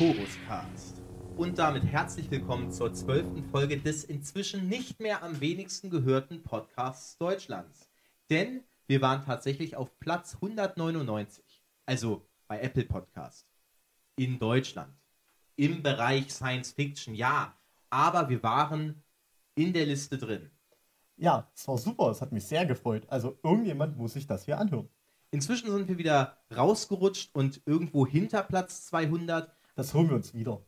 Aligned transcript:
Chorus 0.00 0.38
Cast. 0.48 1.02
Und 1.36 1.58
damit 1.58 1.84
herzlich 1.84 2.30
willkommen 2.30 2.72
zur 2.72 2.94
zwölften 2.94 3.44
Folge 3.44 3.76
des 3.76 4.02
inzwischen 4.02 4.66
nicht 4.66 4.98
mehr 4.98 5.22
am 5.22 5.42
wenigsten 5.42 5.90
gehörten 5.90 6.42
Podcasts 6.42 7.18
Deutschlands. 7.18 7.86
Denn 8.30 8.64
wir 8.86 9.02
waren 9.02 9.22
tatsächlich 9.22 9.76
auf 9.76 10.00
Platz 10.00 10.36
199, 10.36 11.44
also 11.84 12.26
bei 12.48 12.62
Apple 12.62 12.86
Podcast, 12.86 13.46
in 14.16 14.38
Deutschland. 14.38 14.94
Im 15.56 15.82
Bereich 15.82 16.32
Science 16.32 16.72
Fiction, 16.72 17.14
ja. 17.14 17.54
Aber 17.90 18.30
wir 18.30 18.42
waren 18.42 19.02
in 19.54 19.74
der 19.74 19.84
Liste 19.84 20.16
drin. 20.16 20.50
Ja, 21.18 21.46
es 21.54 21.68
war 21.68 21.76
super, 21.76 22.10
es 22.10 22.22
hat 22.22 22.32
mich 22.32 22.46
sehr 22.46 22.64
gefreut. 22.64 23.02
Also 23.10 23.38
irgendjemand 23.42 23.98
muss 23.98 24.14
sich 24.14 24.26
das 24.26 24.46
hier 24.46 24.58
anhören. 24.58 24.88
Inzwischen 25.30 25.70
sind 25.70 25.88
wir 25.88 25.98
wieder 25.98 26.38
rausgerutscht 26.56 27.34
und 27.34 27.60
irgendwo 27.66 28.06
hinter 28.06 28.42
Platz 28.42 28.86
200. 28.86 29.59
Das 29.80 29.94
holen 29.94 30.10
wir 30.10 30.16
uns 30.16 30.34
wieder. 30.34 30.62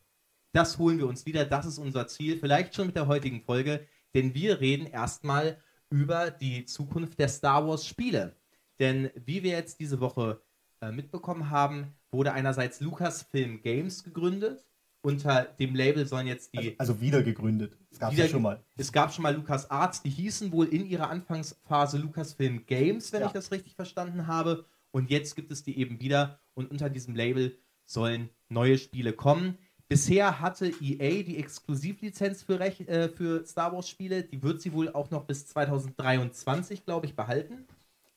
Das 0.53 0.79
holen 0.79 0.97
wir 0.97 1.05
uns 1.05 1.27
wieder, 1.27 1.45
das 1.45 1.67
ist 1.67 1.77
unser 1.77 2.07
Ziel. 2.07 2.39
Vielleicht 2.39 2.73
schon 2.73 2.87
mit 2.87 2.95
der 2.95 3.05
heutigen 3.05 3.43
Folge, 3.43 3.85
denn 4.15 4.33
wir 4.33 4.59
reden 4.59 4.87
erstmal 4.87 5.59
über 5.91 6.31
die 6.31 6.65
Zukunft 6.65 7.19
der 7.19 7.27
Star 7.27 7.67
Wars 7.67 7.85
Spiele. 7.85 8.35
Denn 8.79 9.11
wie 9.13 9.43
wir 9.43 9.51
jetzt 9.51 9.79
diese 9.79 9.99
Woche 9.99 10.41
äh, 10.81 10.91
mitbekommen 10.91 11.51
haben, 11.51 11.93
wurde 12.09 12.33
einerseits 12.33 12.81
Lucasfilm 12.81 13.61
Games 13.61 14.03
gegründet. 14.03 14.65
Unter 15.03 15.43
dem 15.43 15.75
Label 15.75 16.07
sollen 16.07 16.25
jetzt 16.25 16.51
die. 16.55 16.79
Also, 16.79 16.93
also 16.93 17.01
wieder 17.01 17.21
gegründet. 17.21 17.77
Es 17.91 17.99
gab 17.99 18.13
ja 18.13 18.27
schon 18.27 18.41
mal. 18.41 18.63
Es 18.77 18.91
gab 18.91 19.13
schon 19.13 19.21
mal 19.21 19.35
Lucas 19.35 19.69
Arts, 19.69 20.01
die 20.01 20.09
hießen 20.09 20.51
wohl 20.51 20.65
in 20.69 20.87
ihrer 20.87 21.11
Anfangsphase 21.11 21.99
Lucasfilm 21.99 22.65
Games, 22.65 23.13
wenn 23.13 23.21
ja. 23.21 23.27
ich 23.27 23.33
das 23.33 23.51
richtig 23.51 23.75
verstanden 23.75 24.25
habe. 24.25 24.65
Und 24.89 25.11
jetzt 25.11 25.35
gibt 25.35 25.51
es 25.51 25.63
die 25.63 25.77
eben 25.77 25.99
wieder 25.99 26.39
und 26.55 26.71
unter 26.71 26.89
diesem 26.89 27.13
Label 27.13 27.59
sollen 27.85 28.29
neue 28.53 28.77
Spiele 28.77 29.13
kommen. 29.13 29.57
Bisher 29.89 30.39
hatte 30.39 30.67
EA 30.81 31.23
die 31.23 31.37
Exklusivlizenz 31.37 32.41
für, 32.41 32.59
Rech 32.59 32.81
äh, 32.87 33.09
für 33.09 33.45
Star 33.45 33.73
Wars 33.73 33.87
Spiele. 33.89 34.23
Die 34.23 34.41
wird 34.41 34.61
sie 34.61 34.73
wohl 34.73 34.89
auch 34.89 35.11
noch 35.11 35.25
bis 35.25 35.45
2023, 35.47 36.85
glaube 36.85 37.05
ich, 37.05 37.15
behalten. 37.15 37.67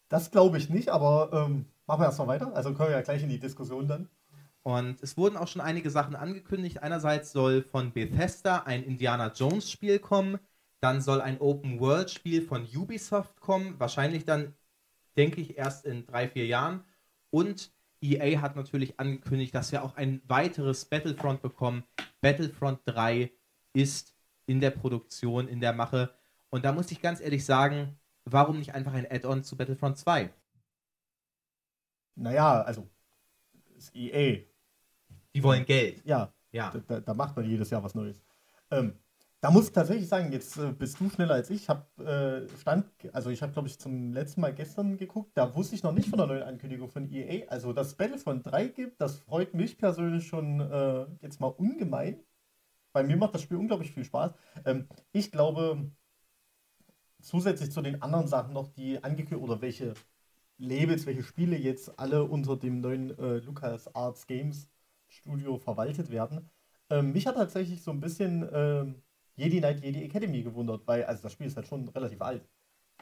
Das 0.09 0.31
glaube 0.31 0.59
ich 0.59 0.71
nicht, 0.71 0.89
aber 0.89 1.31
ähm, 1.33 1.67
machen 1.87 2.01
wir 2.01 2.07
erstmal 2.07 2.29
weiter. 2.29 2.55
Also 2.55 2.73
können 2.73 2.91
wir 2.91 2.97
ja 2.97 3.03
gleich 3.03 3.23
in 3.23 3.29
die 3.29 3.41
Diskussion 3.41 3.89
dann. 3.89 4.09
Und 4.63 5.03
es 5.03 5.17
wurden 5.17 5.37
auch 5.37 5.49
schon 5.49 5.61
einige 5.61 5.91
Sachen 5.91 6.17
angekündigt. 6.17 6.83
Einerseits 6.83 7.31
soll 7.33 7.63
von 7.63 7.93
Bethesda 7.93 8.63
ein 8.65 8.83
Indiana 8.83 9.33
Jones 9.33 9.71
Spiel 9.71 9.99
kommen. 9.99 10.39
Dann 10.81 11.01
soll 11.01 11.21
ein 11.21 11.41
Open 11.41 11.79
World 11.79 12.11
Spiel 12.11 12.43
von 12.43 12.67
Ubisoft 12.75 13.41
kommen. 13.41 13.79
Wahrscheinlich 13.79 14.25
dann, 14.25 14.55
denke 15.17 15.41
ich, 15.41 15.57
erst 15.57 15.85
in 15.85 16.07
drei, 16.07 16.29
vier 16.29 16.47
Jahren. 16.47 16.85
Und 17.31 17.71
EA 18.01 18.41
hat 18.41 18.57
natürlich 18.57 18.99
angekündigt, 19.01 19.55
dass 19.55 19.73
wir 19.73 19.83
auch 19.83 19.97
ein 19.97 20.23
weiteres 20.27 20.85
Battlefront 20.85 21.43
bekommen. 21.43 21.85
Battlefront 22.21 22.81
3 22.85 23.33
ist 23.73 24.15
in 24.47 24.61
der 24.61 24.71
Produktion, 24.71 25.49
in 25.49 25.61
der 25.61 25.73
Mache. 25.73 26.15
Und 26.51 26.65
da 26.65 26.73
muss 26.73 26.91
ich 26.91 27.01
ganz 27.01 27.21
ehrlich 27.21 27.45
sagen, 27.45 27.99
warum 28.25 28.59
nicht 28.59 28.75
einfach 28.75 28.95
ein 28.95 29.11
Add-on 29.11 29.43
zu 29.43 29.57
Battlefront 29.57 29.99
2? 29.99 30.33
Naja, 32.15 32.63
also 32.63 32.89
das 33.75 33.95
EA. 33.95 34.45
Die 35.35 35.43
wollen 35.43 35.67
Geld. 35.67 36.05
Ja. 36.05 36.33
ja. 36.51 36.71
Da, 36.87 37.01
da 37.01 37.15
macht 37.15 37.37
man 37.37 37.49
jedes 37.49 37.71
Jahr 37.71 37.83
was 37.83 37.95
Neues. 37.95 38.23
Ähm, 38.71 38.99
da 39.41 39.51
muss 39.51 39.67
ich 39.67 39.73
tatsächlich 39.73 40.09
sagen, 40.09 40.33
jetzt 40.33 40.57
äh, 40.57 40.73
bist 40.73 40.99
du 40.99 41.11
schneller 41.11 41.35
als 41.35 41.51
ich. 41.51 41.63
Ich 41.63 41.69
habe 41.69 42.49
äh, 42.49 42.59
stand, 42.59 42.87
also 43.13 43.31
ich 43.31 43.43
habe 43.43 43.53
glaube 43.53 43.69
ich 43.69 43.79
zum 43.79 44.13
letzten 44.13 44.41
Mal 44.41 44.55
gestern 44.55 44.97
geguckt, 44.97 45.33
da 45.35 45.55
wusste 45.55 45.75
ich 45.75 45.83
noch 45.83 45.93
nicht 45.93 46.09
von 46.09 46.19
der 46.19 46.27
neuen 46.27 46.43
Ankündigung 46.43 46.89
von 46.89 47.11
EA. 47.11 47.47
Also 47.49 47.73
dass 47.73 47.95
Battlefront 47.97 48.47
3 48.47 48.69
gibt, 48.69 49.01
das 49.01 49.19
freut 49.19 49.55
mich 49.55 49.79
persönlich 49.79 50.27
schon 50.27 50.61
äh, 50.61 51.07
jetzt 51.23 51.41
mal 51.41 51.49
ungemein. 51.49 52.21
Bei 52.93 53.03
mir 53.03 53.17
macht 53.17 53.35
das 53.35 53.43
Spiel 53.43 53.59
unglaublich 53.59 53.93
viel 53.93 54.05
Spaß. 54.05 54.33
Ähm, 54.65 54.89
ich 55.13 55.31
glaube, 55.31 55.91
zusätzlich 57.21 57.71
zu 57.73 57.83
den 57.83 58.03
anderen 58.03 58.29
Sachen 58.29 58.55
noch, 58.55 58.69
die 58.69 59.03
angekündigt 59.03 59.43
oder 59.43 59.61
welche 59.61 59.95
Labels, 60.59 61.07
welche 61.07 61.23
Spiele 61.23 61.57
jetzt 61.57 61.99
alle 61.99 62.25
unter 62.25 62.57
dem 62.57 62.81
neuen 62.81 63.17
äh, 63.19 63.39
Lucas 63.39 63.95
Arts 63.95 64.27
Games 64.27 64.69
Studio 65.09 65.59
verwaltet 65.59 66.11
werden. 66.11 66.51
Ähm, 66.91 67.13
mich 67.13 67.27
hat 67.27 67.35
tatsächlich 67.37 67.83
so 67.83 67.91
ein 67.91 68.01
bisschen 68.01 68.49
ähm, 68.53 69.03
Jedi 69.37 69.59
Knight 69.59 69.85
Jedi 69.85 70.05
Academy 70.05 70.43
gewundert, 70.43 70.87
weil 70.87 71.05
also 71.05 71.23
das 71.23 71.33
Spiel 71.33 71.47
ist 71.47 71.57
halt 71.57 71.67
schon 71.67 71.89
relativ 71.89 72.21
alt. 72.21 72.49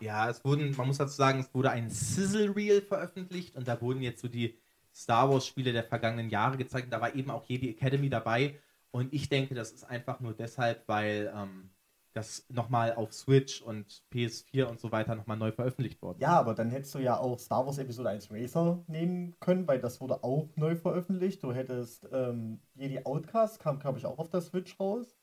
Ja, 0.00 0.28
es 0.28 0.44
wurden, 0.44 0.74
man 0.76 0.88
muss 0.88 0.98
dazu 0.98 1.14
sagen, 1.14 1.40
es 1.40 1.54
wurde 1.54 1.70
ein 1.70 1.88
Sizzle 1.88 2.54
Reel 2.54 2.82
veröffentlicht 2.82 3.56
und 3.56 3.68
da 3.68 3.80
wurden 3.80 4.02
jetzt 4.02 4.20
so 4.20 4.28
die 4.28 4.58
Star 4.92 5.30
Wars 5.30 5.46
Spiele 5.46 5.72
der 5.72 5.84
vergangenen 5.84 6.30
Jahre 6.30 6.56
gezeigt 6.56 6.86
und 6.86 6.90
da 6.90 7.00
war 7.00 7.14
eben 7.14 7.30
auch 7.30 7.44
Jedi 7.44 7.70
Academy 7.70 8.10
dabei 8.10 8.58
und 8.90 9.12
ich 9.12 9.28
denke, 9.28 9.54
das 9.54 9.72
ist 9.72 9.84
einfach 9.84 10.20
nur 10.20 10.34
deshalb, 10.34 10.86
weil 10.88 11.32
ähm, 11.34 11.70
das 12.12 12.46
nochmal 12.48 12.94
auf 12.94 13.12
Switch 13.12 13.60
und 13.60 14.04
PS4 14.12 14.66
und 14.66 14.78
so 14.78 14.92
weiter 14.92 15.16
nochmal 15.16 15.36
neu 15.36 15.50
veröffentlicht 15.50 16.00
worden. 16.00 16.20
Ja, 16.20 16.38
aber 16.38 16.54
dann 16.54 16.70
hättest 16.70 16.94
du 16.94 17.00
ja 17.00 17.18
auch 17.18 17.38
Star 17.38 17.66
Wars 17.66 17.78
Episode 17.78 18.10
1 18.10 18.30
Racer 18.30 18.84
nehmen 18.86 19.34
können, 19.40 19.66
weil 19.66 19.80
das 19.80 20.00
wurde 20.00 20.22
auch 20.22 20.48
neu 20.54 20.76
veröffentlicht. 20.76 21.42
Du 21.42 21.52
hättest 21.52 22.06
ähm, 22.12 22.60
Jedi 22.74 23.04
Outcast, 23.04 23.58
kam 23.58 23.80
glaube 23.80 23.98
ich 23.98 24.06
auch 24.06 24.18
auf 24.18 24.30
der 24.30 24.40
Switch 24.40 24.78
raus. 24.78 25.16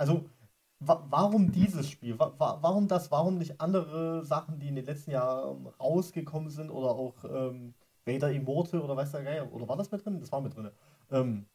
Also, 0.00 0.30
wa 0.80 1.06
warum 1.10 1.52
dieses 1.52 1.90
Spiel? 1.90 2.18
Wa 2.18 2.32
warum 2.62 2.88
das? 2.88 3.10
Warum 3.10 3.36
nicht 3.38 3.60
andere 3.60 4.24
Sachen, 4.24 4.58
die 4.58 4.68
in 4.68 4.76
den 4.76 4.86
letzten 4.86 5.10
Jahren 5.10 5.66
rausgekommen 5.78 6.48
sind 6.50 6.70
oder 6.70 6.90
auch 6.90 7.24
ähm, 7.24 7.74
Vader 8.06 8.32
Immortal 8.32 8.80
oder 8.80 8.96
weiß 8.96 9.12
der 9.12 9.24
Geier? 9.24 9.52
Oder 9.52 9.68
war 9.68 9.76
das 9.76 9.90
mit 9.92 10.04
drin? 10.04 10.18
Das 10.20 10.32
war 10.32 10.40
mit 10.40 10.56
drin. 10.56 10.70
Ähm, 11.10 11.46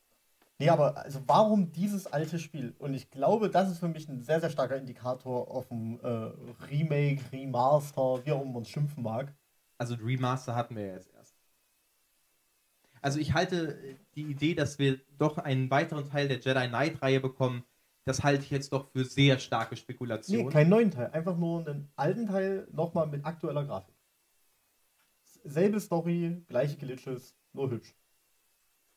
Nee, 0.60 0.70
aber 0.70 0.98
also 0.98 1.22
warum 1.28 1.72
dieses 1.72 2.08
alte 2.08 2.40
Spiel? 2.40 2.74
Und 2.80 2.94
ich 2.94 3.12
glaube, 3.12 3.50
das 3.50 3.70
ist 3.72 3.80
für 3.80 3.90
mich 3.90 4.08
ein 4.08 4.22
sehr, 4.22 4.40
sehr 4.40 4.50
starker 4.50 4.78
Indikator 4.78 5.52
auf 5.52 5.70
ein 5.70 6.00
äh, 6.02 6.32
Remake, 6.72 7.22
Remaster, 7.34 8.26
wie 8.26 8.32
auch 8.32 8.42
immer 8.42 8.54
man 8.54 8.62
es 8.64 8.70
schimpfen 8.70 9.04
mag. 9.04 9.34
Also 9.78 9.96
Remaster 9.96 10.56
hatten 10.56 10.78
wir 10.78 10.86
ja 10.86 10.94
jetzt 10.94 11.14
erst. 11.14 11.36
Also 13.02 13.20
ich 13.20 13.34
halte 13.34 13.98
die 14.16 14.24
Idee, 14.24 14.56
dass 14.56 14.80
wir 14.80 15.00
doch 15.18 15.38
einen 15.38 15.70
weiteren 15.70 16.06
Teil 16.10 16.30
der 16.30 16.40
Jedi 16.40 16.68
Knight-Reihe 16.70 17.20
bekommen, 17.20 17.66
das 18.06 18.24
halte 18.24 18.44
ich 18.44 18.52
jetzt 18.52 18.72
doch 18.72 18.92
für 18.92 19.04
sehr 19.04 19.40
starke 19.40 19.76
Spekulation. 19.76 20.46
Nee, 20.46 20.52
keinen 20.52 20.70
neuen 20.70 20.92
Teil, 20.92 21.10
einfach 21.12 21.38
nur 21.38 21.68
einen 21.68 21.92
alten 21.96 22.28
Teil 22.28 22.68
nochmal 22.72 23.08
mit 23.08 23.26
aktueller 23.26 23.66
Grafik. 23.66 23.96
Selbe 25.44 25.80
Story, 25.80 26.44
gleiche 26.48 26.78
Glitches, 26.78 27.36
nur 27.54 27.70
hübsch. 27.70 27.96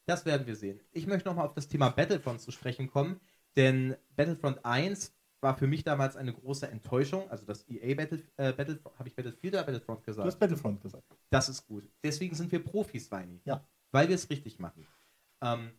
Das 0.07 0.25
werden 0.25 0.47
wir 0.47 0.57
sehen. 0.57 0.81
Ich 0.93 1.07
möchte 1.07 1.29
nochmal 1.29 1.47
auf 1.47 1.55
das 1.55 1.69
Thema 1.69 1.91
Battlefront 1.91 2.41
zu 2.41 2.51
sprechen 2.51 2.89
kommen, 2.89 3.21
denn 3.57 3.97
Battlefront 4.17 4.65
1 4.65 5.15
war 5.41 5.57
für 5.57 5.67
mich 5.67 5.85
damals 5.85 6.17
eine 6.17 6.33
große 6.33 6.69
Enttäuschung. 6.69 7.31
Also 7.31 7.47
das 7.47 7.67
EA 7.69 7.95
Battle, 7.95 8.23
äh, 8.37 8.53
Battlefront, 8.53 8.99
habe 8.99 9.09
ich 9.09 9.15
Battlefield 9.15 9.55
oder 9.55 9.65
Battlefront 9.65 10.05
gesagt? 10.05 10.25
Du 10.25 10.29
hast 10.29 10.39
Battlefront 10.39 10.81
gesagt. 10.81 11.05
Das 11.31 11.49
ist 11.49 11.67
gut. 11.67 11.89
Deswegen 12.03 12.35
sind 12.35 12.51
wir 12.51 12.63
Profis, 12.63 13.11
Weini. 13.11 13.41
Ja. 13.45 13.67
Weil 13.91 14.09
wir 14.09 14.15
es 14.15 14.29
richtig 14.29 14.59
machen. 14.59 14.87
Ähm, 15.41 15.73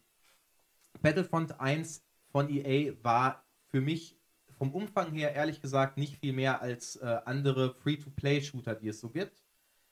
Battlefront 1.02 1.60
1 1.60 2.04
von 2.32 2.50
EA 2.50 2.94
war 3.04 3.44
für 3.68 3.82
mich 3.82 4.18
vom 4.58 4.74
Umfang 4.74 5.12
her 5.14 5.34
ehrlich 5.34 5.62
gesagt 5.62 5.98
nicht 5.98 6.18
viel 6.18 6.34
mehr 6.34 6.62
als 6.62 6.98
äh, 6.98 7.20
andere 7.26 7.74
Free-to-Play-Shooter, 7.74 8.76
die 8.76 8.90
es 8.90 9.00
so 9.00 9.10
gibt. 9.10 9.42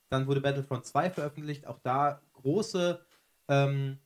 Dann 0.09 0.27
wurde 0.27 0.41
Battlefront 0.41 0.85
2 0.85 1.09
veröffentlicht, 1.09 1.67
auch 1.67 1.79
da 1.79 2.21
große 2.33 2.99
ähm, 3.47 3.99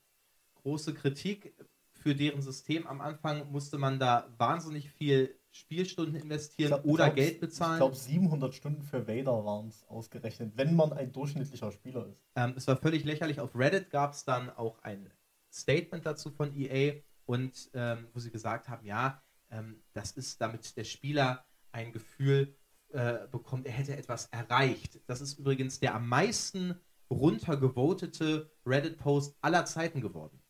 große 0.61 0.93
Kritik 0.93 1.53
für 1.91 2.15
deren 2.15 2.41
System. 2.41 2.87
Am 2.87 3.01
Anfang 3.01 3.51
musste 3.51 3.77
man 3.77 3.99
da 3.99 4.27
wahnsinnig 4.37 4.89
viel 4.89 5.35
Spielstunden 5.51 6.15
investieren 6.15 6.69
glaub, 6.69 6.85
oder 6.85 7.05
glaub, 7.05 7.15
Geld 7.15 7.39
bezahlen. 7.39 7.73
Ich 7.73 7.79
glaube, 7.79 7.95
700 7.95 8.53
Stunden 8.53 8.81
für 8.83 9.07
Vader 9.07 9.43
waren 9.43 9.67
es 9.67 9.83
ausgerechnet, 9.89 10.53
wenn 10.55 10.75
man 10.75 10.93
ein 10.93 11.11
durchschnittlicher 11.11 11.71
Spieler 11.71 12.07
ist. 12.07 12.23
Ähm, 12.35 12.53
es 12.55 12.67
war 12.67 12.77
völlig 12.77 13.03
lächerlich. 13.03 13.39
Auf 13.39 13.55
Reddit 13.55 13.89
gab 13.89 14.13
es 14.13 14.23
dann 14.23 14.49
auch 14.49 14.81
ein 14.83 15.09
Statement 15.51 16.05
dazu 16.05 16.31
von 16.31 16.55
EA 16.55 17.01
und 17.25 17.69
ähm, 17.73 18.07
wo 18.13 18.19
sie 18.19 18.31
gesagt 18.31 18.69
haben, 18.69 18.85
ja, 18.85 19.21
ähm, 19.49 19.81
das 19.93 20.11
ist, 20.11 20.41
damit 20.41 20.75
der 20.77 20.83
Spieler 20.83 21.45
ein 21.71 21.91
Gefühl 21.91 22.55
äh, 22.89 23.27
bekommt, 23.31 23.65
er 23.65 23.73
hätte 23.73 23.95
etwas 23.95 24.27
erreicht. 24.27 24.99
Das 25.07 25.21
ist 25.21 25.39
übrigens 25.39 25.79
der 25.79 25.95
am 25.95 26.07
meisten 26.07 26.75
runtergevotete 27.09 28.51
Reddit-Post 28.65 29.35
aller 29.41 29.65
Zeiten 29.65 30.01
geworden 30.01 30.41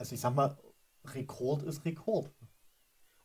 also 0.00 0.14
ich 0.14 0.20
sag 0.20 0.34
mal, 0.34 0.56
Rekord 1.04 1.62
ist 1.62 1.84
Rekord. 1.84 2.32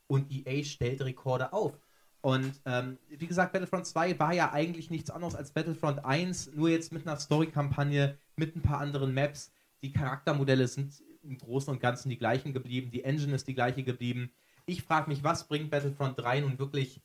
Und 0.07 0.31
EA 0.31 0.63
stellt 0.63 1.01
Rekorde 1.01 1.51
auf. 1.53 1.79
Und 2.21 2.59
ähm, 2.65 2.99
wie 3.07 3.27
gesagt, 3.27 3.53
Battlefront 3.53 3.87
2 3.87 4.19
war 4.19 4.33
ja 4.33 4.51
eigentlich 4.51 4.89
nichts 4.89 5.09
anderes 5.09 5.35
als 5.35 5.51
Battlefront 5.51 6.03
1, 6.03 6.53
nur 6.53 6.69
jetzt 6.69 6.91
mit 6.91 7.07
einer 7.07 7.17
Story-Kampagne, 7.17 8.17
mit 8.35 8.55
ein 8.55 8.61
paar 8.61 8.79
anderen 8.79 9.13
Maps. 9.13 9.51
Die 9.81 9.93
Charaktermodelle 9.93 10.67
sind 10.67 11.01
im 11.25 11.37
Großen 11.37 11.71
und 11.71 11.79
Ganzen 11.79 12.09
die 12.09 12.17
gleichen 12.17 12.53
geblieben, 12.53 12.91
die 12.91 13.03
Engine 13.03 13.35
ist 13.35 13.47
die 13.47 13.55
gleiche 13.55 13.83
geblieben. 13.83 14.31
Ich 14.65 14.83
frage 14.83 15.09
mich, 15.09 15.23
was 15.23 15.47
bringt 15.47 15.71
Battlefront 15.71 16.19
3 16.19 16.41
nun 16.41 16.59
wirklich 16.59 17.01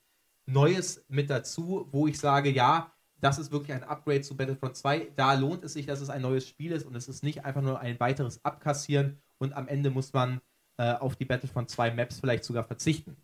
Neues 0.46 1.05
mit 1.08 1.31
dazu, 1.31 1.88
wo 1.90 2.06
ich 2.06 2.19
sage, 2.19 2.50
ja, 2.50 2.93
das 3.20 3.38
ist 3.38 3.52
wirklich 3.52 3.72
ein 3.75 3.84
Upgrade 3.84 4.22
zu 4.22 4.37
Battlefront 4.37 4.76
2. 4.76 5.12
Da 5.14 5.34
lohnt 5.34 5.62
es 5.64 5.75
sich, 5.75 5.87
dass 5.87 6.00
es 6.00 6.11
ein 6.11 6.22
neues 6.22 6.49
Spiel 6.49 6.72
ist 6.72 6.87
und 6.87 6.96
es 6.96 7.08
ist 7.08 7.22
nicht 7.22 7.44
einfach 7.44 7.62
nur 7.62 7.81
ein 7.81 8.00
weiteres 8.00 8.44
Abkassieren 8.44 9.19
und 9.38 9.52
am 9.52 9.69
Ende 9.69 9.90
muss 9.90 10.12
man 10.12 10.40
äh, 10.78 10.94
auf 10.94 11.16
die 11.16 11.25
Battlefront 11.26 11.70
2 11.70 11.93
Maps 11.93 12.20
vielleicht 12.20 12.44
sogar 12.44 12.64
verzichten. 12.64 13.16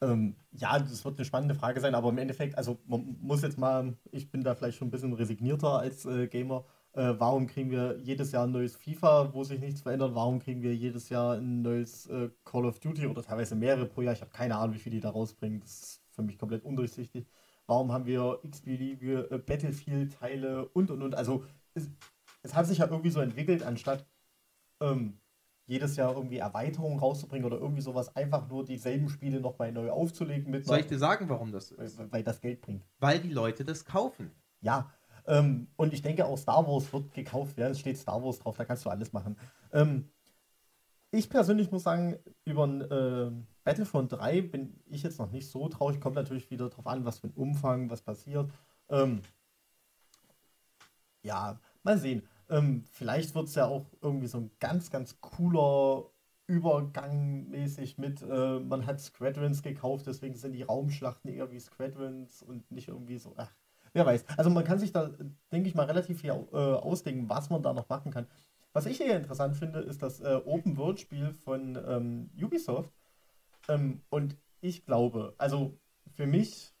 Ähm, 0.00 0.36
ja, 0.52 0.78
das 0.78 1.04
wird 1.04 1.18
eine 1.18 1.24
spannende 1.24 1.54
Frage 1.54 1.80
sein, 1.80 1.94
aber 1.94 2.08
im 2.08 2.18
Endeffekt, 2.18 2.56
also 2.56 2.78
man 2.86 3.16
muss 3.20 3.42
jetzt 3.42 3.58
mal, 3.58 3.96
ich 4.12 4.30
bin 4.30 4.42
da 4.42 4.54
vielleicht 4.54 4.78
schon 4.78 4.88
ein 4.88 4.92
bisschen 4.92 5.12
resignierter 5.12 5.78
als 5.80 6.06
äh, 6.06 6.28
Gamer. 6.28 6.64
Äh, 6.98 7.20
warum 7.20 7.46
kriegen 7.46 7.70
wir 7.70 7.96
jedes 8.02 8.32
Jahr 8.32 8.44
ein 8.44 8.50
neues 8.50 8.74
FIFA, 8.74 9.32
wo 9.32 9.44
sich 9.44 9.60
nichts 9.60 9.82
verändert? 9.82 10.16
Warum 10.16 10.40
kriegen 10.40 10.62
wir 10.62 10.74
jedes 10.74 11.08
Jahr 11.10 11.36
ein 11.36 11.62
neues 11.62 12.06
äh, 12.06 12.28
Call 12.44 12.66
of 12.66 12.80
Duty 12.80 13.06
oder 13.06 13.22
teilweise 13.22 13.54
mehrere 13.54 13.86
pro 13.86 14.02
Jahr? 14.02 14.14
Ich 14.14 14.20
habe 14.20 14.32
keine 14.32 14.56
Ahnung, 14.56 14.74
wie 14.74 14.80
viel 14.80 14.90
die 14.90 14.98
da 14.98 15.10
rausbringen. 15.10 15.60
Das 15.60 15.70
ist 15.80 16.02
für 16.10 16.22
mich 16.22 16.36
komplett 16.36 16.64
undurchsichtig. 16.64 17.28
Warum 17.68 17.92
haben 17.92 18.04
wir 18.04 18.40
x-beliebige 18.42 19.30
äh, 19.30 19.38
Battlefield-Teile 19.38 20.66
und 20.70 20.90
und 20.90 21.02
und? 21.02 21.14
Also 21.14 21.44
es, 21.74 21.88
es, 22.42 22.56
hat 22.56 22.66
sich 22.66 22.78
ja 22.78 22.88
irgendwie 22.88 23.10
so 23.10 23.20
entwickelt, 23.20 23.62
anstatt 23.62 24.04
ähm, 24.80 25.20
jedes 25.66 25.94
Jahr 25.94 26.16
irgendwie 26.16 26.38
Erweiterungen 26.38 26.98
rauszubringen 26.98 27.46
oder 27.46 27.60
irgendwie 27.60 27.82
sowas, 27.82 28.16
einfach 28.16 28.48
nur 28.48 28.64
dieselben 28.64 29.08
Spiele 29.08 29.38
nochmal 29.38 29.70
neu 29.70 29.92
aufzulegen. 29.92 30.50
Mit 30.50 30.66
Soll 30.66 30.80
ich 30.80 30.86
dir 30.86 30.98
sagen, 30.98 31.28
warum 31.28 31.52
das 31.52 31.70
ist? 31.70 31.96
Weil, 31.96 32.10
weil 32.10 32.24
das 32.24 32.40
Geld 32.40 32.60
bringt. 32.60 32.82
Weil 32.98 33.20
die 33.20 33.32
Leute 33.32 33.64
das 33.64 33.84
kaufen. 33.84 34.32
Ja, 34.60 34.90
ähm, 35.28 35.68
und 35.76 35.92
ich 35.92 36.02
denke 36.02 36.24
auch 36.24 36.38
Star 36.38 36.66
Wars 36.66 36.92
wird 36.92 37.12
gekauft 37.12 37.56
werden. 37.56 37.72
Es 37.72 37.80
steht 37.80 37.98
Star 37.98 38.22
Wars 38.24 38.38
drauf, 38.38 38.56
da 38.56 38.64
kannst 38.64 38.84
du 38.84 38.90
alles 38.90 39.12
machen. 39.12 39.36
Ähm, 39.72 40.10
ich 41.10 41.28
persönlich 41.28 41.70
muss 41.70 41.82
sagen, 41.84 42.16
über 42.44 42.66
ein 42.66 42.80
äh, 42.80 43.30
Battlefront 43.62 44.12
3 44.12 44.42
bin 44.42 44.80
ich 44.86 45.02
jetzt 45.02 45.18
noch 45.18 45.30
nicht 45.30 45.48
so 45.48 45.68
traurig. 45.68 46.00
Kommt 46.00 46.16
natürlich 46.16 46.50
wieder 46.50 46.68
darauf 46.68 46.86
an, 46.86 47.04
was 47.04 47.18
für 47.18 47.28
ein 47.28 47.34
Umfang, 47.34 47.90
was 47.90 48.02
passiert. 48.02 48.50
Ähm, 48.88 49.20
ja, 51.22 51.60
mal 51.82 51.98
sehen. 51.98 52.22
Ähm, 52.48 52.84
vielleicht 52.90 53.34
wird 53.34 53.48
es 53.48 53.54
ja 53.54 53.66
auch 53.66 53.86
irgendwie 54.00 54.26
so 54.26 54.38
ein 54.38 54.50
ganz, 54.60 54.90
ganz 54.90 55.20
cooler 55.20 56.10
Übergang 56.46 57.48
mäßig 57.50 57.98
mit, 57.98 58.22
äh, 58.22 58.60
man 58.60 58.86
hat 58.86 59.00
Squadrons 59.00 59.62
gekauft, 59.62 60.06
deswegen 60.06 60.34
sind 60.34 60.52
die 60.52 60.62
Raumschlachten 60.62 61.30
eher 61.30 61.50
wie 61.50 61.60
Squadrons 61.60 62.42
und 62.42 62.70
nicht 62.70 62.88
irgendwie 62.88 63.18
so, 63.18 63.34
ach, 63.36 63.50
wer 63.92 64.06
weiß. 64.06 64.24
Also 64.36 64.50
man 64.50 64.64
kann 64.64 64.78
sich 64.78 64.92
da, 64.92 65.10
denke 65.52 65.68
ich 65.68 65.74
mal, 65.74 65.86
relativ 65.86 66.20
viel 66.20 66.30
äh, 66.30 66.56
ausdenken, 66.56 67.28
was 67.28 67.50
man 67.50 67.62
da 67.62 67.72
noch 67.72 67.88
machen 67.88 68.12
kann. 68.12 68.26
Was 68.72 68.86
ich 68.86 68.98
hier 68.98 69.16
interessant 69.16 69.56
finde, 69.56 69.80
ist 69.80 70.02
das 70.02 70.20
äh, 70.20 70.40
Open-World-Spiel 70.44 71.32
von 71.32 71.78
ähm, 71.86 72.30
Ubisoft. 72.40 72.92
Ähm, 73.68 74.02
und 74.10 74.36
ich 74.60 74.84
glaube, 74.84 75.34
also 75.38 75.78
für 76.14 76.26
mich 76.26 76.74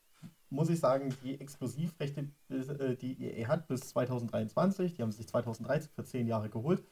muss 0.50 0.70
ich 0.70 0.80
sagen, 0.80 1.14
die 1.22 1.40
Exklusivrechte, 1.40 2.28
äh, 2.48 2.96
die 2.96 3.22
EA 3.22 3.48
hat 3.48 3.68
bis 3.68 3.88
2023, 3.88 4.94
die 4.94 5.02
haben 5.02 5.12
sich 5.12 5.28
2013 5.28 5.90
für 5.94 6.04
10 6.04 6.26
Jahre 6.26 6.48
geholt. 6.48 6.82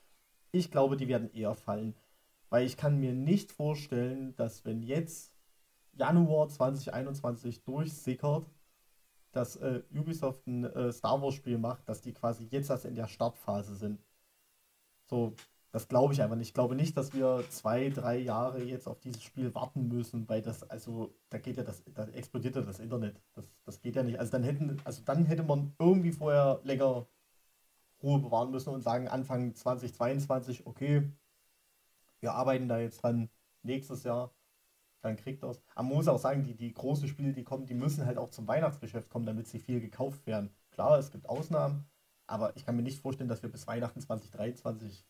Ich 0.52 0.70
glaube, 0.70 0.96
die 0.96 1.08
werden 1.08 1.32
eher 1.32 1.54
fallen. 1.54 1.94
Weil 2.48 2.64
ich 2.64 2.76
kann 2.76 3.00
mir 3.00 3.12
nicht 3.12 3.50
vorstellen, 3.52 4.34
dass 4.36 4.64
wenn 4.64 4.82
jetzt 4.82 5.32
Januar 5.92 6.48
2021 6.48 7.64
durchsickert, 7.64 8.46
dass 9.36 9.56
äh, 9.56 9.82
Ubisoft 9.94 10.46
ein 10.46 10.64
äh, 10.64 10.92
Star 10.92 11.20
Wars 11.20 11.34
Spiel 11.34 11.58
macht, 11.58 11.88
dass 11.88 12.00
die 12.00 12.12
quasi 12.12 12.46
jetzt 12.50 12.70
erst 12.70 12.86
in 12.86 12.94
der 12.94 13.06
Startphase 13.06 13.76
sind. 13.76 14.00
So, 15.04 15.34
das 15.72 15.88
glaube 15.88 16.14
ich 16.14 16.22
einfach 16.22 16.36
nicht. 16.36 16.48
Ich 16.48 16.54
glaube 16.54 16.74
nicht, 16.74 16.96
dass 16.96 17.12
wir 17.12 17.44
zwei, 17.50 17.90
drei 17.90 18.16
Jahre 18.16 18.62
jetzt 18.64 18.86
auf 18.88 18.98
dieses 19.00 19.22
Spiel 19.22 19.54
warten 19.54 19.88
müssen, 19.88 20.28
weil 20.28 20.40
das, 20.40 20.62
also, 20.70 21.14
da 21.28 21.38
geht 21.38 21.58
ja 21.58 21.64
das, 21.64 21.84
da 21.94 22.06
explodiert 22.08 22.56
ja 22.56 22.62
das 22.62 22.78
Internet. 22.80 23.20
Das, 23.34 23.46
das 23.64 23.80
geht 23.82 23.94
ja 23.94 24.02
nicht. 24.02 24.18
Also 24.18 24.32
dann 24.32 24.42
hätten, 24.42 24.80
also 24.84 25.02
dann 25.04 25.26
hätte 25.26 25.42
man 25.42 25.74
irgendwie 25.78 26.12
vorher 26.12 26.60
länger 26.64 27.06
Ruhe 28.02 28.20
bewahren 28.20 28.50
müssen 28.50 28.70
und 28.70 28.82
sagen, 28.82 29.08
Anfang 29.08 29.54
2022, 29.54 30.66
okay, 30.66 31.10
wir 32.20 32.32
arbeiten 32.32 32.68
da 32.68 32.78
jetzt 32.78 33.02
dran 33.02 33.28
nächstes 33.62 34.04
Jahr, 34.04 34.32
dann 35.06 35.16
kriegt 35.16 35.42
das. 35.42 35.60
Aber 35.74 35.88
man 35.88 35.96
muss 35.96 36.08
auch 36.08 36.18
sagen, 36.18 36.44
die, 36.44 36.54
die 36.54 36.72
großen 36.72 37.08
Spiele, 37.08 37.32
die 37.32 37.44
kommen, 37.44 37.66
die 37.66 37.74
müssen 37.74 38.06
halt 38.06 38.18
auch 38.18 38.30
zum 38.30 38.46
Weihnachtsgeschäft 38.46 39.10
kommen, 39.10 39.26
damit 39.26 39.48
sie 39.48 39.58
viel 39.58 39.80
gekauft 39.80 40.26
werden. 40.26 40.50
Klar, 40.70 40.98
es 40.98 41.10
gibt 41.10 41.28
Ausnahmen, 41.28 41.86
aber 42.26 42.54
ich 42.56 42.66
kann 42.66 42.76
mir 42.76 42.82
nicht 42.82 43.00
vorstellen, 43.00 43.28
dass 43.28 43.42
wir 43.42 43.50
bis 43.50 43.66
Weihnachten 43.66 44.00
2023 44.00 45.04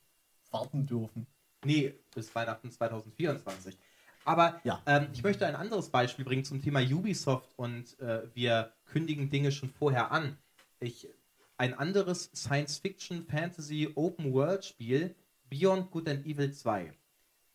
warten 0.51 0.87
dürfen. 0.87 1.27
Nee, 1.65 1.95
bis 2.15 2.35
Weihnachten 2.35 2.71
2024. 2.71 3.79
Aber 4.25 4.61
ja. 4.65 4.83
ähm, 4.87 5.09
ich 5.13 5.23
möchte 5.23 5.47
ein 5.47 5.55
anderes 5.55 5.91
Beispiel 5.91 6.25
bringen 6.25 6.45
zum 6.45 6.61
Thema 6.61 6.81
Ubisoft 6.81 7.53
und 7.57 8.01
äh, 8.01 8.23
wir 8.35 8.73
kündigen 8.85 9.31
Dinge 9.31 9.53
schon 9.53 9.71
vorher 9.71 10.11
an. 10.11 10.37
Ich, 10.81 11.09
ein 11.57 11.75
anderes 11.75 12.33
Science-Fiction-Fantasy-Open-World-Spiel, 12.35 15.15
Beyond 15.49 15.93
Good 15.93 16.09
and 16.09 16.27
Evil 16.27 16.53
2. 16.53 16.93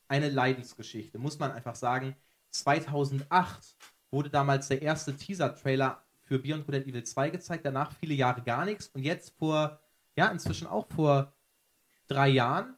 Eine 0.07 0.29
Leidensgeschichte, 0.29 1.19
muss 1.19 1.39
man 1.39 1.51
einfach 1.51 1.75
sagen. 1.75 2.15
2008 2.51 3.77
wurde 4.11 4.29
damals 4.29 4.67
der 4.67 4.81
erste 4.81 5.15
Teaser-Trailer 5.15 6.03
für 6.21 6.39
Beyond 6.39 6.65
Good 6.65 6.75
and 6.75 6.87
Evil 6.87 7.03
2 7.03 7.29
gezeigt, 7.29 7.65
danach 7.65 7.91
viele 7.93 8.13
Jahre 8.13 8.41
gar 8.41 8.65
nichts 8.65 8.87
und 8.87 9.03
jetzt 9.03 9.35
vor, 9.37 9.79
ja, 10.15 10.27
inzwischen 10.27 10.67
auch 10.67 10.87
vor 10.87 11.33
drei 12.07 12.29
Jahren 12.29 12.75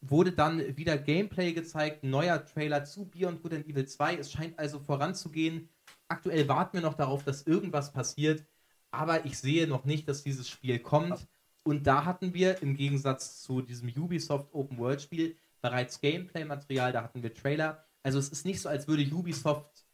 wurde 0.00 0.32
dann 0.32 0.76
wieder 0.76 0.98
Gameplay 0.98 1.52
gezeigt, 1.52 2.04
neuer 2.04 2.44
Trailer 2.44 2.84
zu 2.84 3.06
Beyond 3.06 3.42
Good 3.42 3.54
and 3.54 3.66
Evil 3.66 3.86
2. 3.86 4.16
Es 4.16 4.32
scheint 4.32 4.58
also 4.58 4.78
voranzugehen. 4.78 5.68
Aktuell 6.08 6.46
warten 6.48 6.74
wir 6.74 6.82
noch 6.82 6.94
darauf, 6.94 7.24
dass 7.24 7.46
irgendwas 7.46 7.92
passiert, 7.92 8.44
aber 8.90 9.24
ich 9.24 9.38
sehe 9.38 9.66
noch 9.66 9.84
nicht, 9.84 10.08
dass 10.08 10.22
dieses 10.22 10.48
Spiel 10.48 10.78
kommt. 10.78 11.26
Und 11.62 11.86
da 11.86 12.04
hatten 12.04 12.34
wir 12.34 12.60
im 12.60 12.76
Gegensatz 12.76 13.42
zu 13.42 13.62
diesem 13.62 13.88
Ubisoft 13.88 14.52
Open 14.52 14.76
World 14.78 15.00
Spiel 15.00 15.36
bereits 15.62 16.00
Gameplay-Material, 16.00 16.92
da 16.92 17.02
hatten 17.02 17.22
wir 17.22 17.32
Trailer. 17.32 17.86
Also 18.04 18.18
es 18.18 18.28
ist 18.28 18.44
nicht 18.44 18.60
so, 18.60 18.68
als 18.68 18.86
würde 18.86 19.02
Ubisoft 19.12 19.84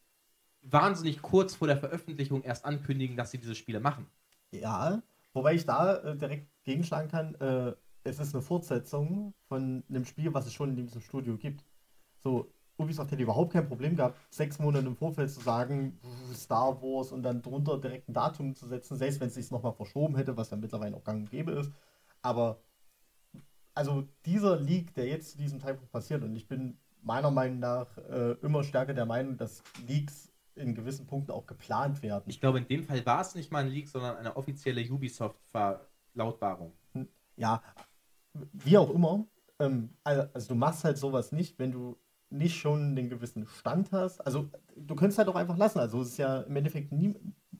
wahnsinnig 0.61 1.21
kurz 1.21 1.55
vor 1.55 1.67
der 1.67 1.77
Veröffentlichung 1.77 2.43
erst 2.43 2.65
ankündigen, 2.65 3.17
dass 3.17 3.31
sie 3.31 3.39
diese 3.39 3.55
Spiele 3.55 3.79
machen. 3.79 4.05
Ja, 4.51 5.01
wobei 5.33 5.55
ich 5.55 5.65
da 5.65 5.95
äh, 5.95 6.17
direkt 6.17 6.47
gegenschlagen 6.63 7.09
kann. 7.09 7.35
Äh, 7.35 7.73
es 8.03 8.19
ist 8.19 8.35
eine 8.35 8.43
Fortsetzung 8.43 9.33
von 9.47 9.83
einem 9.89 10.05
Spiel, 10.05 10.33
was 10.33 10.45
es 10.45 10.53
schon 10.53 10.77
in 10.77 10.85
diesem 10.85 11.01
Studio 11.01 11.37
gibt. 11.37 11.63
So, 12.21 12.51
Ubisoft 12.77 13.11
hätte 13.11 13.23
überhaupt 13.23 13.53
kein 13.53 13.67
Problem 13.67 13.95
gehabt, 13.95 14.19
sechs 14.29 14.59
Monate 14.59 14.87
im 14.87 14.95
Vorfeld 14.95 15.29
zu 15.31 15.39
sagen, 15.39 15.99
Star 16.33 16.81
Wars 16.81 17.11
und 17.11 17.23
dann 17.23 17.41
drunter 17.41 17.79
direkt 17.79 18.09
ein 18.09 18.13
Datum 18.13 18.55
zu 18.55 18.67
setzen, 18.67 18.97
selbst 18.97 19.19
wenn 19.21 19.27
es 19.27 19.35
sich 19.35 19.51
nochmal 19.51 19.73
verschoben 19.73 20.17
hätte, 20.17 20.35
was 20.35 20.49
ja 20.49 20.57
mittlerweile 20.57 20.97
auch 20.97 21.03
gang 21.03 21.21
und 21.21 21.31
gäbe 21.31 21.51
ist. 21.51 21.71
Aber 22.21 22.61
also 23.73 24.07
dieser 24.25 24.59
Leak, 24.59 24.93
der 24.95 25.07
jetzt 25.07 25.31
zu 25.31 25.37
diesem 25.37 25.59
Zeitpunkt 25.59 25.91
passiert, 25.91 26.23
und 26.23 26.35
ich 26.35 26.47
bin 26.47 26.77
meiner 27.01 27.31
Meinung 27.31 27.59
nach 27.59 27.97
äh, 27.97 28.31
immer 28.41 28.63
stärker 28.63 28.93
der 28.93 29.05
Meinung, 29.05 29.37
dass 29.37 29.63
Leaks 29.87 30.31
in 30.55 30.75
gewissen 30.75 31.07
Punkten 31.07 31.31
auch 31.31 31.45
geplant 31.45 32.01
werden. 32.03 32.25
Ich 32.27 32.39
glaube, 32.39 32.59
in 32.59 32.67
dem 32.67 32.83
Fall 32.83 33.05
war 33.05 33.21
es 33.21 33.35
nicht 33.35 33.51
mal 33.51 33.63
ein 33.63 33.69
Leak, 33.69 33.87
sondern 33.87 34.17
eine 34.17 34.35
offizielle 34.35 34.81
Ubisoft-Verlautbarung. 34.89 36.73
Ja, 37.37 37.63
wie 38.33 38.77
auch 38.77 38.89
immer, 38.89 39.25
ähm, 39.59 39.89
also, 40.03 40.23
also, 40.33 40.47
du 40.49 40.55
machst 40.55 40.83
halt 40.83 40.97
sowas 40.97 41.31
nicht, 41.31 41.57
wenn 41.59 41.71
du 41.71 41.97
nicht 42.31 42.57
schon 42.57 42.95
den 42.95 43.09
gewissen 43.09 43.45
Stand 43.45 43.91
hast. 43.91 44.21
Also 44.21 44.49
du 44.75 44.95
könntest 44.95 45.17
halt 45.17 45.27
auch 45.27 45.35
einfach 45.35 45.57
lassen. 45.57 45.79
Also 45.79 46.01
es 46.01 46.09
ist 46.09 46.17
ja 46.17 46.41
im 46.41 46.55
Endeffekt 46.55 46.91
nie, 46.91 47.13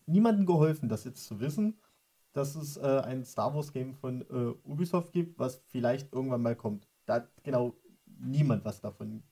niemandem 0.06 0.46
geholfen, 0.46 0.90
das 0.90 1.04
jetzt 1.04 1.26
zu 1.26 1.40
wissen, 1.40 1.78
dass 2.34 2.56
es 2.56 2.78
äh, 2.78 3.02
ein 3.04 3.26
Star 3.26 3.54
Wars 3.54 3.74
Game 3.74 3.94
von 3.94 4.22
äh, 4.22 4.70
Ubisoft 4.70 5.12
gibt, 5.12 5.38
was 5.38 5.62
vielleicht 5.68 6.14
irgendwann 6.14 6.42
mal 6.42 6.56
kommt. 6.56 6.88
Da 7.06 7.16
hat 7.16 7.30
genau 7.44 7.76
niemand 8.06 8.64
was 8.64 8.80
davon. 8.80 9.24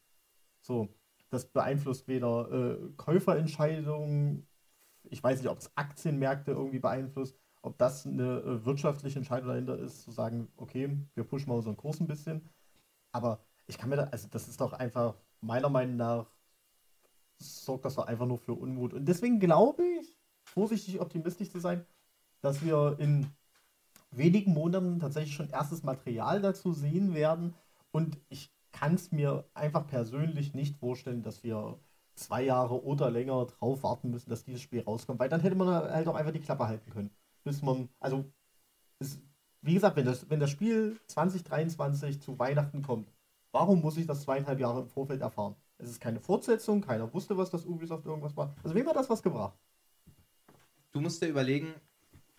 So, 0.70 0.88
das 1.32 1.46
beeinflusst 1.46 2.08
weder 2.08 2.52
äh, 2.52 2.78
Käuferentscheidungen, 2.96 4.48
ich 5.06 5.24
weiß 5.24 5.42
nicht, 5.42 5.50
ob 5.50 5.58
es 5.58 5.76
Aktienmärkte 5.76 6.52
irgendwie 6.52 6.78
beeinflusst, 6.78 7.36
ob 7.64 7.76
das 7.80 8.06
eine 8.06 8.38
äh, 8.42 8.66
wirtschaftliche 8.66 9.18
Entscheidung 9.18 9.50
dahinter 9.50 9.80
ist, 9.80 10.04
zu 10.04 10.12
sagen, 10.12 10.48
okay, 10.58 10.96
wir 11.16 11.24
pushen 11.24 11.50
mal 11.50 11.56
unseren 11.56 11.76
Kurs 11.76 12.00
ein 12.00 12.06
bisschen. 12.06 12.48
Aber 13.12 13.40
ich 13.66 13.80
kann 13.80 13.90
mir 13.90 13.96
da, 13.96 14.04
also 14.12 14.28
das 14.30 14.48
ist 14.48 14.62
doch 14.62 14.74
einfach, 14.74 15.16
meiner 15.42 15.70
Meinung 15.70 15.98
nach, 15.98 16.28
sorgt 17.40 17.86
das 17.86 17.96
doch 17.96 18.06
einfach 18.06 18.28
nur 18.28 18.38
für 18.38 18.54
Unmut. 18.54 18.94
Und 18.94 19.06
deswegen 19.06 19.40
glaube 19.40 19.84
ich, 19.84 20.20
vorsichtig 20.44 21.02
optimistisch 21.02 21.50
zu 21.50 21.60
sein, 21.60 21.84
dass 22.42 22.64
wir 22.64 22.96
in 23.00 23.26
wenigen 24.12 24.54
Monaten 24.54 25.00
tatsächlich 25.00 25.34
schon 25.34 25.50
erstes 25.50 25.82
Material 25.82 26.44
dazu 26.44 26.74
sehen 26.74 27.16
werden. 27.16 27.56
Und 27.92 28.20
ich 28.30 28.52
kann 28.72 28.96
es 28.96 29.12
mir 29.12 29.46
einfach 29.54 29.88
persönlich 29.88 30.54
nicht 30.54 30.78
vorstellen, 30.78 31.24
dass 31.24 31.44
wir 31.44 31.80
zwei 32.16 32.44
Jahre 32.44 32.84
oder 32.84 33.10
länger 33.10 33.46
drauf 33.46 33.84
warten 33.84 34.10
müssen, 34.12 34.30
dass 34.30 34.44
dieses 34.44 34.62
Spiel 34.62 34.82
rauskommt, 34.82 35.20
weil 35.20 35.30
dann 35.30 35.42
hätte 35.42 35.56
man 35.56 35.68
halt 35.68 36.08
auch 36.08 36.16
einfach 36.16 36.34
die 36.34 36.42
Klappe 36.42 36.68
halten 36.68 36.90
können 36.92 37.12
bis 37.44 37.62
man, 37.62 37.90
also, 38.00 38.32
es, 39.00 39.20
wie 39.62 39.74
gesagt, 39.74 39.96
wenn 39.96 40.06
das, 40.06 40.30
wenn 40.30 40.40
das 40.40 40.52
Spiel 40.52 41.00
2023 41.08 42.22
zu 42.22 42.38
Weihnachten 42.38 42.82
kommt, 42.82 43.12
warum 43.52 43.82
muss 43.82 43.98
ich 43.98 44.06
das 44.06 44.22
zweieinhalb 44.22 44.60
Jahre 44.60 44.82
im 44.82 44.88
Vorfeld 44.88 45.22
erfahren? 45.22 45.56
Es 45.78 45.90
ist 45.90 46.00
keine 46.00 46.20
Fortsetzung, 46.20 46.82
keiner 46.82 47.12
wusste, 47.14 47.38
was 47.38 47.50
das 47.50 47.66
Ubisoft 47.66 48.06
irgendwas 48.06 48.36
war. 48.36 48.56
Also, 48.64 48.76
wem 48.76 48.88
hat 48.88 48.96
das 48.96 49.10
was 49.10 49.24
gebracht? 49.24 49.58
Du 50.92 51.02
musst 51.02 51.22
dir 51.22 51.28
überlegen, 51.28 51.74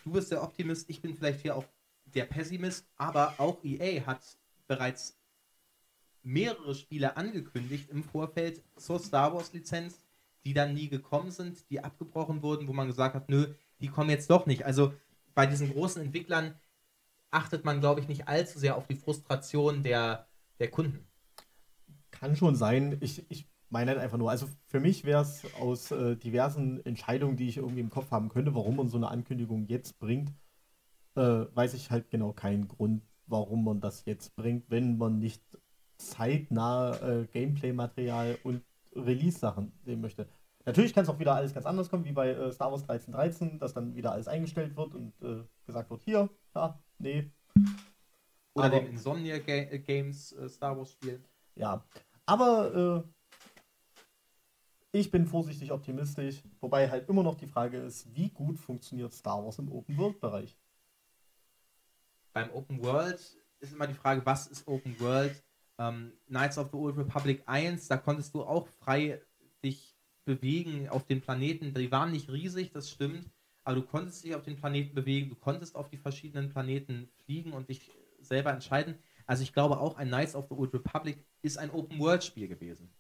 du 0.04 0.12
bist 0.12 0.30
der 0.30 0.42
Optimist, 0.42 0.88
ich 0.90 1.00
bin 1.00 1.14
vielleicht 1.14 1.40
hier 1.40 1.56
auch 1.56 1.64
der 2.04 2.24
Pessimist, 2.24 2.86
aber 2.96 3.34
auch 3.38 3.62
EA 3.64 4.04
hat 4.06 4.20
bereits 4.66 5.19
mehrere 6.22 6.74
Spiele 6.74 7.16
angekündigt 7.16 7.90
im 7.90 8.02
Vorfeld 8.02 8.62
zur 8.76 8.98
Star 8.98 9.34
Wars 9.34 9.52
Lizenz, 9.52 10.04
die 10.44 10.54
dann 10.54 10.74
nie 10.74 10.88
gekommen 10.88 11.30
sind, 11.30 11.68
die 11.70 11.82
abgebrochen 11.82 12.42
wurden, 12.42 12.68
wo 12.68 12.72
man 12.72 12.88
gesagt 12.88 13.14
hat, 13.14 13.28
nö, 13.28 13.54
die 13.80 13.88
kommen 13.88 14.10
jetzt 14.10 14.30
doch 14.30 14.46
nicht. 14.46 14.64
Also 14.64 14.92
bei 15.34 15.46
diesen 15.46 15.72
großen 15.72 16.02
Entwicklern 16.02 16.54
achtet 17.30 17.64
man, 17.64 17.80
glaube 17.80 18.00
ich, 18.00 18.08
nicht 18.08 18.28
allzu 18.28 18.58
sehr 18.58 18.76
auf 18.76 18.86
die 18.86 18.96
Frustration 18.96 19.82
der, 19.82 20.26
der 20.58 20.70
Kunden. 20.70 21.06
Kann 22.10 22.36
schon 22.36 22.56
sein. 22.56 22.98
Ich, 23.00 23.24
ich 23.30 23.48
meine 23.68 23.92
halt 23.92 24.00
einfach 24.00 24.18
nur, 24.18 24.30
also 24.30 24.48
für 24.66 24.80
mich 24.80 25.04
wäre 25.04 25.22
es 25.22 25.42
aus 25.54 25.90
äh, 25.90 26.16
diversen 26.16 26.84
Entscheidungen, 26.84 27.36
die 27.36 27.48
ich 27.48 27.58
irgendwie 27.58 27.80
im 27.80 27.90
Kopf 27.90 28.10
haben 28.10 28.28
könnte, 28.28 28.54
warum 28.54 28.76
man 28.76 28.88
so 28.88 28.96
eine 28.96 29.08
Ankündigung 29.08 29.66
jetzt 29.66 29.98
bringt, 29.98 30.32
äh, 31.14 31.20
weiß 31.54 31.74
ich 31.74 31.90
halt 31.90 32.10
genau 32.10 32.32
keinen 32.32 32.68
Grund, 32.68 33.02
warum 33.26 33.64
man 33.64 33.80
das 33.80 34.04
jetzt 34.04 34.34
bringt, 34.34 34.70
wenn 34.70 34.98
man 34.98 35.18
nicht 35.18 35.42
zeitnah 36.00 36.96
äh, 36.96 37.26
Gameplay-Material 37.26 38.38
und 38.42 38.62
Release-Sachen 38.94 39.72
sehen 39.84 40.00
möchte. 40.00 40.28
Natürlich 40.66 40.92
kann 40.92 41.04
es 41.04 41.10
auch 41.10 41.18
wieder 41.18 41.34
alles 41.34 41.54
ganz 41.54 41.66
anders 41.66 41.88
kommen, 41.88 42.04
wie 42.04 42.12
bei 42.12 42.30
äh, 42.30 42.52
Star 42.52 42.70
Wars 42.70 42.82
1313, 42.82 43.58
dass 43.58 43.72
dann 43.72 43.94
wieder 43.94 44.12
alles 44.12 44.28
eingestellt 44.28 44.76
wird 44.76 44.94
und 44.94 45.12
äh, 45.22 45.42
gesagt 45.66 45.90
wird, 45.90 46.02
hier, 46.02 46.28
ja, 46.54 46.78
nee. 46.98 47.30
Oder 48.54 48.66
aber, 48.66 48.80
dem 48.80 48.90
Insomnia 48.90 49.38
Ga 49.38 49.52
äh, 49.52 49.78
Games 49.78 50.32
äh, 50.32 50.48
Star 50.48 50.76
Wars 50.76 50.92
Spiel. 50.92 51.22
Ja, 51.54 51.84
aber 52.26 53.04
äh, 53.04 54.98
ich 54.98 55.10
bin 55.10 55.26
vorsichtig 55.26 55.72
optimistisch, 55.72 56.42
wobei 56.60 56.90
halt 56.90 57.08
immer 57.08 57.22
noch 57.22 57.36
die 57.36 57.46
Frage 57.46 57.78
ist, 57.78 58.14
wie 58.14 58.28
gut 58.28 58.58
funktioniert 58.58 59.12
Star 59.12 59.42
Wars 59.42 59.58
im 59.58 59.70
Open-World-Bereich? 59.70 60.58
Beim 62.32 62.50
Open 62.52 62.82
World 62.82 63.20
ist 63.60 63.72
immer 63.72 63.86
die 63.86 63.94
Frage, 63.94 64.24
was 64.26 64.46
ist 64.46 64.66
Open 64.68 64.98
World? 65.00 65.42
Ähm, 65.80 66.12
Knights 66.26 66.58
of 66.58 66.70
the 66.70 66.76
Old 66.76 66.98
Republic 66.98 67.42
1, 67.46 67.88
da 67.88 67.96
konntest 67.96 68.34
du 68.34 68.42
auch 68.42 68.66
frei 68.66 69.22
dich 69.64 69.96
bewegen 70.26 70.90
auf 70.90 71.06
den 71.06 71.22
Planeten. 71.22 71.72
Die 71.72 71.90
waren 71.90 72.12
nicht 72.12 72.30
riesig, 72.30 72.70
das 72.70 72.90
stimmt, 72.90 73.30
aber 73.64 73.76
du 73.76 73.82
konntest 73.82 74.22
dich 74.22 74.34
auf 74.34 74.42
den 74.42 74.56
Planeten 74.56 74.94
bewegen, 74.94 75.30
du 75.30 75.36
konntest 75.36 75.76
auf 75.76 75.88
die 75.88 75.96
verschiedenen 75.96 76.50
Planeten 76.50 77.08
fliegen 77.24 77.54
und 77.54 77.70
dich 77.70 77.90
selber 78.20 78.52
entscheiden. 78.52 78.98
Also 79.26 79.42
ich 79.42 79.54
glaube 79.54 79.80
auch, 79.80 79.96
ein 79.96 80.08
Knights 80.08 80.34
of 80.34 80.48
the 80.50 80.54
Old 80.54 80.74
Republic 80.74 81.24
ist 81.40 81.56
ein 81.56 81.70
Open-World-Spiel 81.70 82.48
gewesen. 82.48 82.92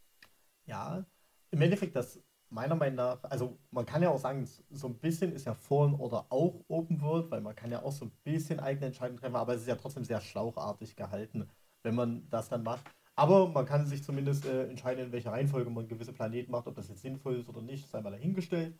Ja, 0.64 1.04
im 1.50 1.60
Endeffekt 1.60 1.94
das 1.96 2.18
meiner 2.48 2.76
Meinung 2.76 2.96
nach, 2.96 3.22
also 3.24 3.58
man 3.70 3.84
kann 3.84 4.02
ja 4.02 4.08
auch 4.08 4.18
sagen, 4.18 4.48
so 4.70 4.86
ein 4.86 4.98
bisschen 4.98 5.32
ist 5.32 5.44
ja 5.44 5.54
Fallen 5.54 5.94
oder 5.94 6.26
auch 6.30 6.64
Open 6.68 7.00
World, 7.02 7.30
weil 7.30 7.42
man 7.42 7.54
kann 7.54 7.70
ja 7.70 7.82
auch 7.82 7.92
so 7.92 8.06
ein 8.06 8.12
bisschen 8.24 8.58
eigene 8.58 8.86
Entscheidungen 8.86 9.20
treffen, 9.20 9.36
aber 9.36 9.54
es 9.54 9.62
ist 9.62 9.68
ja 9.68 9.76
trotzdem 9.76 10.04
sehr 10.04 10.20
schlauchartig 10.20 10.96
gehalten, 10.96 11.48
wenn 11.82 11.94
man 11.94 12.28
das 12.30 12.48
dann 12.48 12.62
macht. 12.62 12.84
Aber 13.16 13.48
man 13.48 13.66
kann 13.66 13.86
sich 13.86 14.02
zumindest 14.02 14.46
äh, 14.46 14.68
entscheiden, 14.68 15.04
in 15.06 15.12
welcher 15.12 15.32
Reihenfolge 15.32 15.70
man 15.70 15.88
gewisse 15.88 16.12
Planeten 16.12 16.50
macht, 16.52 16.66
ob 16.66 16.74
das 16.74 16.88
jetzt 16.88 17.02
sinnvoll 17.02 17.36
ist 17.36 17.48
oder 17.48 17.60
nicht, 17.62 17.88
sei 17.88 18.00
mal 18.00 18.10
dahingestellt. 18.10 18.78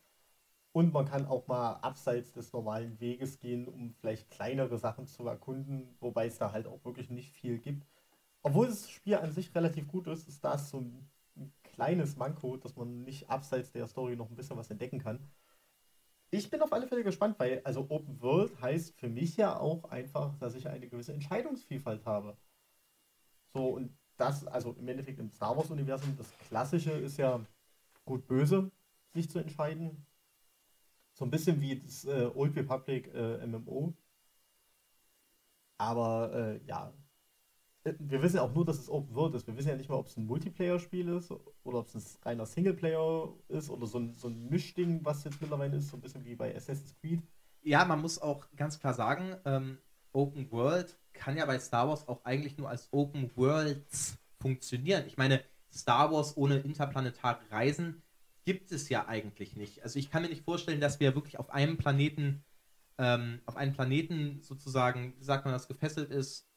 Und 0.73 0.93
man 0.93 1.05
kann 1.05 1.27
auch 1.27 1.47
mal 1.49 1.75
abseits 1.75 2.33
des 2.33 2.53
normalen 2.53 3.01
Weges 3.01 3.41
gehen, 3.41 3.67
um 3.67 3.93
vielleicht 3.93 4.31
kleinere 4.31 4.79
Sachen 4.79 5.07
zu 5.07 5.27
erkunden, 5.27 5.97
wobei 6.01 6.27
es 6.27 6.39
da 6.39 6.53
halt 6.53 6.67
auch 6.67 6.85
wirklich 6.85 7.11
nicht 7.11 7.33
viel 7.33 7.59
gibt. 7.59 7.87
Obwohl 8.43 8.69
das 8.69 8.89
Spiel 8.89 9.17
an 9.17 9.33
sich 9.33 9.55
relativ 9.55 9.89
gut 9.89 10.07
ist, 10.07 10.29
ist 10.29 10.45
das 10.45 10.71
so 10.71 10.79
ein 10.79 11.11
kleines 11.63 12.17
Manko, 12.17 12.57
dass 12.57 12.77
man 12.77 13.03
nicht 13.03 13.29
abseits 13.29 13.73
der 13.73 13.87
Story 13.89 14.17
noch 14.17 14.31
ein 14.31 14.37
bisschen 14.37 14.57
was 14.57 14.71
entdecken 14.71 15.01
kann. 15.01 15.19
Ich 16.31 16.49
bin 16.49 16.63
auf 16.63 16.73
alle 16.73 16.87
Fälle 16.87 17.03
gespannt, 17.03 17.39
weil 17.39 17.61
also 17.65 17.87
Open 17.89 18.21
World 18.23 18.61
heißt 18.63 18.95
für 18.99 19.09
mich 19.09 19.37
ja 19.37 19.59
auch 19.59 19.85
einfach, 19.91 20.37
dass 20.39 20.55
ich 20.55 20.69
eine 20.69 20.89
gewisse 20.89 21.13
Entscheidungsvielfalt 21.13 22.07
habe. 22.07 22.37
So, 23.53 23.67
und 23.69 23.97
das, 24.17 24.47
also 24.47 24.77
im 24.79 24.89
Endeffekt 24.89 25.19
im 25.19 25.31
Star 25.31 25.57
Wars-Universum, 25.57 26.17
das 26.17 26.31
Klassische 26.49 26.93
ist 26.93 27.17
ja 27.17 27.41
gut 28.05 28.27
böse, 28.27 28.71
sich 29.15 29.31
zu 29.31 29.39
entscheiden. 29.39 30.05
So 31.15 31.25
ein 31.25 31.31
bisschen 31.31 31.61
wie 31.61 31.79
das 31.81 32.05
äh, 32.05 32.31
Old 32.35 32.57
Republic 32.57 33.13
äh, 33.15 33.47
MMO. 33.47 33.95
Aber 35.79 36.33
äh, 36.35 36.61
ja, 36.67 36.93
wir 37.85 38.23
wissen 38.23 38.37
ja 38.37 38.43
auch 38.43 38.55
nur, 38.55 38.65
dass 38.65 38.79
es 38.79 38.91
Open 38.91 39.15
World 39.15 39.35
ist. 39.35 39.47
Wir 39.47 39.57
wissen 39.57 39.69
ja 39.69 39.77
nicht 39.77 39.89
mal, 39.89 39.97
ob 39.97 40.07
es 40.07 40.17
ein 40.17 40.27
Multiplayer-Spiel 40.27 41.09
ist 41.09 41.33
oder 41.65 41.79
ob 41.79 41.87
es 41.87 41.95
ein 41.95 42.03
reiner 42.23 42.47
Singleplayer 42.47 43.33
ist 43.49 43.71
oder 43.71 43.87
so 43.87 43.99
ein, 43.99 44.13
so 44.13 44.29
ein 44.29 44.49
Mischding, 44.51 45.01
was 45.05 45.25
jetzt 45.25 45.41
mittlerweile 45.41 45.79
ist, 45.79 45.89
so 45.89 45.97
ein 45.97 46.01
bisschen 46.03 46.25
wie 46.25 46.35
bei 46.35 46.55
Assassin's 46.55 46.95
Creed. 47.01 47.23
Ja, 47.63 47.85
man 47.85 48.01
muss 48.01 48.21
auch 48.21 48.47
ganz 48.57 48.79
klar 48.79 48.93
sagen, 48.95 49.35
ähm, 49.47 49.79
Open 50.13 50.51
World 50.51 50.99
kann 51.21 51.37
ja 51.37 51.45
bei 51.45 51.59
Star 51.59 51.87
Wars 51.89 52.09
auch 52.09 52.25
eigentlich 52.25 52.57
nur 52.57 52.69
als 52.69 52.89
Open 52.93 53.31
Worlds 53.37 54.17
funktionieren. 54.41 55.05
Ich 55.07 55.19
meine, 55.19 55.45
Star 55.73 56.11
Wars 56.11 56.37
ohne 56.37 56.59
interplanetare 56.59 57.43
Reisen 57.51 58.03
gibt 58.47 58.73
es 58.73 58.89
ja 58.89 59.07
eigentlich 59.07 59.55
nicht. 59.55 59.83
Also 59.83 59.99
ich 59.99 60.11
kann 60.11 60.23
mir 60.23 60.31
nicht 60.31 60.45
vorstellen, 60.45 60.81
dass 60.81 60.99
wir 60.99 61.15
wirklich 61.15 61.39
auf 61.39 61.51
einem 61.51 61.77
Planeten, 61.77 62.43
ähm, 62.99 63.41
auf 63.45 63.57
einen 63.57 63.75
Planeten 63.75 64.41
sozusagen, 64.43 65.13
wie 65.19 65.25
sagt 65.25 65.45
man 65.45 65.53
das, 65.53 65.69
gefesselt 65.69 66.11
ist, 66.11 66.49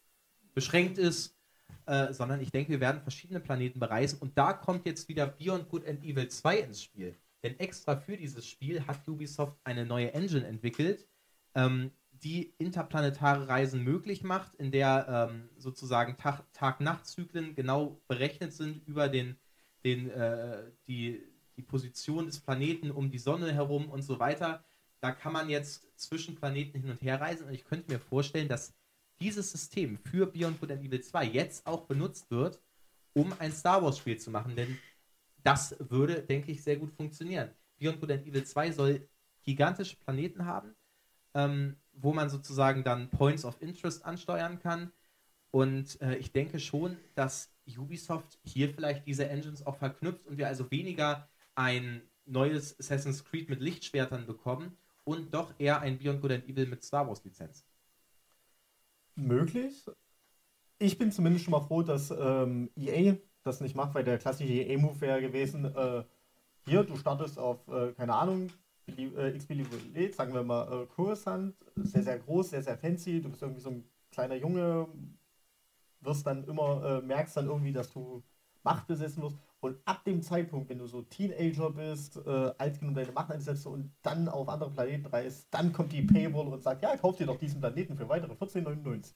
beschränkt 0.53 0.97
ist, 0.97 1.37
äh, 1.85 2.13
sondern 2.13 2.39
ich 2.39 2.51
denke, 2.51 2.71
wir 2.71 2.79
werden 2.79 3.01
verschiedene 3.01 3.41
Planeten 3.41 3.79
bereisen 3.79 4.19
und 4.19 4.37
da 4.37 4.53
kommt 4.53 4.85
jetzt 4.85 5.09
wieder 5.09 5.27
Beyond 5.27 5.67
Good 5.67 5.85
and 5.85 6.03
Evil 6.03 6.29
2 6.29 6.59
ins 6.59 6.81
Spiel. 6.81 7.17
Denn 7.43 7.59
extra 7.59 7.97
für 7.97 8.15
dieses 8.15 8.47
Spiel 8.47 8.87
hat 8.87 9.05
Ubisoft 9.09 9.59
eine 9.65 9.85
neue 9.85 10.13
Engine 10.13 10.47
entwickelt, 10.47 11.05
ähm, 11.53 11.91
die 12.23 12.53
interplanetare 12.57 13.47
Reisen 13.47 13.83
möglich 13.83 14.23
macht, 14.23 14.55
in 14.55 14.71
der 14.71 15.29
ähm, 15.31 15.49
sozusagen 15.57 16.17
Tag-Nacht-Zyklen 16.53 17.55
genau 17.55 18.01
berechnet 18.07 18.53
sind 18.53 18.87
über 18.87 19.09
den, 19.09 19.37
den, 19.83 20.09
äh, 20.09 20.71
die, 20.87 21.23
die 21.57 21.61
Position 21.61 22.25
des 22.25 22.39
Planeten 22.39 22.91
um 22.91 23.11
die 23.11 23.19
Sonne 23.19 23.53
herum 23.53 23.89
und 23.89 24.03
so 24.03 24.19
weiter. 24.19 24.63
Da 25.01 25.11
kann 25.11 25.33
man 25.33 25.49
jetzt 25.49 25.85
zwischen 25.99 26.35
Planeten 26.35 26.79
hin 26.79 26.91
und 26.91 27.01
her 27.01 27.19
reisen 27.19 27.47
und 27.47 27.53
ich 27.53 27.65
könnte 27.65 27.91
mir 27.91 27.99
vorstellen, 27.99 28.47
dass 28.47 28.73
dieses 29.19 29.51
System 29.51 29.97
für 29.97 30.25
Beyond 30.25 30.59
Good 30.59 30.71
and 30.71 30.83
Evil 30.83 31.01
2 31.01 31.25
jetzt 31.25 31.67
auch 31.67 31.85
benutzt 31.85 32.31
wird, 32.31 32.61
um 33.13 33.33
ein 33.39 33.51
Star 33.51 33.83
Wars 33.83 33.97
Spiel 33.97 34.17
zu 34.17 34.31
machen, 34.31 34.55
denn 34.55 34.79
das 35.43 35.75
würde, 35.79 36.21
denke 36.21 36.51
ich, 36.51 36.63
sehr 36.63 36.77
gut 36.77 36.93
funktionieren. 36.93 37.51
Beyond 37.77 37.99
Good 37.99 38.11
and 38.11 38.25
Evil 38.25 38.45
2 38.45 38.71
soll 38.71 39.09
gigantische 39.43 39.97
Planeten 39.97 40.45
haben, 40.45 40.73
ähm, 41.33 41.75
wo 41.93 42.13
man 42.13 42.29
sozusagen 42.29 42.83
dann 42.83 43.09
Points 43.09 43.45
of 43.45 43.61
Interest 43.61 44.05
ansteuern 44.05 44.59
kann. 44.59 44.91
Und 45.51 46.01
äh, 46.01 46.15
ich 46.15 46.31
denke 46.31 46.59
schon, 46.59 46.97
dass 47.15 47.51
Ubisoft 47.77 48.39
hier 48.43 48.69
vielleicht 48.73 49.07
diese 49.07 49.29
Engines 49.29 49.65
auch 49.65 49.77
verknüpft 49.77 50.27
und 50.27 50.37
wir 50.37 50.47
also 50.47 50.69
weniger 50.71 51.29
ein 51.55 52.01
neues 52.25 52.79
Assassin's 52.79 53.23
Creed 53.23 53.49
mit 53.49 53.61
Lichtschwertern 53.61 54.25
bekommen 54.25 54.77
und 55.03 55.33
doch 55.33 55.53
eher 55.59 55.81
ein 55.81 55.99
Beyond 55.99 56.21
Good 56.21 56.31
and 56.31 56.49
Evil 56.49 56.65
mit 56.65 56.83
Star 56.83 57.07
Wars 57.07 57.23
Lizenz 57.23 57.65
möglich. 59.15 59.85
Ich 60.79 60.97
bin 60.97 61.11
zumindest 61.11 61.45
schon 61.45 61.51
mal 61.51 61.61
froh, 61.61 61.83
dass 61.83 62.11
ähm, 62.11 62.69
EA 62.75 63.15
das 63.43 63.61
nicht 63.61 63.75
macht, 63.75 63.93
weil 63.93 64.03
der 64.03 64.17
klassische 64.17 64.51
EA-Move 64.51 65.01
wäre 65.01 65.21
gewesen, 65.21 65.65
äh, 65.65 66.03
hier, 66.65 66.83
du 66.83 66.95
startest 66.95 67.37
auf, 67.37 67.67
äh, 67.67 67.91
keine 67.93 68.15
Ahnung, 68.15 68.49
äh, 68.87 69.35
X-Believe, 69.35 70.13
sagen 70.13 70.33
wir 70.33 70.43
mal, 70.43 70.83
äh, 70.83 70.85
Coruscant, 70.87 71.55
sehr, 71.75 72.03
sehr 72.03 72.19
groß, 72.19 72.51
sehr, 72.51 72.63
sehr 72.63 72.77
fancy, 72.77 73.21
du 73.21 73.29
bist 73.29 73.41
irgendwie 73.41 73.61
so 73.61 73.69
ein 73.69 73.83
kleiner 74.11 74.35
Junge, 74.35 74.87
wirst 76.01 76.27
dann 76.27 76.43
immer, 76.45 76.83
äh, 76.83 77.01
merkst 77.05 77.37
dann 77.37 77.47
irgendwie, 77.47 77.73
dass 77.73 77.91
du 77.91 78.23
Macht 78.63 78.87
besessen 78.87 79.23
wirst 79.23 79.37
und 79.59 79.77
ab 79.85 80.03
dem 80.03 80.21
Zeitpunkt, 80.21 80.69
wenn 80.69 80.79
du 80.79 80.87
so 80.87 81.01
Teenager 81.03 81.69
bist, 81.71 82.17
äh, 82.17 82.51
alt 82.57 82.79
genug 82.79 82.95
deine 82.95 83.11
Macht 83.11 83.31
einsetzt 83.31 83.65
und 83.65 83.93
dann 84.01 84.27
auf 84.27 84.49
andere 84.49 84.71
Planeten 84.71 85.05
reist, 85.05 85.47
dann 85.51 85.71
kommt 85.71 85.93
die 85.93 86.01
Paywall 86.01 86.47
und 86.47 86.61
sagt, 86.61 86.83
ja, 86.83 86.95
kauf 86.97 87.15
dir 87.15 87.25
doch 87.25 87.37
diesen 87.37 87.61
Planeten 87.61 87.95
für 87.95 88.07
weitere 88.09 88.33
14,99. 88.33 89.13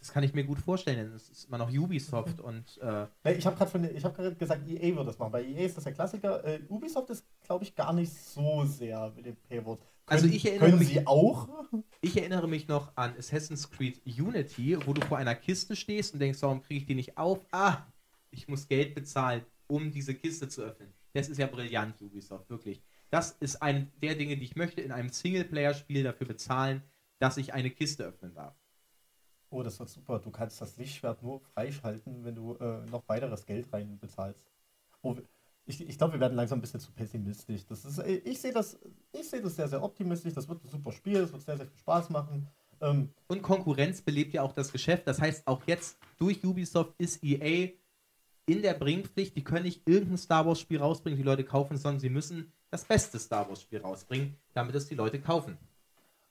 Das 0.00 0.12
kann 0.12 0.22
ich 0.24 0.32
mir 0.32 0.44
gut 0.44 0.58
vorstellen, 0.58 0.96
denn 0.96 1.12
es 1.12 1.28
ist 1.28 1.44
immer 1.44 1.58
noch 1.58 1.70
Ubisoft 1.70 2.40
und. 2.40 2.78
Äh 2.78 3.06
ich 3.36 3.46
habe 3.46 3.56
gerade 3.56 4.02
hab 4.02 4.38
gesagt, 4.38 4.66
EA 4.66 4.96
wird 4.96 5.06
das 5.06 5.18
machen. 5.18 5.30
Bei 5.30 5.44
EA 5.44 5.66
ist 5.66 5.76
das 5.76 5.84
der 5.84 5.92
Klassiker. 5.92 6.42
Äh, 6.42 6.62
Ubisoft 6.68 7.10
ist, 7.10 7.26
glaube 7.50 7.64
ich, 7.64 7.74
gar 7.74 7.92
nicht 7.92 8.12
so 8.12 8.64
sehr 8.64 9.12
mit 9.16 9.26
den 9.26 9.34
Paywalls. 9.34 9.80
also 10.06 10.28
ich 10.28 10.46
erinnere 10.46 10.68
können 10.68 10.78
mich, 10.78 10.88
Sie 10.90 11.04
auch? 11.04 11.48
Ich 12.00 12.16
erinnere 12.16 12.46
mich 12.46 12.68
noch 12.68 12.96
an 12.96 13.12
Assassin's 13.18 13.68
Creed 13.68 14.00
Unity, 14.06 14.78
wo 14.86 14.92
du 14.92 15.00
vor 15.00 15.18
einer 15.18 15.34
Kiste 15.34 15.74
stehst 15.74 16.14
und 16.14 16.20
denkst, 16.20 16.40
warum 16.42 16.62
kriege 16.62 16.78
ich 16.78 16.86
die 16.86 16.94
nicht 16.94 17.18
auf? 17.18 17.44
Ah, 17.50 17.78
ich 18.30 18.46
muss 18.46 18.68
Geld 18.68 18.94
bezahlen, 18.94 19.44
um 19.66 19.90
diese 19.90 20.14
Kiste 20.14 20.48
zu 20.48 20.62
öffnen. 20.62 20.94
Das 21.12 21.28
ist 21.28 21.38
ja 21.38 21.48
brillant, 21.48 22.00
Ubisoft, 22.00 22.48
wirklich. 22.50 22.84
Das 23.10 23.32
ist 23.40 23.60
eine 23.60 23.88
der 24.00 24.14
Dinge, 24.14 24.36
die 24.36 24.44
ich 24.44 24.54
möchte 24.54 24.80
in 24.80 24.92
einem 24.92 25.08
Singleplayer-Spiel 25.08 26.04
dafür 26.04 26.28
bezahlen, 26.28 26.84
dass 27.18 27.36
ich 27.36 27.52
eine 27.52 27.70
Kiste 27.70 28.04
öffnen 28.04 28.32
darf. 28.32 28.54
Oh, 29.48 29.64
das 29.64 29.80
wird 29.80 29.88
super. 29.88 30.20
Du 30.20 30.30
kannst 30.30 30.60
das 30.60 30.76
Lichtschwert 30.76 31.20
nur 31.20 31.40
freischalten, 31.40 32.24
wenn 32.24 32.36
du 32.36 32.54
äh, 32.54 32.86
noch 32.86 33.08
weiteres 33.08 33.44
Geld 33.44 33.72
rein 33.72 33.98
bezahlst. 33.98 34.46
Oh, 35.02 35.16
ich, 35.70 35.88
ich 35.88 35.98
glaube, 35.98 36.14
wir 36.14 36.20
werden 36.20 36.34
langsam 36.36 36.58
ein 36.58 36.62
bisschen 36.62 36.80
zu 36.80 36.92
pessimistisch. 36.92 37.64
Das 37.66 37.84
ist, 37.84 37.98
äh, 37.98 38.16
ich 38.24 38.40
sehe 38.40 38.52
das, 38.52 38.78
seh 39.12 39.40
das 39.40 39.56
sehr, 39.56 39.68
sehr 39.68 39.82
optimistisch. 39.82 40.34
Das 40.34 40.48
wird 40.48 40.62
ein 40.64 40.68
super 40.68 40.92
Spiel. 40.92 41.16
Es 41.18 41.32
wird 41.32 41.42
sehr, 41.42 41.56
sehr 41.56 41.66
viel 41.66 41.78
Spaß 41.78 42.10
machen. 42.10 42.48
Ähm, 42.80 43.10
Und 43.28 43.42
Konkurrenz 43.42 44.02
belebt 44.02 44.32
ja 44.34 44.42
auch 44.42 44.52
das 44.52 44.72
Geschäft. 44.72 45.06
Das 45.06 45.20
heißt, 45.20 45.46
auch 45.46 45.62
jetzt 45.66 45.98
durch 46.18 46.44
Ubisoft 46.44 46.94
ist 46.98 47.22
EA 47.22 47.70
in 48.46 48.62
der 48.62 48.74
Bringpflicht. 48.74 49.36
Die 49.36 49.44
können 49.44 49.64
nicht 49.64 49.86
irgendein 49.88 50.18
Star 50.18 50.46
Wars-Spiel 50.46 50.78
rausbringen, 50.78 51.18
die 51.18 51.24
Leute 51.24 51.44
kaufen, 51.44 51.76
sondern 51.76 52.00
sie 52.00 52.10
müssen 52.10 52.52
das 52.70 52.84
beste 52.84 53.18
Star 53.18 53.48
Wars-Spiel 53.48 53.80
rausbringen, 53.80 54.36
damit 54.54 54.74
es 54.74 54.86
die 54.88 54.94
Leute 54.94 55.20
kaufen. 55.20 55.58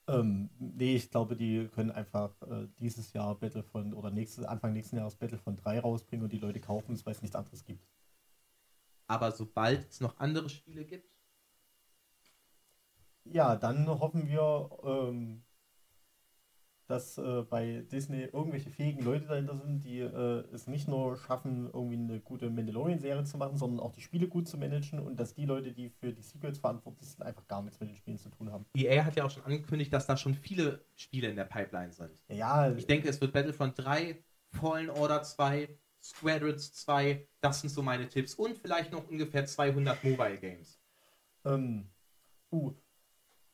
ähm, 0.08 0.50
nee, 0.60 0.96
ich 0.96 1.12
glaube, 1.12 1.36
die 1.36 1.67
können 1.74 1.91
einfach 1.91 2.31
äh, 2.41 2.67
dieses 2.79 3.13
Jahr 3.13 3.36
Battlefront 3.36 3.93
oder 3.96 4.10
nächstes, 4.10 4.43
Anfang 4.46 4.74
nächsten 4.74 4.98
Jahres 4.98 5.15
Battlefront 5.15 5.63
3 5.63 5.79
rausbringen 5.81 6.24
und 6.24 6.34
die 6.34 6.39
Leute 6.39 6.60
kaufen 6.60 6.93
es, 6.93 7.05
weil 7.05 7.13
es 7.13 7.22
nichts 7.22 7.36
anderes 7.36 7.63
gibt. 7.63 7.86
Aber 9.10 9.32
sobald 9.32 9.89
es 9.89 10.01
noch 10.01 10.18
andere 10.20 10.50
Spiele 10.50 10.86
gibt, 10.86 11.10
Ja, 13.25 13.56
dann 13.56 13.88
hoffen 13.88 14.28
wir, 14.28 14.70
ähm, 14.84 15.44
dass 16.88 17.18
äh, 17.20 17.44
bei 17.44 17.86
Disney 17.92 18.24
irgendwelche 18.24 18.72
fähigen 18.72 19.04
Leute 19.04 19.25
dahinter 19.25 19.58
sind, 19.58 19.84
die 19.84 20.00
äh, 20.00 20.44
es 20.51 20.66
nicht 20.66 20.88
nur 20.88 21.18
schaffen, 21.18 21.70
irgendwie 21.72 21.98
eine 21.98 22.20
gute 22.20 22.50
Mandalorian-Serie 22.50 23.24
zu 23.25 23.38
machen, 23.38 23.58
sondern 23.58 23.80
auch 23.80 23.92
die 23.92 24.01
Spiele 24.01 24.28
gut 24.28 24.48
zu 24.48 24.58
managen 24.58 25.00
und 25.00 25.20
dass 25.20 25.36
die 25.36 25.46
Leute, 25.46 25.72
die 25.72 25.89
für 25.89 26.12
die 26.12 26.24
Sequels 26.24 26.58
verantwortlich 26.58 27.08
sind, 27.10 27.22
einfach 27.24 27.48
gar 27.48 27.62
nichts 27.62 27.80
mit 27.80 27.89
den 27.89 27.96
Spielen 27.96 28.18
zu 28.18 28.30
tun 28.30 28.51
haben. 28.51 28.66
EA 28.75 29.06
hat 29.06 29.16
ja 29.16 29.25
auch 29.25 29.32
schon 29.32 29.44
angekündigt, 29.44 29.94
dass 29.94 30.08
da 30.08 30.18
schon 30.18 30.34
viele 30.34 30.84
Spiele 30.96 31.30
in 31.30 31.36
der 31.36 31.46
Pipeline 31.46 31.92
sind. 31.92 32.24
Ja, 32.28 32.72
Ich 32.72 32.88
denke, 32.88 33.10
es 33.10 33.22
wird 33.22 33.34
Battlefront 33.34 33.78
3, 33.78 34.24
Fallen 34.51 34.89
Order 34.89 35.22
2, 35.22 35.70
Squadrons 36.01 36.74
2, 36.74 37.27
das 37.41 37.62
sind 37.62 37.70
so 37.70 37.82
meine 37.82 38.08
Tipps. 38.08 38.34
Und 38.36 38.58
vielleicht 38.58 38.91
noch 38.91 39.08
ungefähr 39.10 39.46
200 39.46 40.03
Mobile 40.03 40.38
Games. 40.38 40.79
Ähm, 41.46 41.89
uh, 42.51 42.74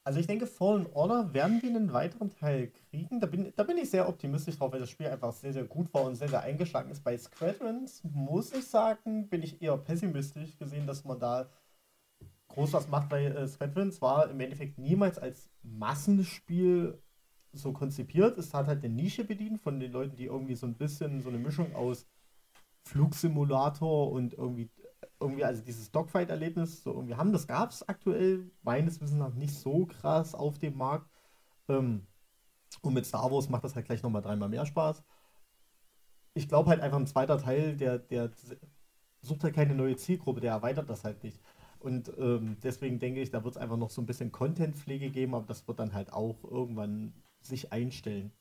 also 0.03 0.19
ich 0.19 0.27
denke, 0.27 0.45
Fallen 0.45 0.85
Order 0.93 1.33
werden 1.33 1.61
wir 1.63 1.69
einen 1.69 1.91
weiteren 1.91 2.29
Teil 2.29 2.67
kriegen. 2.67 3.19
Da 3.19 3.25
bin, 3.25 3.51
da 3.55 3.63
bin 3.63 3.77
ich 3.77 3.89
sehr 3.89 4.07
optimistisch 4.07 4.55
drauf, 4.55 4.71
weil 4.71 4.79
das 4.79 4.91
Spiel 4.91 5.07
einfach 5.07 5.33
sehr, 5.33 5.51
sehr 5.51 5.63
gut 5.63 5.91
war 5.95 6.03
und 6.03 6.15
sehr, 6.15 6.29
sehr 6.29 6.41
eingeschlagen 6.41 6.91
ist. 6.91 7.03
Bei 7.03 7.17
Squadrons 7.17 8.03
muss 8.03 8.53
ich 8.53 8.65
sagen, 8.67 9.27
bin 9.29 9.41
ich 9.41 9.63
eher 9.63 9.77
pessimistisch 9.77 10.57
gesehen, 10.59 10.85
dass 10.85 11.03
man 11.05 11.19
da 11.19 11.49
groß 12.49 12.73
was 12.73 12.87
macht, 12.87 13.09
weil 13.09 13.35
äh, 13.35 13.47
Squadrons 13.47 13.99
war 13.99 14.29
im 14.29 14.39
Endeffekt 14.39 14.77
niemals 14.77 15.17
als 15.17 15.49
Massenspiel 15.63 17.01
so 17.51 17.73
konzipiert. 17.73 18.37
Es 18.37 18.53
hat 18.53 18.67
halt 18.67 18.83
eine 18.83 18.93
Nische 18.93 19.23
bedient 19.23 19.59
von 19.59 19.79
den 19.79 19.91
Leuten, 19.91 20.15
die 20.15 20.25
irgendwie 20.25 20.55
so 20.55 20.67
ein 20.67 20.75
bisschen 20.75 21.21
so 21.21 21.29
eine 21.29 21.39
Mischung 21.39 21.73
aus 21.75 22.05
Flugsimulator 22.85 24.11
und 24.11 24.33
irgendwie 24.33 24.69
irgendwie, 25.19 25.45
also 25.45 25.61
dieses 25.61 25.91
Dogfight-Erlebnis, 25.91 26.83
so 26.83 26.91
irgendwie 26.93 27.15
haben, 27.15 27.31
das 27.31 27.47
gab 27.47 27.71
es 27.71 27.87
aktuell 27.87 28.51
meines 28.63 29.01
Wissens 29.01 29.19
nach 29.19 29.33
nicht 29.33 29.53
so 29.53 29.85
krass 29.85 30.35
auf 30.35 30.59
dem 30.59 30.77
Markt. 30.77 31.09
Ähm, 31.69 32.05
und 32.81 32.93
mit 32.93 33.05
Star 33.05 33.31
Wars 33.31 33.49
macht 33.49 33.63
das 33.63 33.75
halt 33.75 33.85
gleich 33.85 34.03
nochmal 34.03 34.21
dreimal 34.21 34.49
mehr 34.49 34.65
Spaß. 34.65 35.03
Ich 36.33 36.47
glaube 36.47 36.69
halt 36.69 36.81
einfach 36.81 36.97
ein 36.97 37.07
zweiter 37.07 37.37
Teil, 37.37 37.77
der, 37.77 37.97
der 37.99 38.31
sucht 39.21 39.43
halt 39.43 39.55
keine 39.55 39.73
neue 39.73 39.95
Zielgruppe, 39.95 40.41
der 40.41 40.51
erweitert 40.51 40.89
das 40.89 41.03
halt 41.03 41.23
nicht. 41.23 41.41
Und 41.79 42.11
ähm, 42.17 42.57
deswegen 42.63 42.99
denke 42.99 43.21
ich, 43.21 43.31
da 43.31 43.43
wird 43.43 43.55
es 43.55 43.61
einfach 43.61 43.77
noch 43.77 43.89
so 43.89 44.01
ein 44.01 44.05
bisschen 44.05 44.31
Contentpflege 44.31 45.11
geben, 45.11 45.35
aber 45.35 45.45
das 45.45 45.67
wird 45.67 45.79
dann 45.79 45.93
halt 45.93 46.11
auch 46.13 46.43
irgendwann 46.43 47.13
sich 47.41 47.71
einstellen. 47.71 48.31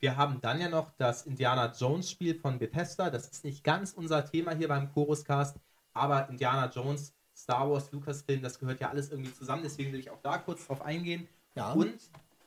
Wir 0.00 0.16
haben 0.16 0.40
dann 0.40 0.60
ja 0.60 0.68
noch 0.68 0.90
das 0.96 1.26
Indiana 1.26 1.72
Jones 1.78 2.10
Spiel 2.10 2.34
von 2.34 2.58
Bethesda. 2.58 3.10
Das 3.10 3.28
ist 3.28 3.44
nicht 3.44 3.62
ganz 3.62 3.92
unser 3.92 4.24
Thema 4.24 4.54
hier 4.54 4.68
beim 4.68 4.90
Choruscast, 4.92 5.56
aber 5.92 6.28
Indiana 6.30 6.70
Jones, 6.74 7.12
Star 7.36 7.70
Wars, 7.70 7.92
Lucasfilm, 7.92 8.40
das 8.40 8.58
gehört 8.58 8.80
ja 8.80 8.88
alles 8.88 9.10
irgendwie 9.10 9.32
zusammen. 9.32 9.62
Deswegen 9.62 9.92
will 9.92 10.00
ich 10.00 10.10
auch 10.10 10.20
da 10.22 10.38
kurz 10.38 10.66
drauf 10.66 10.80
eingehen 10.80 11.28
Ja. 11.54 11.72
und 11.72 11.94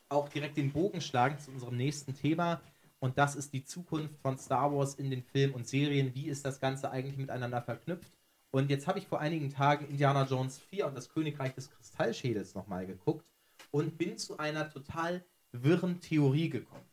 auch 0.09 0.29
direkt 0.29 0.57
den 0.57 0.71
Bogen 0.71 0.99
schlagen 0.99 1.37
zu 1.37 1.51
unserem 1.51 1.77
nächsten 1.77 2.15
Thema. 2.15 2.59
Und 2.99 3.17
das 3.17 3.35
ist 3.35 3.53
die 3.53 3.63
Zukunft 3.63 4.17
von 4.21 4.37
Star 4.37 4.73
Wars 4.73 4.95
in 4.95 5.11
den 5.11 5.21
Filmen 5.21 5.53
und 5.53 5.67
Serien. 5.67 6.15
Wie 6.15 6.27
ist 6.29 6.45
das 6.45 6.59
Ganze 6.59 6.89
eigentlich 6.89 7.17
miteinander 7.17 7.61
verknüpft? 7.61 8.17
Und 8.49 8.69
jetzt 8.69 8.87
habe 8.87 8.97
ich 8.97 9.07
vor 9.07 9.19
einigen 9.19 9.51
Tagen 9.51 9.85
Indiana 9.87 10.23
Jones 10.25 10.57
4 10.57 10.87
und 10.87 10.95
das 10.95 11.09
Königreich 11.09 11.53
des 11.53 11.69
Kristallschädels 11.69 12.55
nochmal 12.55 12.85
geguckt 12.87 13.25
und 13.71 13.97
bin 13.97 14.17
zu 14.17 14.37
einer 14.37 14.69
total 14.69 15.23
wirren 15.51 15.99
Theorie 15.99 16.49
gekommen. 16.49 16.85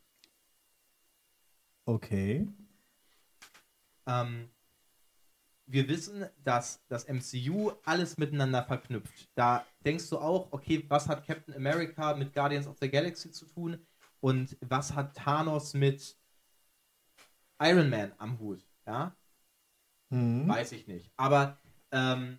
Okay. 1.87 2.47
Ähm, 4.07 4.49
wir 5.65 5.87
wissen, 5.87 6.25
dass 6.43 6.81
das 6.89 7.05
MCU 7.05 7.71
alles 7.85 8.17
miteinander 8.17 8.63
verknüpft. 8.63 9.29
Da 9.35 9.65
denkst 9.85 10.09
du 10.09 10.17
auch, 10.17 10.51
okay, 10.51 10.83
was 10.89 11.07
hat 11.07 11.25
Captain 11.25 11.55
America 11.55 12.13
mit 12.15 12.33
Guardians 12.33 12.67
of 12.67 12.77
the 12.81 12.89
Galaxy 12.89 13.31
zu 13.31 13.45
tun 13.45 13.79
und 14.19 14.57
was 14.61 14.93
hat 14.93 15.15
Thanos 15.15 15.73
mit 15.73 16.17
Iron 17.61 17.89
Man 17.89 18.11
am 18.17 18.37
Hut? 18.39 18.59
Ja, 18.85 19.15
Hm. 20.09 20.47
weiß 20.47 20.73
ich 20.73 20.87
nicht. 20.87 21.09
Aber 21.15 21.57
ähm, 21.91 22.37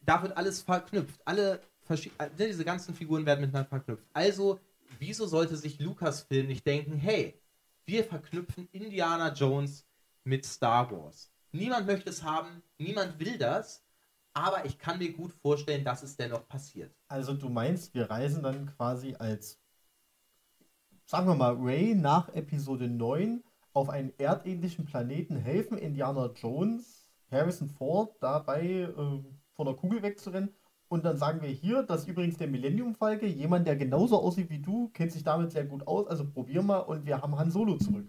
da 0.00 0.22
wird 0.22 0.36
alles 0.36 0.60
verknüpft. 0.60 1.20
Alle 1.24 1.60
äh, 1.88 2.28
diese 2.38 2.64
ganzen 2.64 2.94
Figuren 2.94 3.24
werden 3.24 3.40
miteinander 3.40 3.68
verknüpft. 3.68 4.04
Also, 4.12 4.60
wieso 4.98 5.26
sollte 5.26 5.56
sich 5.56 5.78
Lucasfilm 5.80 6.46
nicht 6.48 6.66
denken, 6.66 6.96
hey, 6.96 7.40
wir 7.86 8.04
verknüpfen 8.04 8.68
Indiana 8.72 9.32
Jones 9.32 9.86
mit 10.24 10.44
Star 10.44 10.90
Wars? 10.90 11.30
Niemand 11.52 11.86
möchte 11.86 12.10
es 12.10 12.22
haben, 12.22 12.62
niemand 12.78 13.18
will 13.20 13.38
das, 13.38 13.84
aber 14.32 14.64
ich 14.64 14.78
kann 14.78 14.98
mir 14.98 15.12
gut 15.12 15.32
vorstellen, 15.32 15.84
dass 15.84 16.02
es 16.02 16.16
dennoch 16.16 16.48
passiert. 16.48 16.94
Also 17.08 17.34
du 17.34 17.48
meinst, 17.48 17.94
wir 17.94 18.10
reisen 18.10 18.42
dann 18.42 18.74
quasi 18.76 19.14
als, 19.14 19.60
sagen 21.04 21.28
wir 21.28 21.36
mal, 21.36 21.54
Ray 21.56 21.94
nach 21.94 22.28
Episode 22.30 22.88
9 22.88 23.44
auf 23.72 23.88
einen 23.88 24.12
erdähnlichen 24.18 24.84
Planeten, 24.84 25.36
helfen 25.36 25.78
Indiana 25.78 26.32
Jones, 26.34 27.08
Harrison 27.30 27.68
Ford 27.68 28.16
dabei, 28.20 28.62
äh, 28.62 29.24
von 29.54 29.66
der 29.66 29.74
Kugel 29.74 30.02
wegzurennen. 30.02 30.54
Und 30.88 31.04
dann 31.04 31.16
sagen 31.16 31.42
wir 31.42 31.48
hier, 31.48 31.82
das 31.82 32.02
ist 32.02 32.08
übrigens 32.08 32.36
der 32.36 32.48
Millennium-Falke, 32.48 33.26
jemand, 33.26 33.66
der 33.66 33.76
genauso 33.76 34.20
aussieht 34.20 34.50
wie 34.50 34.60
du, 34.60 34.88
kennt 34.88 35.12
sich 35.12 35.24
damit 35.24 35.50
sehr 35.50 35.64
gut 35.64 35.86
aus, 35.86 36.06
also 36.06 36.24
probier 36.24 36.62
mal 36.62 36.78
und 36.78 37.06
wir 37.06 37.20
haben 37.20 37.36
Han 37.36 37.50
Solo 37.50 37.76
zurück. 37.76 38.06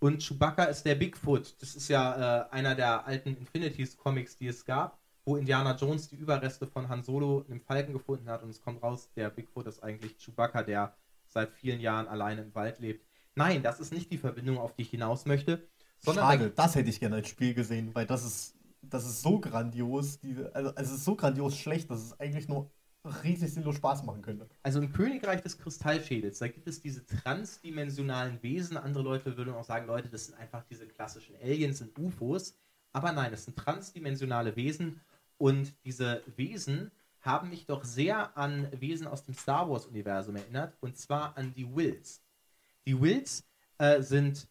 Und 0.00 0.20
Chewbacca 0.20 0.64
ist 0.64 0.82
der 0.84 0.96
Bigfoot. 0.96 1.54
Das 1.60 1.76
ist 1.76 1.86
ja 1.88 2.46
äh, 2.46 2.50
einer 2.50 2.74
der 2.74 3.06
alten 3.06 3.36
Infinities-Comics, 3.36 4.36
die 4.36 4.48
es 4.48 4.64
gab, 4.64 4.98
wo 5.24 5.36
Indiana 5.36 5.76
Jones 5.76 6.08
die 6.08 6.16
Überreste 6.16 6.66
von 6.66 6.88
Han 6.88 7.04
Solo 7.04 7.44
im 7.48 7.60
Falken 7.60 7.92
gefunden 7.92 8.28
hat. 8.28 8.42
Und 8.42 8.50
es 8.50 8.60
kommt 8.60 8.82
raus, 8.82 9.10
der 9.14 9.30
Bigfoot 9.30 9.68
ist 9.68 9.80
eigentlich 9.80 10.16
Chewbacca, 10.18 10.64
der 10.64 10.96
seit 11.28 11.52
vielen 11.52 11.80
Jahren 11.80 12.08
alleine 12.08 12.42
im 12.42 12.54
Wald 12.54 12.80
lebt. 12.80 13.06
Nein, 13.36 13.62
das 13.62 13.78
ist 13.78 13.92
nicht 13.92 14.10
die 14.10 14.18
Verbindung, 14.18 14.58
auf 14.58 14.74
die 14.74 14.82
ich 14.82 14.90
hinaus 14.90 15.24
möchte. 15.24 15.66
Schade, 16.04 16.50
das 16.50 16.74
hätte 16.74 16.90
ich 16.90 16.98
gerne 16.98 17.16
als 17.16 17.28
Spiel 17.28 17.54
gesehen, 17.54 17.94
weil 17.94 18.06
das 18.06 18.24
ist, 18.24 18.56
das 18.82 19.06
ist 19.06 19.22
so 19.22 19.40
grandios, 19.40 20.18
die, 20.20 20.36
also, 20.52 20.72
es 20.76 20.90
ist 20.90 21.04
so 21.04 21.16
grandios 21.16 21.56
schlecht, 21.56 21.90
dass 21.90 22.02
es 22.02 22.20
eigentlich 22.20 22.48
nur 22.48 22.70
riesig 23.24 23.52
sinnlos 23.52 23.76
Spaß 23.76 24.04
machen 24.04 24.22
könnte. 24.22 24.48
Also 24.62 24.80
im 24.80 24.92
Königreich 24.92 25.40
des 25.40 25.58
Kristallschädels, 25.58 26.38
da 26.38 26.48
gibt 26.48 26.68
es 26.68 26.80
diese 26.80 27.04
transdimensionalen 27.04 28.42
Wesen. 28.42 28.76
Andere 28.76 29.02
Leute 29.02 29.36
würden 29.36 29.54
auch 29.54 29.64
sagen, 29.64 29.86
Leute, 29.86 30.08
das 30.08 30.26
sind 30.26 30.38
einfach 30.38 30.62
diese 30.70 30.86
klassischen 30.86 31.34
Aliens 31.42 31.80
und 31.80 31.98
UFOs. 31.98 32.56
Aber 32.92 33.12
nein, 33.12 33.30
das 33.30 33.44
sind 33.44 33.56
transdimensionale 33.56 34.54
Wesen. 34.54 35.00
Und 35.38 35.74
diese 35.84 36.22
Wesen 36.36 36.92
haben 37.20 37.50
mich 37.50 37.66
doch 37.66 37.84
sehr 37.84 38.36
an 38.36 38.68
Wesen 38.78 39.06
aus 39.06 39.24
dem 39.24 39.34
Star 39.34 39.68
Wars-Universum 39.68 40.36
erinnert. 40.36 40.76
Und 40.80 40.96
zwar 40.96 41.36
an 41.36 41.52
die 41.54 41.74
Wills. 41.74 42.22
Die 42.86 43.00
Wills 43.00 43.44
äh, 43.78 44.02
sind 44.02 44.48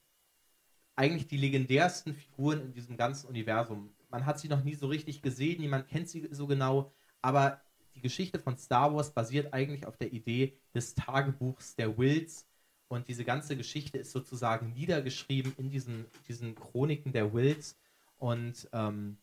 eigentlich 0.96 1.28
die 1.28 1.38
legendärsten 1.38 2.14
Figuren 2.14 2.62
in 2.62 2.74
diesem 2.74 2.98
ganzen 2.98 3.28
Universum. 3.28 3.94
Man 4.12 4.26
hat 4.26 4.40
sie 4.40 4.48
noch 4.48 4.64
nie 4.64 4.76
so 4.76 4.88
richtig 4.88 5.22
gesehen, 5.22 5.62
niemand 5.62 5.88
kennt 5.88 6.10
sie 6.10 6.28
so 6.32 6.48
genau, 6.48 6.92
aber 7.22 7.62
die 7.96 8.02
Geschichte 8.02 8.40
von 8.40 8.58
Star 8.58 8.94
Wars 8.94 9.14
basiert 9.14 9.54
eigentlich 9.54 9.86
auf 9.86 9.98
der 9.98 10.14
Idee 10.14 10.58
des 10.74 10.96
Tagebuchs 10.96 11.76
der 11.76 11.98
Wills 11.98 12.48
und 12.88 13.08
diese 13.08 13.24
ganze 13.24 13.56
Geschichte 13.58 13.98
ist 13.98 14.12
sozusagen 14.12 14.74
niedergeschrieben 14.74 15.54
in 15.58 15.70
diesen, 15.70 16.06
diesen 16.28 16.56
Chroniken 16.56 17.14
der 17.14 17.34
Wills 17.34 17.78
und 18.18 18.70
ähm, 18.74 19.18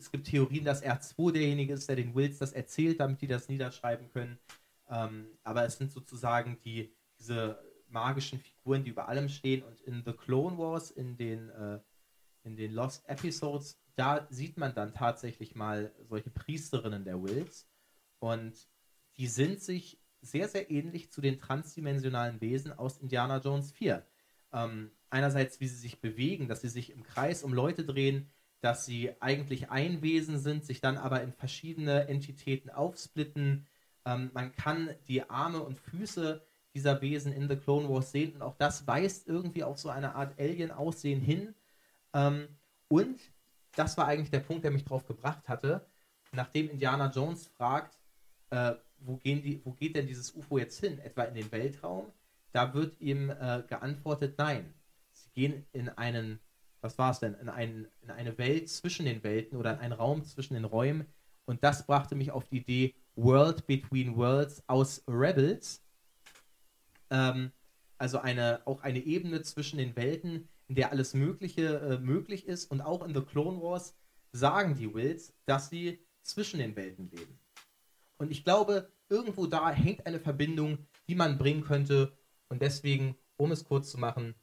es 0.00 0.10
gibt 0.10 0.28
Theorien, 0.28 0.64
dass 0.64 0.82
R2 0.82 1.32
derjenige 1.32 1.74
ist, 1.74 1.88
der 1.88 1.96
den 1.96 2.14
Wills 2.14 2.38
das 2.38 2.52
erzählt, 2.52 3.00
damit 3.00 3.20
die 3.20 3.26
das 3.26 3.48
niederschreiben 3.48 4.08
können. 4.12 4.38
Ähm, 4.88 5.26
aber 5.44 5.64
es 5.64 5.76
sind 5.76 5.92
sozusagen 5.92 6.58
die, 6.64 6.92
diese 7.18 7.62
magischen 7.88 8.40
Figuren, 8.40 8.82
die 8.82 8.90
über 8.90 9.08
allem 9.08 9.28
stehen. 9.28 9.62
Und 9.62 9.80
in 9.82 10.02
The 10.04 10.12
Clone 10.12 10.56
Wars, 10.58 10.90
in 10.90 11.16
den, 11.16 11.50
äh, 11.50 11.80
in 12.42 12.56
den 12.56 12.72
Lost 12.72 13.08
Episodes, 13.08 13.78
da 13.96 14.26
sieht 14.30 14.56
man 14.56 14.74
dann 14.74 14.94
tatsächlich 14.94 15.54
mal 15.54 15.92
solche 16.08 16.30
Priesterinnen 16.30 17.04
der 17.04 17.22
Wills. 17.22 17.68
Und 18.18 18.68
die 19.16 19.26
sind 19.26 19.60
sich 19.60 19.98
sehr, 20.22 20.48
sehr 20.48 20.70
ähnlich 20.70 21.10
zu 21.10 21.20
den 21.20 21.38
transdimensionalen 21.38 22.40
Wesen 22.40 22.72
aus 22.72 22.98
Indiana 22.98 23.38
Jones 23.38 23.72
4. 23.72 24.06
Ähm, 24.52 24.90
einerseits, 25.10 25.60
wie 25.60 25.68
sie 25.68 25.76
sich 25.76 26.00
bewegen, 26.00 26.48
dass 26.48 26.60
sie 26.60 26.68
sich 26.68 26.90
im 26.90 27.02
Kreis 27.02 27.42
um 27.42 27.52
Leute 27.52 27.84
drehen, 27.84 28.28
dass 28.60 28.84
sie 28.84 29.10
eigentlich 29.20 29.70
ein 29.70 30.02
Wesen 30.02 30.38
sind, 30.38 30.64
sich 30.64 30.80
dann 30.80 30.98
aber 30.98 31.22
in 31.22 31.32
verschiedene 31.32 32.08
Entitäten 32.08 32.70
aufsplitten. 32.70 33.66
Ähm, 34.04 34.30
man 34.34 34.52
kann 34.52 34.90
die 35.08 35.28
Arme 35.28 35.62
und 35.62 35.78
Füße 35.78 36.42
dieser 36.74 37.00
Wesen 37.00 37.32
in 37.32 37.48
The 37.48 37.56
Clone 37.56 37.88
Wars 37.88 38.12
sehen. 38.12 38.34
Und 38.34 38.42
auch 38.42 38.56
das 38.56 38.86
weist 38.86 39.26
irgendwie 39.26 39.64
auf 39.64 39.78
so 39.78 39.88
eine 39.88 40.14
Art 40.14 40.38
Alien-Aussehen 40.38 41.20
hin. 41.20 41.54
Ähm, 42.12 42.48
und 42.88 43.20
das 43.76 43.96
war 43.96 44.06
eigentlich 44.06 44.30
der 44.30 44.40
Punkt, 44.40 44.64
der 44.64 44.70
mich 44.70 44.84
drauf 44.84 45.06
gebracht 45.06 45.48
hatte. 45.48 45.86
Nachdem 46.32 46.70
Indiana 46.70 47.10
Jones 47.10 47.46
fragt, 47.46 47.98
äh, 48.50 48.74
wo, 48.98 49.16
gehen 49.16 49.42
die, 49.42 49.60
wo 49.64 49.72
geht 49.72 49.96
denn 49.96 50.06
dieses 50.06 50.34
UFO 50.34 50.58
jetzt 50.58 50.80
hin? 50.80 50.98
Etwa 51.00 51.24
in 51.24 51.34
den 51.34 51.50
Weltraum? 51.52 52.12
Da 52.52 52.74
wird 52.74 53.00
ihm 53.00 53.30
äh, 53.30 53.62
geantwortet, 53.68 54.34
nein. 54.38 54.74
Sie 55.12 55.30
gehen 55.30 55.66
in 55.72 55.88
einen, 55.88 56.40
was 56.80 56.98
war 56.98 57.12
es 57.12 57.20
denn, 57.20 57.34
in, 57.34 57.48
einen, 57.48 57.86
in 58.02 58.10
eine 58.10 58.36
Welt 58.38 58.68
zwischen 58.68 59.06
den 59.06 59.22
Welten 59.22 59.56
oder 59.56 59.74
in 59.74 59.78
einen 59.78 59.92
Raum 59.92 60.24
zwischen 60.24 60.54
den 60.54 60.64
Räumen. 60.64 61.06
Und 61.44 61.62
das 61.64 61.86
brachte 61.86 62.14
mich 62.14 62.30
auf 62.30 62.44
die 62.48 62.58
Idee 62.58 62.94
World 63.16 63.66
Between 63.66 64.16
Worlds 64.16 64.62
aus 64.66 65.02
Rebels. 65.06 65.82
Ähm, 67.10 67.52
also 67.98 68.18
eine, 68.18 68.62
auch 68.66 68.82
eine 68.82 69.00
Ebene 69.00 69.42
zwischen 69.42 69.78
den 69.78 69.94
Welten, 69.96 70.48
in 70.70 70.76
der 70.76 70.92
alles 70.92 71.14
Mögliche 71.14 71.80
äh, 71.80 71.98
möglich 71.98 72.46
ist. 72.46 72.70
Und 72.70 72.80
auch 72.80 73.04
in 73.04 73.12
The 73.12 73.22
Clone 73.22 73.60
Wars 73.60 73.96
sagen 74.30 74.76
die 74.76 74.94
Wills, 74.94 75.34
dass 75.44 75.68
sie 75.68 76.06
zwischen 76.22 76.60
den 76.60 76.76
Welten 76.76 77.10
leben. 77.10 77.40
Und 78.18 78.30
ich 78.30 78.44
glaube, 78.44 78.92
irgendwo 79.08 79.48
da 79.48 79.72
hängt 79.72 80.06
eine 80.06 80.20
Verbindung, 80.20 80.86
die 81.08 81.16
man 81.16 81.38
bringen 81.38 81.64
könnte. 81.64 82.16
Und 82.48 82.62
deswegen, 82.62 83.16
um 83.36 83.50
es 83.50 83.64
kurz 83.64 83.90
zu 83.90 83.98
machen, 83.98 84.36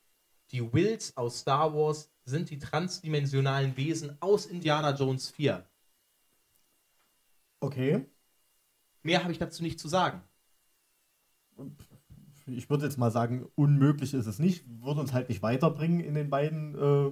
die 0.52 0.74
Wills 0.74 1.16
aus 1.16 1.40
Star 1.40 1.74
Wars 1.74 2.12
sind 2.26 2.50
die 2.50 2.60
transdimensionalen 2.60 3.78
Wesen 3.78 4.22
aus 4.22 4.48
Indiana 4.48 4.94
Jones 4.94 5.30
4. 5.30 5.66
Okay. 7.62 8.06
Mehr 9.02 9.24
habe 9.24 9.32
ich 9.32 9.40
dazu 9.40 9.64
nicht 9.64 9.80
zu 9.80 9.88
sagen. 9.88 10.22
Ich 12.48 12.70
würde 12.70 12.86
jetzt 12.86 12.98
mal 12.98 13.12
sagen, 13.12 13.48
unmöglich 13.56 14.14
ist 14.14 14.26
es 14.28 14.40
nicht. 14.40 14.66
Würde 14.82 15.02
uns 15.02 15.14
halt 15.14 15.30
nicht 15.30 15.42
weiterbringen 15.42 16.00
in 16.00 16.16
den 16.16 16.30
beiden 16.30 16.76
äh, 16.76 17.12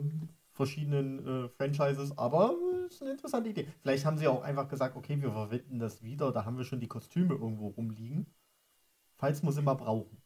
verschiedenen 0.52 1.46
äh, 1.46 1.50
Franchises, 1.50 2.18
aber 2.18 2.56
ist 2.88 3.02
eine 3.02 3.12
interessante 3.12 3.50
Idee. 3.50 3.68
Vielleicht 3.82 4.06
haben 4.06 4.18
sie 4.18 4.28
auch 4.28 4.44
einfach 4.44 4.68
gesagt, 4.68 4.96
okay, 4.96 5.22
wir 5.22 5.32
verwenden 5.32 5.80
das 5.80 6.04
wieder, 6.04 6.32
da 6.32 6.46
haben 6.46 6.58
wir 6.58 6.64
schon 6.64 6.80
die 6.80 6.88
Kostüme 6.88 7.34
irgendwo 7.34 7.68
rumliegen. 7.68 8.26
Falls 9.18 9.44
wir 9.44 9.52
sie 9.52 9.62
mal 9.62 9.76
brauchen. 9.76 10.18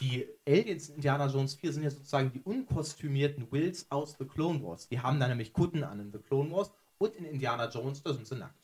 Die 0.00 0.26
Aliens 0.46 0.88
in 0.88 0.96
Indiana 0.96 1.26
Jones 1.26 1.54
4 1.54 1.72
sind 1.72 1.82
ja 1.82 1.90
sozusagen 1.90 2.32
die 2.32 2.40
unkostümierten 2.40 3.50
Wills 3.52 3.90
aus 3.90 4.16
The 4.18 4.24
Clone 4.24 4.62
Wars. 4.62 4.88
Die 4.88 5.00
haben 5.00 5.20
da 5.20 5.28
nämlich 5.28 5.52
Kutten 5.52 5.84
an 5.84 6.00
in 6.00 6.12
The 6.12 6.18
Clone 6.18 6.50
Wars 6.50 6.72
und 6.98 7.14
in 7.14 7.24
Indiana 7.24 7.68
Jones, 7.68 8.02
da 8.02 8.12
sind 8.14 8.26
sie 8.26 8.36
nackt. 8.36 8.58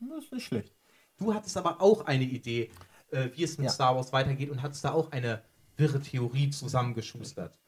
Das 0.00 0.24
ist 0.24 0.32
nicht 0.32 0.44
schlecht. 0.44 0.74
Du 1.18 1.34
hattest 1.34 1.56
aber 1.56 1.80
auch 1.80 2.06
eine 2.06 2.24
Idee, 2.24 2.70
äh, 3.12 3.30
wie 3.34 3.44
es 3.44 3.58
mit 3.58 3.66
ja. 3.66 3.70
Star 3.70 3.94
Wars 3.94 4.12
weitergeht 4.12 4.50
und 4.50 4.62
hattest 4.62 4.84
da 4.84 4.92
auch 4.92 5.12
eine 5.12 5.42
wirre 5.76 6.00
Theorie 6.00 6.50
zusammengeschustert. 6.50 7.58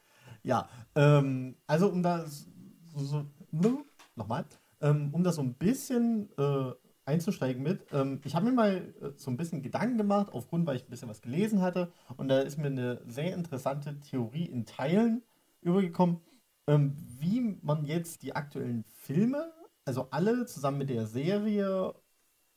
Ja, 0.43 0.69
ähm, 0.95 1.55
also 1.65 1.89
um 1.89 2.03
das 2.03 2.47
so, 2.95 3.25
so, 3.51 3.85
nochmal, 4.15 4.45
ähm, 4.81 5.09
um 5.11 5.23
das 5.23 5.35
so 5.35 5.41
ein 5.41 5.55
bisschen 5.55 6.29
äh, 6.37 6.71
einzusteigen 7.05 7.63
mit, 7.63 7.85
ähm, 7.91 8.21
ich 8.23 8.35
habe 8.35 8.45
mir 8.45 8.51
mal 8.51 8.93
äh, 9.01 9.09
so 9.15 9.31
ein 9.31 9.37
bisschen 9.37 9.61
Gedanken 9.61 9.97
gemacht, 9.97 10.27
aufgrund, 10.31 10.67
weil 10.67 10.75
ich 10.75 10.83
ein 10.83 10.89
bisschen 10.89 11.09
was 11.09 11.21
gelesen 11.21 11.61
hatte 11.61 11.91
und 12.17 12.27
da 12.27 12.39
ist 12.39 12.57
mir 12.57 12.67
eine 12.67 13.01
sehr 13.07 13.33
interessante 13.33 13.99
Theorie 13.99 14.45
in 14.45 14.65
Teilen 14.65 15.23
übergekommen, 15.61 16.21
ähm, 16.67 16.95
wie 17.19 17.57
man 17.61 17.85
jetzt 17.85 18.21
die 18.21 18.35
aktuellen 18.35 18.83
Filme, 18.87 19.51
also 19.83 20.07
alle 20.11 20.45
zusammen 20.45 20.79
mit 20.79 20.89
der 20.89 21.05
Serie, 21.05 21.93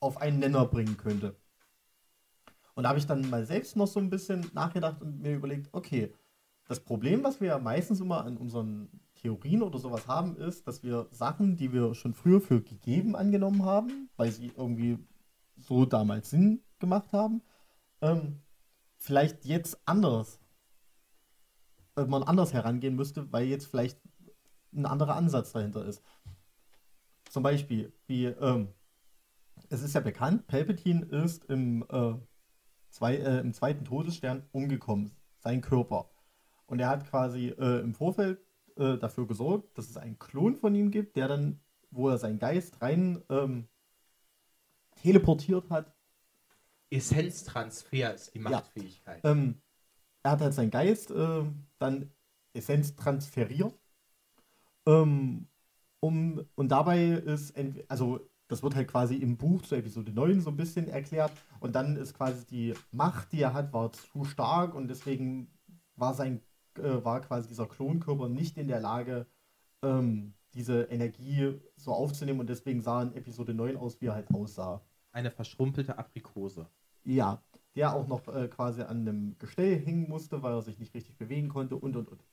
auf 0.01 0.21
einen 0.21 0.39
Nenner 0.39 0.65
bringen 0.67 0.97
könnte. 0.97 1.37
Und 2.79 2.85
da 2.85 2.91
habe 2.91 3.01
ich 3.01 3.09
dann 3.09 3.29
mal 3.29 3.45
selbst 3.45 3.75
noch 3.75 3.89
so 3.89 3.99
ein 3.99 4.09
bisschen 4.09 4.49
nachgedacht 4.55 5.03
und 5.03 5.21
mir 5.21 5.35
überlegt, 5.35 5.69
okay, 5.73 6.15
das 6.69 6.79
Problem, 6.79 7.25
was 7.25 7.41
wir 7.41 7.49
ja 7.49 7.59
meistens 7.59 7.99
immer 7.99 8.25
an 8.25 8.37
unseren 8.37 8.89
Theorien 9.17 9.63
oder 9.63 9.81
sowas 9.81 10.07
haben, 10.07 10.37
ist, 10.37 10.69
dass 10.69 10.85
wir 10.85 11.09
Sachen, 11.11 11.57
die 11.57 11.73
wir 11.73 11.97
schon 11.97 12.15
früher 12.15 12.41
für 12.41 12.63
gegeben 12.63 13.17
angenommen 13.17 13.65
haben, 13.65 14.09
weil 14.17 14.31
sie 14.31 14.53
irgendwie 14.57 14.97
so 15.57 15.87
damals 15.87 16.31
Sinn 16.31 16.63
gemacht 16.79 17.13
haben, 17.13 17.43
ähm, 18.01 18.43
vielleicht 18.97 19.45
jetzt 19.45 19.81
anders, 19.85 20.39
äh, 21.97 22.05
man 22.05 22.23
anders 22.23 22.53
herangehen 22.53 22.95
müsste, 22.95 23.33
weil 23.33 23.49
jetzt 23.49 23.67
vielleicht 23.67 23.99
ein 24.73 24.87
anderer 24.87 25.17
Ansatz 25.17 25.51
dahinter 25.51 25.85
ist. 25.85 26.01
Zum 27.29 27.43
Beispiel, 27.43 27.93
wie, 28.07 28.27
ähm, 28.27 28.69
es 29.69 29.83
ist 29.83 29.97
ja 29.97 30.01
bekannt, 30.01 30.47
Palpatine 30.47 31.07
ist 31.07 31.45
im, 31.47 31.85
äh, 31.91 32.15
zwei, 32.91 33.17
äh, 33.17 33.39
im 33.41 33.53
zweiten 33.53 33.85
Todesstern 33.85 34.47
umgekommen, 34.53 35.11
sein 35.39 35.61
Körper. 35.61 36.11
Und 36.67 36.81
er 36.81 36.89
hat 36.89 37.09
quasi 37.09 37.49
äh, 37.49 37.81
im 37.81 37.95
Vorfeld 37.95 38.41
äh, 38.77 38.99
dafür 38.99 39.27
gesorgt, 39.27 39.77
dass 39.77 39.89
es 39.89 39.97
einen 39.97 40.19
Klon 40.19 40.57
von 40.57 40.75
ihm 40.75 40.91
gibt, 40.91 41.17
der 41.17 41.29
dann, 41.29 41.61
wo 41.91 42.09
er 42.09 42.19
seinen 42.19 42.39
Geist 42.39 42.81
rein 42.83 43.23
ähm, 43.31 43.69
teleportiert 44.97 45.71
hat. 45.71 45.95
Essenztransfer 46.91 48.15
ist 48.15 48.35
die 48.35 48.39
Machtfähigkeit. 48.39 49.23
Ja. 49.25 49.31
Ähm, 49.31 49.61
er 50.23 50.33
hat 50.33 50.41
halt 50.41 50.55
seinen 50.55 50.71
Geist 50.71 51.11
äh, 51.11 51.45
dann 51.79 52.13
Essenz 52.53 52.97
transferiert. 52.97 53.75
Ähm, 54.87 55.49
um, 56.01 56.47
und 56.55 56.69
dabei 56.69 57.09
ist, 57.09 57.55
also 57.89 58.21
das 58.49 58.63
wird 58.63 58.75
halt 58.75 58.89
quasi 58.89 59.17
im 59.17 59.37
Buch 59.37 59.63
zu 59.63 59.77
Episode 59.77 60.13
9 60.13 60.41
so 60.41 60.51
ein 60.51 60.57
bisschen 60.57 60.89
erklärt. 60.89 61.33
Und 61.61 61.75
dann 61.75 61.97
ist 61.97 62.15
quasi 62.15 62.45
die 62.47 62.75
Macht, 62.91 63.33
die 63.33 63.43
er 63.43 63.53
hat, 63.53 63.73
war 63.73 63.93
zu 63.93 64.25
stark 64.25 64.75
und 64.75 64.89
deswegen 64.89 65.51
war 65.97 66.15
sein 66.15 66.41
äh, 66.79 67.05
war 67.05 67.21
quasi 67.21 67.49
dieser 67.49 67.67
Klonkörper 67.67 68.29
nicht 68.29 68.57
in 68.57 68.69
der 68.69 68.81
Lage, 68.81 69.27
ähm, 69.83 70.35
diese 70.55 70.85
Energie 70.85 71.61
so 71.77 71.93
aufzunehmen 71.93 72.41
und 72.41 72.49
deswegen 72.49 72.81
sah 72.81 73.03
in 73.03 73.15
Episode 73.15 73.55
9 73.55 73.77
aus, 73.77 74.01
wie 74.01 74.07
er 74.07 74.15
halt 74.15 74.33
aussah. 74.33 74.83
Eine 75.13 75.31
verschrumpelte 75.31 75.99
Aprikose. 75.99 76.69
Ja, 77.05 77.43
der 77.75 77.95
auch 77.95 78.09
noch 78.09 78.27
äh, 78.29 78.49
quasi 78.49 78.83
an 78.83 79.01
einem 79.01 79.39
Gestell 79.39 79.79
hängen 79.79 80.09
musste, 80.09 80.43
weil 80.43 80.53
er 80.53 80.63
sich 80.63 80.79
nicht 80.79 80.95
richtig 80.95 81.17
bewegen 81.17 81.49
konnte 81.49 81.77
und 81.77 81.97
und 81.97 82.09
und. 82.09 82.25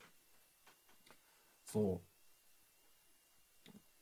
So. 1.65 2.01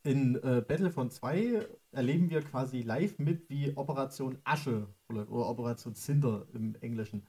In 0.04 0.36
äh, 0.44 0.62
Battlefront 0.68 1.14
2 1.14 1.66
erleben 1.92 2.30
wir 2.30 2.42
quasi 2.42 2.82
live 2.82 3.18
mit, 3.20 3.50
wie 3.50 3.76
Operation 3.78 4.38
Asche 4.44 4.88
oder, 5.08 5.30
oder 5.32 5.48
Operation 5.48 5.96
Cinder 5.96 6.46
im 6.54 6.76
Englischen. 6.82 7.26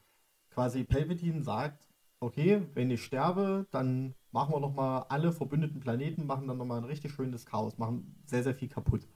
Quasi 0.50 0.82
Palpatine 0.82 1.44
sagt, 1.44 1.88
okay, 2.18 2.62
wenn 2.74 2.90
ich 2.90 3.04
sterbe, 3.04 3.66
dann 3.70 4.14
machen 4.32 4.52
wir 4.52 4.60
nochmal 4.60 5.06
alle 5.08 5.32
verbündeten 5.32 5.78
Planeten, 5.78 6.26
machen 6.26 6.48
dann 6.48 6.58
nochmal 6.58 6.78
ein 6.78 6.84
richtig 6.84 7.12
schönes 7.12 7.46
Chaos, 7.46 7.78
machen 7.78 8.16
sehr, 8.26 8.42
sehr 8.42 8.54
viel 8.54 8.68
kaputt. 8.68 9.06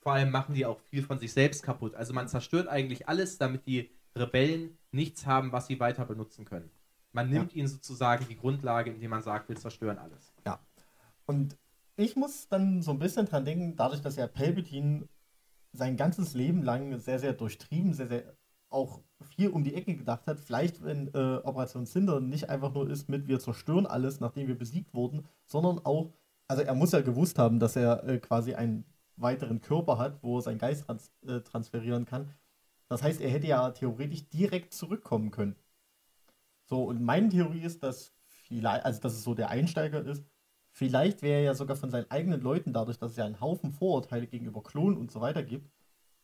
Vor 0.00 0.12
allem 0.12 0.30
machen 0.30 0.54
die 0.54 0.66
auch 0.66 0.80
viel 0.80 1.02
von 1.02 1.20
sich 1.20 1.32
selbst 1.32 1.62
kaputt. 1.62 1.94
Also 1.94 2.12
man 2.14 2.26
zerstört 2.26 2.66
eigentlich 2.66 3.08
alles, 3.08 3.38
damit 3.38 3.66
die 3.66 3.90
Rebellen 4.16 4.76
nichts 4.90 5.24
haben, 5.24 5.52
was 5.52 5.68
sie 5.68 5.78
weiter 5.78 6.04
benutzen 6.04 6.44
können. 6.44 6.70
Man 7.12 7.30
nimmt 7.30 7.52
ja. 7.52 7.58
ihnen 7.58 7.68
sozusagen 7.68 8.26
die 8.28 8.36
Grundlage, 8.36 8.90
indem 8.90 9.10
man 9.10 9.22
sagt, 9.22 9.48
wir 9.48 9.56
zerstören 9.56 9.98
alles. 9.98 10.32
Ja. 10.44 10.60
Und 11.26 11.56
ich 11.98 12.16
muss 12.16 12.48
dann 12.48 12.80
so 12.82 12.92
ein 12.92 12.98
bisschen 12.98 13.26
dran 13.26 13.44
denken, 13.44 13.76
dadurch, 13.76 14.00
dass 14.00 14.16
ja 14.16 14.26
Palpatine 14.26 15.08
sein 15.72 15.96
ganzes 15.96 16.34
Leben 16.34 16.62
lang 16.62 16.98
sehr, 16.98 17.18
sehr 17.18 17.32
durchtrieben, 17.32 17.92
sehr, 17.92 18.08
sehr 18.08 18.36
auch 18.70 19.02
viel 19.22 19.48
um 19.48 19.64
die 19.64 19.74
Ecke 19.74 19.96
gedacht 19.96 20.26
hat. 20.26 20.38
Vielleicht, 20.38 20.84
wenn 20.84 21.08
äh, 21.14 21.40
Operation 21.42 21.86
Cinder 21.86 22.20
nicht 22.20 22.50
einfach 22.50 22.72
nur 22.72 22.88
ist 22.88 23.08
mit 23.08 23.26
wir 23.26 23.40
zerstören 23.40 23.86
alles, 23.86 24.20
nachdem 24.20 24.46
wir 24.46 24.58
besiegt 24.58 24.94
wurden, 24.94 25.26
sondern 25.46 25.78
auch, 25.84 26.12
also 26.48 26.62
er 26.62 26.74
muss 26.74 26.92
ja 26.92 27.00
gewusst 27.00 27.38
haben, 27.38 27.58
dass 27.58 27.76
er 27.76 28.04
äh, 28.04 28.18
quasi 28.18 28.54
einen 28.54 28.84
weiteren 29.16 29.60
Körper 29.60 29.98
hat, 29.98 30.22
wo 30.22 30.38
er 30.38 30.42
seinen 30.42 30.58
Geist 30.58 30.86
trans 30.86 31.10
äh, 31.26 31.40
transferieren 31.40 32.04
kann. 32.04 32.32
Das 32.88 33.02
heißt, 33.02 33.20
er 33.20 33.30
hätte 33.30 33.46
ja 33.48 33.70
theoretisch 33.70 34.28
direkt 34.28 34.72
zurückkommen 34.72 35.30
können. 35.30 35.56
So, 36.66 36.84
und 36.84 37.02
meine 37.02 37.28
Theorie 37.28 37.62
ist, 37.62 37.82
dass 37.82 38.12
vielleicht, 38.26 38.84
also 38.84 39.00
dass 39.00 39.14
es 39.14 39.24
so 39.24 39.34
der 39.34 39.50
Einsteiger 39.50 40.04
ist, 40.04 40.24
vielleicht 40.78 41.22
wäre 41.22 41.40
er 41.40 41.44
ja 41.44 41.54
sogar 41.54 41.76
von 41.76 41.90
seinen 41.90 42.10
eigenen 42.10 42.40
Leuten, 42.40 42.72
dadurch, 42.72 42.98
dass 42.98 43.12
es 43.12 43.16
ja 43.16 43.24
einen 43.26 43.40
Haufen 43.40 43.72
Vorurteile 43.72 44.26
gegenüber 44.26 44.62
Klonen 44.62 44.96
und 44.96 45.10
so 45.10 45.20
weiter 45.20 45.42
gibt, 45.42 45.70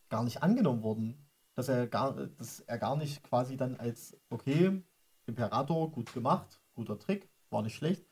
gar 0.08 0.24
nicht 0.24 0.42
angenommen 0.42 0.82
worden 0.82 1.24
dass 1.54 1.68
er 1.68 1.86
gar, 1.86 2.14
dass 2.14 2.60
er 2.60 2.78
gar 2.78 2.96
nicht 2.96 3.22
quasi 3.22 3.56
dann 3.56 3.76
als, 3.76 4.16
okay, 4.30 4.82
Imperator, 5.26 5.90
gut 5.90 6.12
gemacht, 6.12 6.60
guter 6.74 6.98
Trick, 6.98 7.28
war 7.50 7.62
nicht 7.62 7.76
schlecht, 7.76 8.04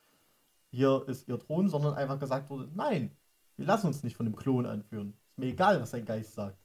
hier 0.71 1.03
ist 1.07 1.27
ihr 1.27 1.37
Thron, 1.37 1.69
sondern 1.69 1.93
einfach 1.93 2.19
gesagt 2.19 2.49
wurde, 2.49 2.69
nein, 2.73 3.15
wir 3.57 3.65
lassen 3.65 3.87
uns 3.87 4.03
nicht 4.03 4.15
von 4.15 4.25
dem 4.25 4.35
Klon 4.35 4.65
anführen. 4.65 5.13
Ist 5.29 5.37
mir 5.37 5.47
egal, 5.47 5.79
was 5.79 5.91
sein 5.91 6.05
Geist 6.05 6.33
sagt. 6.33 6.57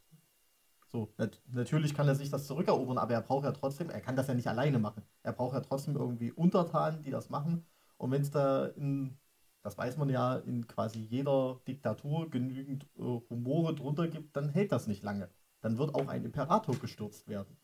So, 0.86 1.12
nat 1.18 1.42
natürlich 1.48 1.94
kann 1.94 2.08
er 2.08 2.14
sich 2.14 2.30
das 2.30 2.46
zurückerobern, 2.46 2.96
aber 2.96 3.12
er 3.12 3.20
braucht 3.20 3.44
ja 3.44 3.52
trotzdem, 3.52 3.90
er 3.90 4.00
kann 4.00 4.16
das 4.16 4.28
ja 4.28 4.34
nicht 4.34 4.46
alleine 4.46 4.78
machen. 4.78 5.02
Er 5.22 5.32
braucht 5.32 5.52
ja 5.52 5.60
trotzdem 5.60 5.96
irgendwie 5.96 6.32
Untertanen, 6.32 7.02
die 7.02 7.10
das 7.10 7.28
machen. 7.28 7.66
Und 7.98 8.10
wenn 8.10 8.22
es 8.22 8.30
da 8.30 8.66
in, 8.66 9.18
das 9.68 9.78
weiß 9.78 9.96
man 9.96 10.08
ja, 10.08 10.36
in 10.36 10.66
quasi 10.66 11.00
jeder 11.00 11.60
Diktatur 11.66 12.30
genügend 12.30 12.84
äh, 12.98 13.02
Humore 13.30 13.74
drunter 13.74 14.08
gibt, 14.08 14.36
dann 14.36 14.48
hält 14.48 14.72
das 14.72 14.86
nicht 14.86 15.02
lange 15.02 15.30
dann 15.60 15.78
wird 15.78 15.94
auch 15.94 16.08
ein 16.08 16.24
Imperator 16.24 16.76
gestürzt 16.76 17.28
werden. 17.28 17.56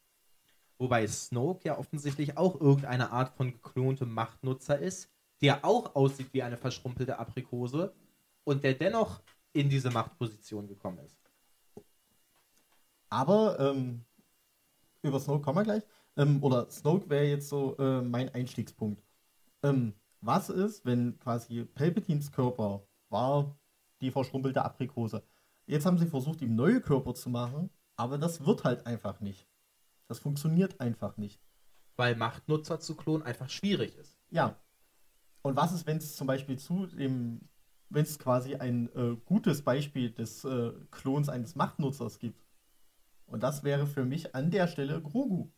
Wobei 0.78 1.06
Snoke 1.06 1.64
ja 1.64 1.78
offensichtlich 1.78 2.36
auch 2.36 2.60
irgendeine 2.60 3.10
Art 3.10 3.36
von 3.36 3.52
geklontem 3.52 4.12
Machtnutzer 4.12 4.78
ist, 4.78 5.10
der 5.40 5.64
auch 5.64 5.94
aussieht 5.94 6.32
wie 6.32 6.42
eine 6.42 6.56
verschrumpelte 6.56 7.18
Aprikose 7.18 7.94
und 8.44 8.64
der 8.64 8.74
dennoch 8.74 9.22
in 9.52 9.68
diese 9.68 9.90
Machtposition 9.90 10.66
gekommen 10.66 10.98
ist. 10.98 11.18
Aber 13.08 13.58
ähm, 13.60 14.04
über 15.02 15.20
Snoke 15.20 15.42
kommen 15.42 15.58
wir 15.58 15.64
gleich. 15.64 15.82
Ähm, 16.16 16.42
oder 16.42 16.68
Snoke 16.70 17.08
wäre 17.08 17.26
jetzt 17.26 17.48
so 17.48 17.76
äh, 17.78 18.02
mein 18.02 18.28
Einstiegspunkt. 18.34 19.00
Ähm, 19.62 19.94
was 20.24 20.48
ist, 20.48 20.84
wenn 20.84 21.18
quasi 21.18 21.64
Palpatines 21.64 22.32
Körper 22.32 22.86
war 23.10 23.58
die 24.00 24.10
verschrumpelte 24.10 24.64
Aprikose? 24.64 25.22
Jetzt 25.66 25.86
haben 25.86 25.98
sie 25.98 26.06
versucht, 26.06 26.42
ihm 26.42 26.54
neue 26.56 26.80
Körper 26.80 27.14
zu 27.14 27.30
machen, 27.30 27.70
aber 27.96 28.18
das 28.18 28.44
wird 28.44 28.64
halt 28.64 28.86
einfach 28.86 29.20
nicht. 29.20 29.46
Das 30.08 30.18
funktioniert 30.18 30.80
einfach 30.80 31.16
nicht. 31.16 31.40
Weil 31.96 32.16
Machtnutzer 32.16 32.80
zu 32.80 32.96
klonen 32.96 33.22
einfach 33.22 33.50
schwierig 33.50 33.96
ist. 33.96 34.18
Ja. 34.30 34.56
Und 35.42 35.56
was 35.56 35.72
ist, 35.72 35.86
wenn 35.86 35.98
es 35.98 36.16
zum 36.16 36.26
Beispiel 36.26 36.58
zu 36.58 36.86
dem, 36.86 37.48
wenn 37.90 38.02
es 38.02 38.18
quasi 38.18 38.56
ein 38.56 38.88
äh, 38.94 39.16
gutes 39.24 39.62
Beispiel 39.62 40.10
des 40.10 40.44
äh, 40.44 40.72
Klons 40.90 41.28
eines 41.28 41.54
Machtnutzers 41.54 42.18
gibt? 42.18 42.42
Und 43.26 43.42
das 43.42 43.62
wäre 43.62 43.86
für 43.86 44.04
mich 44.04 44.34
an 44.34 44.50
der 44.50 44.68
Stelle 44.68 45.00
Grogu. 45.00 45.50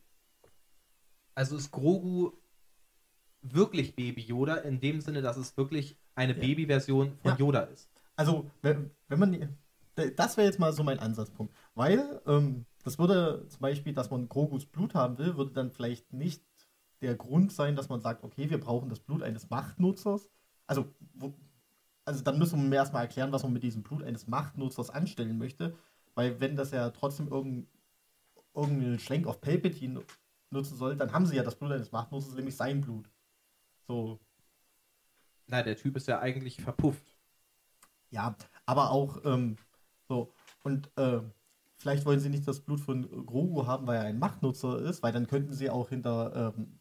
Also 1.35 1.57
ist 1.57 1.71
Grogu 1.71 2.33
wirklich 3.55 3.95
Baby 3.95 4.23
Yoda 4.23 4.57
in 4.57 4.81
dem 4.81 5.01
Sinne, 5.01 5.23
dass 5.23 5.37
es 5.37 5.57
wirklich 5.57 5.97
eine 6.15 6.35
Ja. 6.35 6.41
Babyversion 6.41 7.17
von 7.19 7.33
Ja. 7.33 7.37
Yoda 7.37 7.61
ist. 7.61 7.89
Also, 8.17 8.51
wenn, 8.63 8.91
wenn 9.09 9.19
man. 9.19 9.57
Das 10.17 10.37
wäre 10.37 10.47
jetzt 10.47 10.59
mal 10.59 10.73
so 10.73 10.83
mein 10.83 10.99
Ansatzpunkt. 10.99 11.55
Weil, 11.75 12.21
ähm, 12.27 12.67
das 12.85 12.99
würde 12.99 13.47
zum 13.49 13.61
Beispiel, 13.61 13.95
dass 13.95 14.11
man 14.11 14.29
Grogus 14.29 14.67
Blut 14.67 14.95
haben 14.95 15.17
will, 15.19 15.37
würde 15.37 15.53
dann 15.53 15.71
vielleicht 15.71 16.13
nicht 16.13 16.43
der 17.01 17.15
Grund 17.15 17.53
sein, 17.53 17.77
dass 17.77 17.89
man 17.89 18.01
sagt, 18.01 18.23
okay, 18.23 18.51
wir 18.51 18.61
brauchen 18.61 18.89
das 18.91 19.01
Blut 19.01 19.23
eines 19.23 19.49
Machtnutzers. 19.49 20.29
Also, 20.67 20.87
wo, 21.15 21.35
also 22.05 22.23
dann 22.23 22.39
müssen 22.39 22.61
wir 22.61 22.69
mir 22.69 22.77
erstmal 22.77 23.03
erklären, 23.03 23.33
was 23.33 23.43
man 23.43 23.53
mit 23.53 23.63
diesem 23.63 23.83
Blut 23.83 24.03
eines 24.03 24.27
Machtnutzers 24.27 24.91
anstellen 24.91 25.39
möchte. 25.39 25.75
Weil 26.15 26.41
wenn 26.41 26.57
das 26.57 26.71
ja 26.71 26.91
trotzdem 26.91 27.29
irgendein, 27.29 27.69
irgendeinen 28.55 28.99
Schlenk 28.99 29.27
auf 29.27 29.41
Palpatine 29.41 30.03
nutzen 30.51 30.77
soll, 30.77 30.97
dann 30.97 31.13
haben 31.13 31.27
sie 31.27 31.37
ja 31.37 31.43
das 31.43 31.57
Blut 31.57 31.73
eines 31.73 31.93
Machtnutzers, 31.93 32.35
nämlich 32.35 32.57
sein 32.57 32.81
Blut. 32.81 33.11
So, 33.89 34.21
Na, 35.49 35.63
der 35.63 35.77
Typ 35.77 35.97
ist 35.97 36.09
ja 36.09 36.21
eigentlich 36.21 36.61
verpufft. 36.63 37.17
Ja, 38.11 38.37
aber 38.67 38.91
auch 38.91 39.25
ähm, 39.25 39.57
so. 40.09 40.33
Und 40.63 40.91
äh, 40.97 41.21
vielleicht 41.79 42.05
wollen 42.07 42.21
sie 42.21 42.31
nicht 42.31 42.47
das 42.49 42.61
Blut 42.61 42.81
von 42.81 43.27
Grogu 43.27 43.67
haben, 43.67 43.87
weil 43.87 43.99
er 43.99 44.05
ein 44.05 44.19
Machtnutzer 44.19 44.81
ist, 44.81 45.03
weil 45.03 45.13
dann 45.13 45.27
könnten 45.27 45.53
sie 45.53 45.71
auch 45.71 45.89
hinter 45.91 46.55
ähm, 46.57 46.81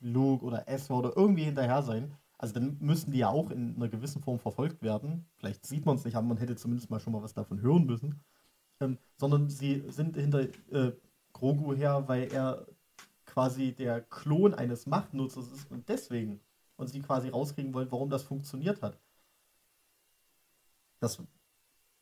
Luke 0.00 0.44
oder 0.44 0.68
Ezra 0.68 0.94
oder 0.94 1.16
irgendwie 1.16 1.44
hinterher 1.44 1.82
sein. 1.82 2.16
Also 2.38 2.54
dann 2.54 2.76
müssten 2.80 3.12
die 3.12 3.18
ja 3.18 3.28
auch 3.28 3.50
in 3.50 3.76
einer 3.76 3.88
gewissen 3.88 4.20
Form 4.22 4.38
verfolgt 4.40 4.82
werden. 4.82 5.26
Vielleicht 5.36 5.64
sieht 5.64 5.86
man 5.86 5.96
es 5.96 6.04
nicht, 6.04 6.16
aber 6.16 6.26
man 6.26 6.38
hätte 6.38 6.56
zumindest 6.56 6.90
mal 6.90 6.98
schon 7.00 7.12
mal 7.12 7.22
was 7.22 7.34
davon 7.34 7.60
hören 7.60 7.86
müssen. 7.86 8.20
Ähm, 8.80 8.98
sondern 9.18 9.50
sie 9.50 9.84
sind 9.88 10.16
hinter 10.16 10.42
äh, 10.72 10.92
Grogu 11.32 11.74
her, 11.74 12.04
weil 12.08 12.32
er 12.32 12.66
quasi 13.32 13.72
der 13.72 14.02
Klon 14.02 14.52
eines 14.52 14.86
Machtnutzers 14.86 15.50
ist 15.50 15.70
und 15.70 15.88
deswegen 15.88 16.40
und 16.76 16.88
sie 16.88 17.00
quasi 17.00 17.30
rauskriegen 17.30 17.72
wollen, 17.72 17.90
warum 17.90 18.10
das 18.10 18.24
funktioniert 18.24 18.82
hat. 18.82 18.98
Das 21.00 21.18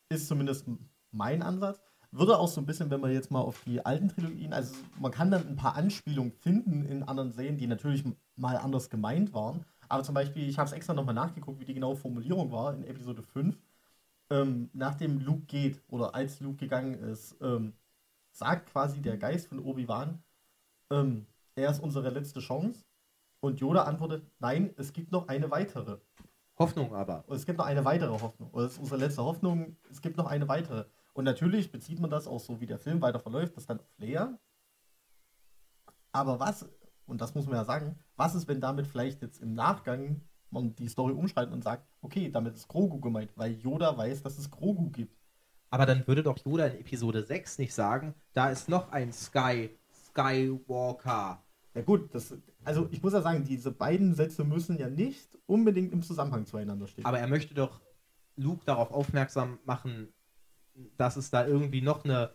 ist 0.09 0.27
zumindest 0.27 0.67
mein 1.11 1.41
Ansatz. 1.41 1.81
Würde 2.11 2.37
auch 2.37 2.49
so 2.49 2.59
ein 2.59 2.65
bisschen, 2.65 2.89
wenn 2.91 2.99
man 2.99 3.13
jetzt 3.13 3.31
mal 3.31 3.39
auf 3.39 3.63
die 3.63 3.85
alten 3.85 4.09
Trilogien, 4.09 4.51
also 4.51 4.75
man 4.99 5.13
kann 5.13 5.31
dann 5.31 5.47
ein 5.47 5.55
paar 5.55 5.75
Anspielungen 5.75 6.33
finden 6.33 6.85
in 6.85 7.03
anderen 7.03 7.31
Serien, 7.31 7.57
die 7.57 7.67
natürlich 7.67 8.03
mal 8.35 8.57
anders 8.57 8.89
gemeint 8.89 9.33
waren. 9.33 9.65
Aber 9.87 10.03
zum 10.03 10.15
Beispiel, 10.15 10.49
ich 10.49 10.59
habe 10.59 10.67
es 10.67 10.73
extra 10.73 10.93
nochmal 10.93 11.15
nachgeguckt, 11.15 11.61
wie 11.61 11.65
die 11.65 11.73
genaue 11.73 11.95
Formulierung 11.95 12.51
war 12.51 12.73
in 12.73 12.83
Episode 12.83 13.23
5. 13.23 13.57
Ähm, 14.29 14.69
nachdem 14.73 15.19
Luke 15.19 15.45
geht 15.45 15.81
oder 15.87 16.13
als 16.13 16.41
Luke 16.41 16.57
gegangen 16.57 16.95
ist, 16.95 17.37
ähm, 17.41 17.73
sagt 18.31 18.69
quasi 18.69 19.01
der 19.01 19.17
Geist 19.17 19.47
von 19.47 19.59
Obi-Wan, 19.59 20.21
ähm, 20.91 21.25
er 21.55 21.71
ist 21.71 21.81
unsere 21.81 22.09
letzte 22.09 22.39
Chance. 22.39 22.83
Und 23.39 23.59
Yoda 23.59 23.83
antwortet, 23.83 24.23
nein, 24.39 24.71
es 24.77 24.93
gibt 24.93 25.11
noch 25.11 25.27
eine 25.27 25.49
weitere. 25.49 25.97
Hoffnung 26.59 26.93
aber. 26.93 27.23
Und 27.27 27.35
es 27.35 27.45
gibt 27.45 27.57
noch 27.57 27.65
eine 27.65 27.83
weitere 27.85 28.11
Hoffnung. 28.11 28.51
Oder 28.51 28.65
es 28.65 28.73
ist 28.73 28.79
unsere 28.79 28.99
letzte 28.99 29.23
Hoffnung, 29.23 29.77
es 29.89 30.01
gibt 30.01 30.17
noch 30.17 30.27
eine 30.27 30.47
weitere. 30.47 30.85
Und 31.13 31.25
natürlich 31.25 31.71
bezieht 31.71 31.99
man 31.99 32.09
das 32.09 32.27
auch 32.27 32.39
so, 32.39 32.61
wie 32.61 32.67
der 32.67 32.77
Film 32.77 33.01
weiter 33.01 33.19
verläuft, 33.19 33.57
das 33.57 33.65
dann 33.65 33.79
auf 33.79 33.89
Leia. 33.97 34.37
Aber 36.11 36.39
was, 36.39 36.69
und 37.07 37.19
das 37.19 37.33
muss 37.33 37.45
man 37.47 37.55
ja 37.55 37.65
sagen, 37.65 37.97
was 38.15 38.35
ist, 38.35 38.47
wenn 38.47 38.61
damit 38.61 38.85
vielleicht 38.85 39.21
jetzt 39.21 39.41
im 39.41 39.53
Nachgang 39.53 40.21
man 40.51 40.75
die 40.75 40.87
Story 40.87 41.13
umschreitet 41.13 41.53
und 41.53 41.63
sagt, 41.63 41.87
okay, 42.01 42.29
damit 42.29 42.55
ist 42.55 42.67
Grogu 42.67 42.99
gemeint, 42.99 43.31
weil 43.35 43.53
Yoda 43.53 43.97
weiß, 43.97 44.21
dass 44.21 44.37
es 44.37 44.51
Grogu 44.51 44.89
gibt. 44.91 45.17
Aber 45.69 45.85
dann 45.85 46.05
würde 46.05 46.23
doch 46.23 46.37
Yoda 46.45 46.67
in 46.67 46.81
Episode 46.81 47.23
6 47.23 47.57
nicht 47.57 47.73
sagen, 47.73 48.13
da 48.33 48.49
ist 48.49 48.67
noch 48.67 48.91
ein 48.91 49.13
Sky, 49.13 49.69
Skywalker. 50.11 51.43
Ja 51.73 51.81
gut, 51.81 52.13
das, 52.13 52.35
also 52.63 52.87
ich 52.91 53.01
muss 53.01 53.13
ja 53.13 53.21
sagen, 53.21 53.45
diese 53.45 53.71
beiden 53.71 54.13
Sätze 54.13 54.43
müssen 54.43 54.77
ja 54.77 54.89
nicht 54.89 55.37
unbedingt 55.45 55.93
im 55.93 56.01
Zusammenhang 56.01 56.45
zueinander 56.45 56.87
stehen. 56.87 57.05
Aber 57.05 57.19
er 57.19 57.27
möchte 57.27 57.53
doch 57.53 57.81
Luke 58.35 58.65
darauf 58.65 58.91
aufmerksam 58.91 59.59
machen, 59.65 60.09
dass 60.97 61.15
es 61.15 61.29
da 61.29 61.45
irgendwie 61.45 61.81
noch 61.81 62.03
eine 62.03 62.31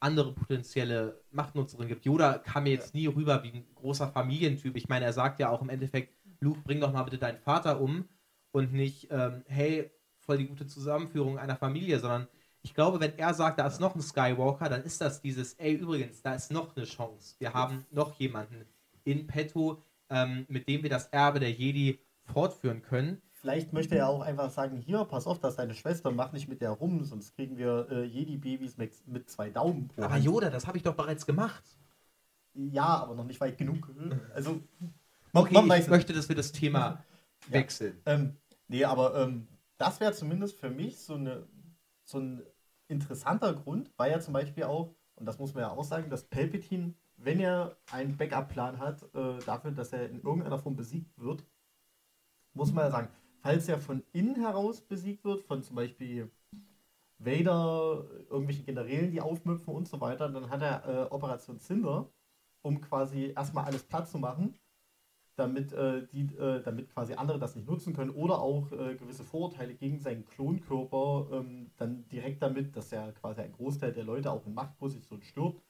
andere 0.00 0.32
potenzielle 0.32 1.20
Machtnutzerin 1.32 1.88
gibt. 1.88 2.04
Yoda 2.04 2.38
kam 2.38 2.64
mir 2.64 2.70
jetzt 2.70 2.94
nie 2.94 3.06
rüber 3.06 3.42
wie 3.42 3.52
ein 3.52 3.66
großer 3.74 4.08
Familientyp. 4.08 4.76
Ich 4.76 4.88
meine, 4.88 5.04
er 5.04 5.12
sagt 5.12 5.40
ja 5.40 5.48
auch 5.48 5.60
im 5.60 5.70
Endeffekt, 5.70 6.14
Luke, 6.40 6.60
bring 6.60 6.80
doch 6.80 6.92
mal 6.92 7.02
bitte 7.02 7.18
deinen 7.18 7.38
Vater 7.38 7.80
um 7.80 8.08
und 8.52 8.72
nicht, 8.72 9.08
ähm, 9.10 9.42
hey, 9.46 9.90
voll 10.20 10.38
die 10.38 10.46
gute 10.46 10.66
Zusammenführung 10.66 11.38
einer 11.38 11.56
Familie, 11.56 11.98
sondern 11.98 12.28
ich 12.68 12.74
glaube, 12.74 13.00
wenn 13.00 13.16
er 13.18 13.32
sagt, 13.32 13.58
da 13.58 13.66
ist 13.66 13.80
noch 13.80 13.94
ein 13.94 14.02
Skywalker, 14.02 14.68
dann 14.68 14.82
ist 14.82 15.00
das 15.00 15.22
dieses, 15.22 15.54
ey, 15.54 15.72
übrigens, 15.72 16.20
da 16.20 16.34
ist 16.34 16.50
noch 16.52 16.76
eine 16.76 16.84
Chance. 16.84 17.34
Wir 17.38 17.54
haben 17.54 17.86
noch 17.90 18.12
jemanden 18.20 18.66
in 19.04 19.26
petto, 19.26 19.82
ähm, 20.10 20.44
mit 20.50 20.68
dem 20.68 20.82
wir 20.82 20.90
das 20.90 21.06
Erbe 21.06 21.40
der 21.40 21.50
Jedi 21.50 21.98
fortführen 22.24 22.82
können. 22.82 23.22
Vielleicht 23.32 23.72
möchte 23.72 23.96
er 23.96 24.08
auch 24.08 24.20
einfach 24.20 24.50
sagen, 24.50 24.76
hier, 24.76 25.02
pass 25.06 25.26
auf, 25.26 25.38
dass 25.40 25.56
deine 25.56 25.72
Schwester, 25.72 26.10
mach 26.10 26.32
nicht 26.32 26.46
mit 26.46 26.60
der 26.60 26.70
rum, 26.72 27.04
sonst 27.04 27.34
kriegen 27.36 27.56
wir 27.56 27.88
äh, 27.90 28.04
Jedi-Babys 28.04 28.76
mit, 28.76 28.92
mit 29.08 29.30
zwei 29.30 29.48
Daumen 29.48 29.88
pro 29.88 30.02
Aber. 30.02 30.18
Yoda, 30.18 30.50
das 30.50 30.66
habe 30.66 30.76
ich 30.76 30.82
doch 30.82 30.94
bereits 30.94 31.24
gemacht. 31.24 31.64
Ja, 32.52 32.98
aber 32.98 33.14
noch 33.14 33.24
nicht 33.24 33.40
weit 33.40 33.56
genug. 33.56 33.88
Also, 34.34 34.60
Okay, 35.32 35.54
man 35.54 35.64
ich 35.64 35.70
weiß 35.70 35.84
es. 35.84 35.90
möchte, 35.90 36.12
dass 36.12 36.28
wir 36.28 36.36
das 36.36 36.52
Thema 36.52 36.78
Ja. 36.78 37.04
wechseln. 37.52 37.98
Ähm, 38.04 38.36
nee, 38.66 38.84
aber 38.84 39.14
ähm, 39.22 39.46
das 39.78 40.00
wäre 40.00 40.12
zumindest 40.12 40.58
für 40.58 40.68
mich 40.70 40.98
so, 40.98 41.14
eine, 41.14 41.46
so 42.04 42.18
ein 42.18 42.42
interessanter 42.88 43.54
Grund, 43.54 43.90
weil 43.96 44.10
ja 44.10 44.20
zum 44.20 44.32
Beispiel 44.32 44.64
auch, 44.64 44.94
und 45.16 45.26
das 45.26 45.38
muss 45.38 45.54
man 45.54 45.62
ja 45.62 45.70
auch 45.70 45.84
sagen, 45.84 46.10
dass 46.10 46.24
Palpatine, 46.24 46.94
wenn 47.16 47.40
er 47.40 47.76
einen 47.90 48.16
Backup-Plan 48.16 48.78
hat, 48.78 49.02
äh, 49.14 49.38
dafür, 49.44 49.72
dass 49.72 49.92
er 49.92 50.08
in 50.08 50.22
irgendeiner 50.22 50.58
Form 50.58 50.76
besiegt 50.76 51.18
wird, 51.18 51.44
muss 52.54 52.72
man 52.72 52.84
ja 52.84 52.90
sagen, 52.90 53.08
falls 53.40 53.68
er 53.68 53.78
von 53.78 54.02
innen 54.12 54.36
heraus 54.36 54.80
besiegt 54.80 55.24
wird, 55.24 55.42
von 55.42 55.62
zum 55.62 55.76
Beispiel 55.76 56.30
Vader, 57.18 58.04
irgendwelchen 58.30 58.64
Generälen, 58.64 59.10
die 59.10 59.20
aufmüpfen 59.20 59.74
und 59.74 59.88
so 59.88 60.00
weiter, 60.00 60.28
dann 60.28 60.50
hat 60.50 60.62
er 60.62 60.86
äh, 60.86 61.10
Operation 61.10 61.58
Cinder, 61.58 62.08
um 62.62 62.80
quasi 62.80 63.32
erstmal 63.34 63.64
alles 63.64 63.82
platt 63.82 64.08
zu 64.08 64.18
machen 64.18 64.54
damit, 65.38 65.72
äh, 65.72 66.06
die, 66.08 66.34
äh, 66.36 66.62
damit 66.62 66.92
quasi 66.92 67.14
andere 67.14 67.38
das 67.38 67.54
nicht 67.54 67.68
nutzen 67.68 67.94
können 67.94 68.10
oder 68.10 68.40
auch 68.40 68.72
äh, 68.72 68.96
gewisse 68.96 69.22
Vorurteile 69.22 69.74
gegen 69.74 70.00
seinen 70.00 70.24
Klonkörper 70.26 71.28
ähm, 71.32 71.70
dann 71.76 72.08
direkt 72.08 72.42
damit, 72.42 72.76
dass 72.76 72.90
ja 72.90 73.12
quasi 73.12 73.42
ein 73.42 73.52
Großteil 73.52 73.92
der 73.92 74.04
Leute 74.04 74.32
auch 74.32 74.44
in 74.46 74.54
Machtpositionen 74.54 75.22
stirbt, 75.22 75.62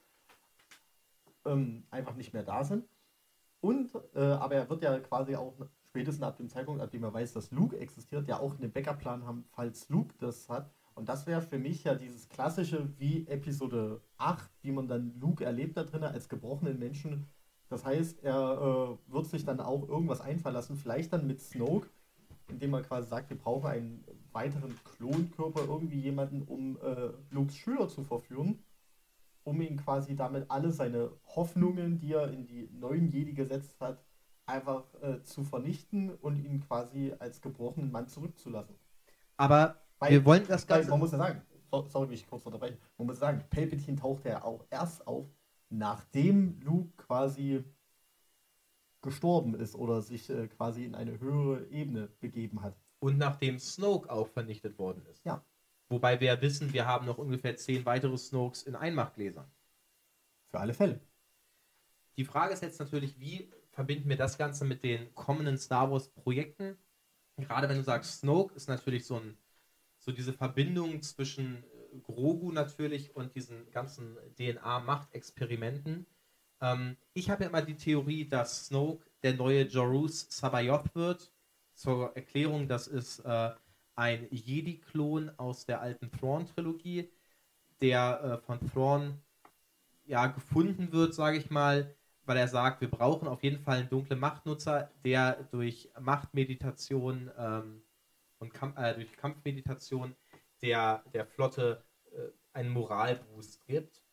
ähm, 1.45 1.83
einfach 1.91 2.15
nicht 2.15 2.33
mehr 2.33 2.43
da 2.43 2.63
sind. 2.63 2.85
Und, 3.61 3.91
äh, 4.15 4.19
aber 4.19 4.55
er 4.55 4.69
wird 4.69 4.81
ja 4.81 4.97
quasi 4.99 5.35
auch 5.35 5.53
spätestens 5.85 6.23
ab 6.23 6.37
dem 6.37 6.49
Zeitpunkt, 6.49 6.81
ab 6.81 6.91
dem 6.91 7.03
er 7.03 7.13
weiß, 7.13 7.33
dass 7.33 7.51
Luke 7.51 7.77
existiert, 7.77 8.27
ja 8.27 8.39
auch 8.39 8.57
einen 8.57 8.71
Backup-Plan 8.71 9.25
haben, 9.25 9.43
falls 9.49 9.89
Luke 9.89 10.15
das 10.19 10.49
hat. 10.49 10.71
Und 10.95 11.09
das 11.09 11.27
wäre 11.27 11.41
für 11.41 11.59
mich 11.59 11.83
ja 11.83 11.95
dieses 11.95 12.27
klassische 12.29 12.89
wie 12.97 13.27
Episode 13.27 14.01
8, 14.17 14.49
wie 14.61 14.71
man 14.71 14.87
dann 14.87 15.13
Luke 15.19 15.45
erlebt 15.45 15.77
da 15.77 15.83
drin 15.83 16.03
als 16.03 16.27
gebrochenen 16.27 16.79
Menschen, 16.79 17.27
das 17.69 17.85
heißt, 17.85 18.23
er 18.23 18.97
äh, 19.07 19.11
wird 19.13 19.25
sich 19.27 19.45
dann 19.45 19.59
auch 19.59 19.87
irgendwas 19.87 20.21
einfallen 20.21 20.55
lassen, 20.55 20.75
vielleicht 20.75 21.13
dann 21.13 21.27
mit 21.27 21.39
Snoke, 21.41 21.87
indem 22.49 22.73
er 22.73 22.81
quasi 22.81 23.07
sagt, 23.09 23.29
wir 23.29 23.37
brauchen 23.37 23.67
einen 23.67 24.03
weiteren 24.31 24.75
Klonkörper, 24.83 25.61
irgendwie 25.67 25.99
jemanden, 25.99 26.41
um 26.43 26.77
äh, 26.81 27.09
Lukes 27.29 27.55
Schüler 27.55 27.87
zu 27.87 28.03
verführen, 28.03 28.63
um 29.43 29.61
ihn 29.61 29.77
quasi 29.77 30.15
damit 30.15 30.49
alle 30.49 30.71
seine 30.71 31.11
Hoffnungen, 31.35 31.99
die 31.99 32.13
er 32.13 32.31
in 32.31 32.45
die 32.45 32.69
neuen 32.71 33.07
Jedi 33.09 33.33
gesetzt 33.33 33.79
hat, 33.79 34.03
einfach 34.45 34.83
äh, 35.01 35.21
zu 35.23 35.43
vernichten 35.43 36.09
und 36.09 36.37
ihn 36.43 36.59
quasi 36.61 37.13
als 37.19 37.39
gebrochenen 37.41 37.91
Mann 37.91 38.07
zurückzulassen. 38.07 38.75
Aber 39.37 39.75
Weil- 39.99 40.11
wir 40.11 40.25
wollen 40.25 40.45
das 40.47 40.65
Ganze. 40.65 40.89
man 40.89 40.99
muss 40.99 41.11
ja 41.11 41.19
sagen, 41.19 41.41
so- 41.71 41.85
sorry, 41.87 42.09
wie 42.09 42.15
ich 42.15 42.27
kurz 42.27 42.43
unterbreche, 42.45 42.77
man 42.97 43.07
muss 43.07 43.19
sagen, 43.19 43.43
Palpatine 43.51 43.97
taucht 43.97 44.25
ja 44.25 44.43
auch 44.43 44.65
erst 44.71 45.05
auf, 45.07 45.27
nachdem 45.69 46.59
Luke 46.61 46.91
quasi 46.97 47.63
gestorben 49.01 49.55
ist 49.55 49.75
oder 49.75 50.01
sich 50.01 50.29
äh, 50.29 50.47
quasi 50.47 50.83
in 50.83 50.95
eine 50.95 51.19
höhere 51.19 51.67
Ebene 51.69 52.07
begeben 52.19 52.61
hat. 52.61 52.75
Und 52.99 53.17
nachdem 53.17 53.59
Snoke 53.59 54.11
auch 54.11 54.27
vernichtet 54.27 54.77
worden 54.77 55.05
ist. 55.05 55.23
Ja. 55.25 55.43
Wobei 55.87 56.19
wir 56.19 56.27
ja 56.27 56.41
wissen, 56.41 56.73
wir 56.73 56.85
haben 56.85 57.05
noch 57.05 57.17
ungefähr 57.17 57.55
zehn 57.55 57.85
weitere 57.85 58.17
Snokes 58.17 58.63
in 58.63 58.75
Einmachgläsern. 58.75 59.49
Für 60.51 60.59
alle 60.59 60.73
Fälle. 60.73 60.99
Die 62.17 62.25
Frage 62.25 62.53
ist 62.53 62.61
jetzt 62.61 62.79
natürlich, 62.79 63.19
wie 63.19 63.49
verbinden 63.71 64.09
wir 64.09 64.17
das 64.17 64.37
Ganze 64.37 64.65
mit 64.65 64.83
den 64.83 65.13
kommenden 65.15 65.57
Star 65.57 65.89
Wars 65.89 66.09
Projekten? 66.09 66.77
Gerade 67.37 67.69
wenn 67.69 67.77
du 67.77 67.83
sagst, 67.83 68.19
Snoke 68.19 68.53
ist 68.55 68.67
natürlich 68.67 69.05
so, 69.05 69.15
ein, 69.15 69.37
so 69.97 70.11
diese 70.11 70.33
Verbindung 70.33 71.01
zwischen 71.01 71.63
Grogu 72.03 72.51
natürlich 72.51 73.15
und 73.15 73.35
diesen 73.35 73.69
ganzen 73.71 74.17
DNA-Machtexperimenten. 74.37 76.05
Ähm, 76.61 76.97
ich 77.13 77.29
habe 77.29 77.43
ja 77.43 77.49
immer 77.49 77.61
die 77.61 77.77
Theorie, 77.77 78.27
dass 78.27 78.67
Snoke 78.67 79.05
der 79.23 79.33
neue 79.33 79.63
Jorus 79.63 80.27
Sabayoth 80.29 80.93
wird. 80.95 81.31
Zur 81.73 82.15
Erklärung, 82.15 82.67
das 82.67 82.87
ist 82.87 83.19
äh, 83.19 83.51
ein 83.95 84.27
Jedi-Klon 84.31 85.31
aus 85.37 85.65
der 85.65 85.81
alten 85.81 86.11
Thrawn-Trilogie, 86.11 87.09
der 87.81 88.21
äh, 88.21 88.45
von 88.45 88.59
Thrawn 88.71 89.21
ja, 90.05 90.27
gefunden 90.27 90.91
wird, 90.91 91.13
sage 91.13 91.37
ich 91.37 91.49
mal, 91.49 91.95
weil 92.25 92.37
er 92.37 92.47
sagt, 92.47 92.81
wir 92.81 92.89
brauchen 92.89 93.27
auf 93.27 93.43
jeden 93.43 93.59
Fall 93.59 93.79
einen 93.79 93.89
dunklen 93.89 94.19
Machtnutzer, 94.19 94.91
der 95.03 95.43
durch 95.51 95.89
Machtmeditation 95.99 97.31
ähm, 97.37 97.81
und 98.39 98.53
Kamp 98.53 98.77
äh, 98.77 98.93
durch 98.95 99.15
Kampfmeditation 99.15 100.15
der, 100.61 101.03
der 101.13 101.25
Flotte 101.25 101.83
äh, 102.11 102.29
einen 102.53 102.69
Moralboost 102.69 103.65
gibt. 103.65 104.03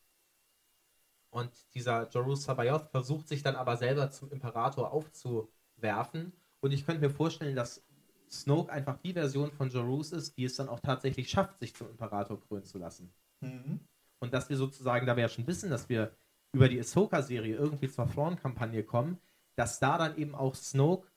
Und 1.30 1.50
dieser 1.74 2.08
Jorus 2.08 2.44
Sabayoth 2.44 2.90
versucht 2.90 3.28
sich 3.28 3.42
dann 3.42 3.56
aber 3.56 3.76
selber 3.76 4.10
zum 4.10 4.30
Imperator 4.30 4.92
aufzuwerfen. 4.92 6.32
Und 6.60 6.72
ich 6.72 6.86
könnte 6.86 7.02
mir 7.02 7.10
vorstellen, 7.10 7.56
dass 7.56 7.84
Snoke 8.30 8.72
einfach 8.72 8.98
die 8.98 9.12
Version 9.12 9.52
von 9.52 9.70
Jorus 9.70 10.12
ist, 10.12 10.36
die 10.36 10.44
es 10.44 10.56
dann 10.56 10.68
auch 10.68 10.80
tatsächlich 10.80 11.28
schafft, 11.28 11.58
sich 11.58 11.74
zum 11.74 11.90
Imperator 11.90 12.40
krönen 12.40 12.64
zu 12.64 12.78
lassen. 12.78 13.12
Mhm. 13.40 13.80
Und 14.18 14.32
dass 14.32 14.48
wir 14.48 14.56
sozusagen, 14.56 15.06
da 15.06 15.16
wir 15.16 15.22
ja 15.22 15.28
schon 15.28 15.46
wissen, 15.46 15.70
dass 15.70 15.88
wir 15.88 16.16
über 16.52 16.68
die 16.68 16.80
Ahsoka-Serie 16.80 17.54
irgendwie 17.54 17.88
zur 17.88 18.10
Thrawn-Kampagne 18.10 18.82
kommen, 18.82 19.18
dass 19.56 19.78
da 19.78 19.98
dann 19.98 20.16
eben 20.16 20.34
auch 20.34 20.54
Snoke 20.54 21.08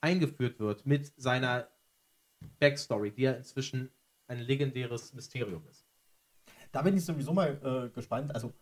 eingeführt 0.00 0.58
wird 0.58 0.86
mit 0.86 1.12
seiner 1.16 1.68
Backstory, 2.58 3.12
die 3.12 3.22
ja 3.22 3.32
inzwischen 3.32 3.90
ein 4.30 4.38
legendäres 4.38 5.12
Mysterium 5.12 5.66
ist. 5.68 5.84
Da 6.70 6.82
bin 6.82 6.96
ich 6.96 7.04
sowieso 7.04 7.32
mal 7.32 7.60
äh, 7.64 7.90
gespannt. 7.90 8.32
Also 8.32 8.52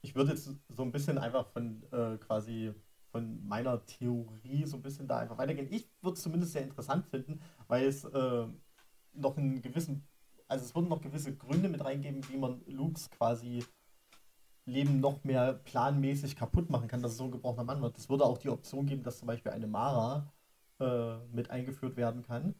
ich 0.00 0.14
würde 0.14 0.30
jetzt 0.30 0.50
so 0.68 0.82
ein 0.82 0.92
bisschen 0.92 1.18
einfach 1.18 1.48
von 1.48 1.82
äh, 1.92 2.16
quasi 2.18 2.72
von 3.10 3.44
meiner 3.44 3.84
Theorie 3.86 4.64
so 4.66 4.76
ein 4.76 4.82
bisschen 4.82 5.08
da 5.08 5.18
einfach 5.18 5.36
weitergehen. 5.36 5.66
Ich 5.70 5.88
würde 6.00 6.14
es 6.14 6.22
zumindest 6.22 6.52
sehr 6.52 6.62
interessant 6.62 7.06
finden, 7.06 7.40
weil 7.66 7.86
es 7.86 8.04
äh, 8.04 8.46
noch 9.14 9.36
einen 9.36 9.60
gewissen, 9.62 10.06
also 10.46 10.64
es 10.64 10.74
würden 10.74 10.88
noch 10.88 11.00
gewisse 11.00 11.34
Gründe 11.34 11.68
mit 11.68 11.84
reingeben, 11.84 12.28
wie 12.28 12.36
man 12.36 12.62
Lukes 12.66 13.10
quasi 13.10 13.64
Leben 14.64 15.00
noch 15.00 15.24
mehr 15.24 15.54
planmäßig 15.54 16.36
kaputt 16.36 16.70
machen 16.70 16.88
kann, 16.88 17.02
dass 17.02 17.12
es 17.12 17.18
so 17.18 17.24
ein 17.24 17.30
gebrochener 17.32 17.64
Mann 17.64 17.82
wird. 17.82 17.98
Es 17.98 18.08
würde 18.08 18.24
auch 18.24 18.38
die 18.38 18.48
Option 18.48 18.86
geben, 18.86 19.02
dass 19.02 19.18
zum 19.18 19.26
Beispiel 19.26 19.52
eine 19.52 19.66
Mara 19.66 20.32
äh, 20.78 21.16
mit 21.32 21.50
eingeführt 21.50 21.96
werden 21.96 22.22
kann 22.22 22.54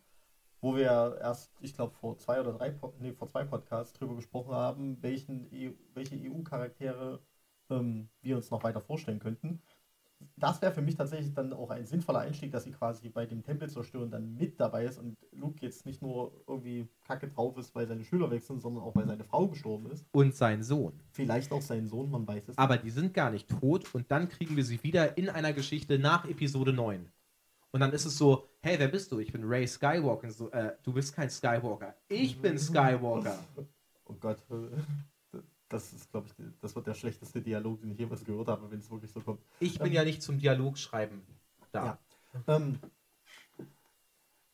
wo 0.60 0.76
wir 0.76 1.18
erst, 1.20 1.52
ich 1.60 1.74
glaube, 1.74 1.94
vor 1.94 2.16
zwei 2.18 2.40
oder 2.40 2.52
drei, 2.52 2.74
nee, 3.00 3.12
vor 3.12 3.28
zwei 3.28 3.44
Podcasts 3.44 3.92
drüber 3.92 4.16
gesprochen 4.16 4.54
haben, 4.54 5.02
welchen 5.02 5.48
EU, 5.52 5.70
welche 5.94 6.16
EU-Charaktere 6.16 7.20
ähm, 7.70 8.08
wir 8.22 8.36
uns 8.36 8.50
noch 8.50 8.64
weiter 8.64 8.80
vorstellen 8.80 9.18
könnten. 9.18 9.60
Das 10.36 10.62
wäre 10.62 10.72
für 10.72 10.80
mich 10.80 10.96
tatsächlich 10.96 11.34
dann 11.34 11.52
auch 11.52 11.68
ein 11.68 11.84
sinnvoller 11.84 12.20
Einstieg, 12.20 12.50
dass 12.50 12.64
sie 12.64 12.70
quasi 12.70 13.10
bei 13.10 13.26
dem 13.26 13.42
Tempelzerstören 13.42 14.10
dann 14.10 14.34
mit 14.34 14.58
dabei 14.58 14.84
ist 14.84 14.98
und 14.98 15.14
Luke 15.32 15.58
jetzt 15.60 15.84
nicht 15.84 16.00
nur 16.00 16.32
irgendwie 16.46 16.88
kacke 17.04 17.28
drauf 17.28 17.56
ist, 17.58 17.74
weil 17.74 17.86
seine 17.86 18.02
Schüler 18.02 18.30
wechseln, 18.30 18.60
sondern 18.60 18.82
auch 18.82 18.94
weil 18.96 19.06
seine 19.06 19.24
Frau 19.24 19.46
gestorben 19.46 19.90
ist. 19.90 20.06
Und 20.12 20.34
sein 20.34 20.62
Sohn. 20.62 20.94
Vielleicht 21.12 21.52
auch 21.52 21.60
sein 21.60 21.86
Sohn, 21.86 22.10
man 22.10 22.26
weiß 22.26 22.48
es. 22.48 22.58
Aber 22.58 22.78
die 22.78 22.90
sind 22.90 23.12
gar 23.12 23.30
nicht 23.30 23.48
tot 23.60 23.94
und 23.94 24.10
dann 24.10 24.28
kriegen 24.28 24.56
wir 24.56 24.64
sie 24.64 24.82
wieder 24.82 25.18
in 25.18 25.28
einer 25.28 25.52
Geschichte 25.52 25.98
nach 25.98 26.24
Episode 26.24 26.72
9. 26.72 27.10
Und 27.72 27.80
dann 27.80 27.92
ist 27.92 28.04
es 28.06 28.16
so, 28.16 28.48
hey, 28.60 28.78
wer 28.78 28.88
bist 28.88 29.12
du? 29.12 29.18
Ich 29.18 29.32
bin 29.32 29.44
Ray 29.44 29.66
Skywalker. 29.66 30.30
So, 30.30 30.50
äh, 30.50 30.76
du 30.82 30.92
bist 30.92 31.14
kein 31.14 31.28
Skywalker. 31.30 31.94
Ich 32.08 32.40
bin 32.40 32.58
Skywalker. 32.58 33.38
Oh 34.08 34.14
Gott. 34.20 34.38
Das 35.68 35.92
ist, 35.92 36.10
glaube 36.12 36.28
ich, 36.28 36.44
das 36.60 36.76
wird 36.76 36.86
der 36.86 36.94
schlechteste 36.94 37.42
Dialog, 37.42 37.80
den 37.80 37.90
ich 37.90 37.98
jemals 37.98 38.24
gehört 38.24 38.46
habe, 38.46 38.70
wenn 38.70 38.78
es 38.78 38.88
wirklich 38.88 39.10
so 39.10 39.20
kommt. 39.20 39.40
Ich 39.58 39.78
bin 39.78 39.88
ähm, 39.88 39.94
ja 39.94 40.04
nicht 40.04 40.22
zum 40.22 40.38
Dialogschreiben 40.38 41.22
da. 41.72 41.98
Ja. 42.46 42.56
Ähm, 42.56 42.78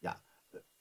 ja. 0.00 0.16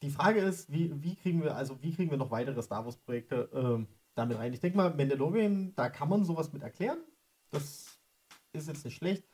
Die 0.02 0.10
Frage 0.10 0.40
ist, 0.40 0.72
wie, 0.72 1.04
wie 1.04 1.16
kriegen 1.16 1.44
wir, 1.44 1.58
also 1.58 1.82
wie 1.82 1.94
kriegen 1.94 2.12
wir 2.12 2.18
noch 2.18 2.32
weitere 2.32 2.62
Star 2.62 2.86
Wars-Projekte 2.86 3.50
ähm, 3.54 3.88
damit 4.16 4.38
rein? 4.38 4.54
Ich 4.54 4.62
denke 4.62 4.78
mal, 4.78 4.96
Mandalorian, 4.96 5.74
da 5.76 5.90
kann 5.90 6.08
man 6.08 6.24
sowas 6.24 6.54
mit 6.54 6.64
erklären. 6.64 7.00
Das 7.50 8.00
ist 8.54 8.68
jetzt 8.70 8.86
nicht 8.86 8.96
schlecht. 8.96 9.26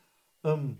Ähm, 0.42 0.78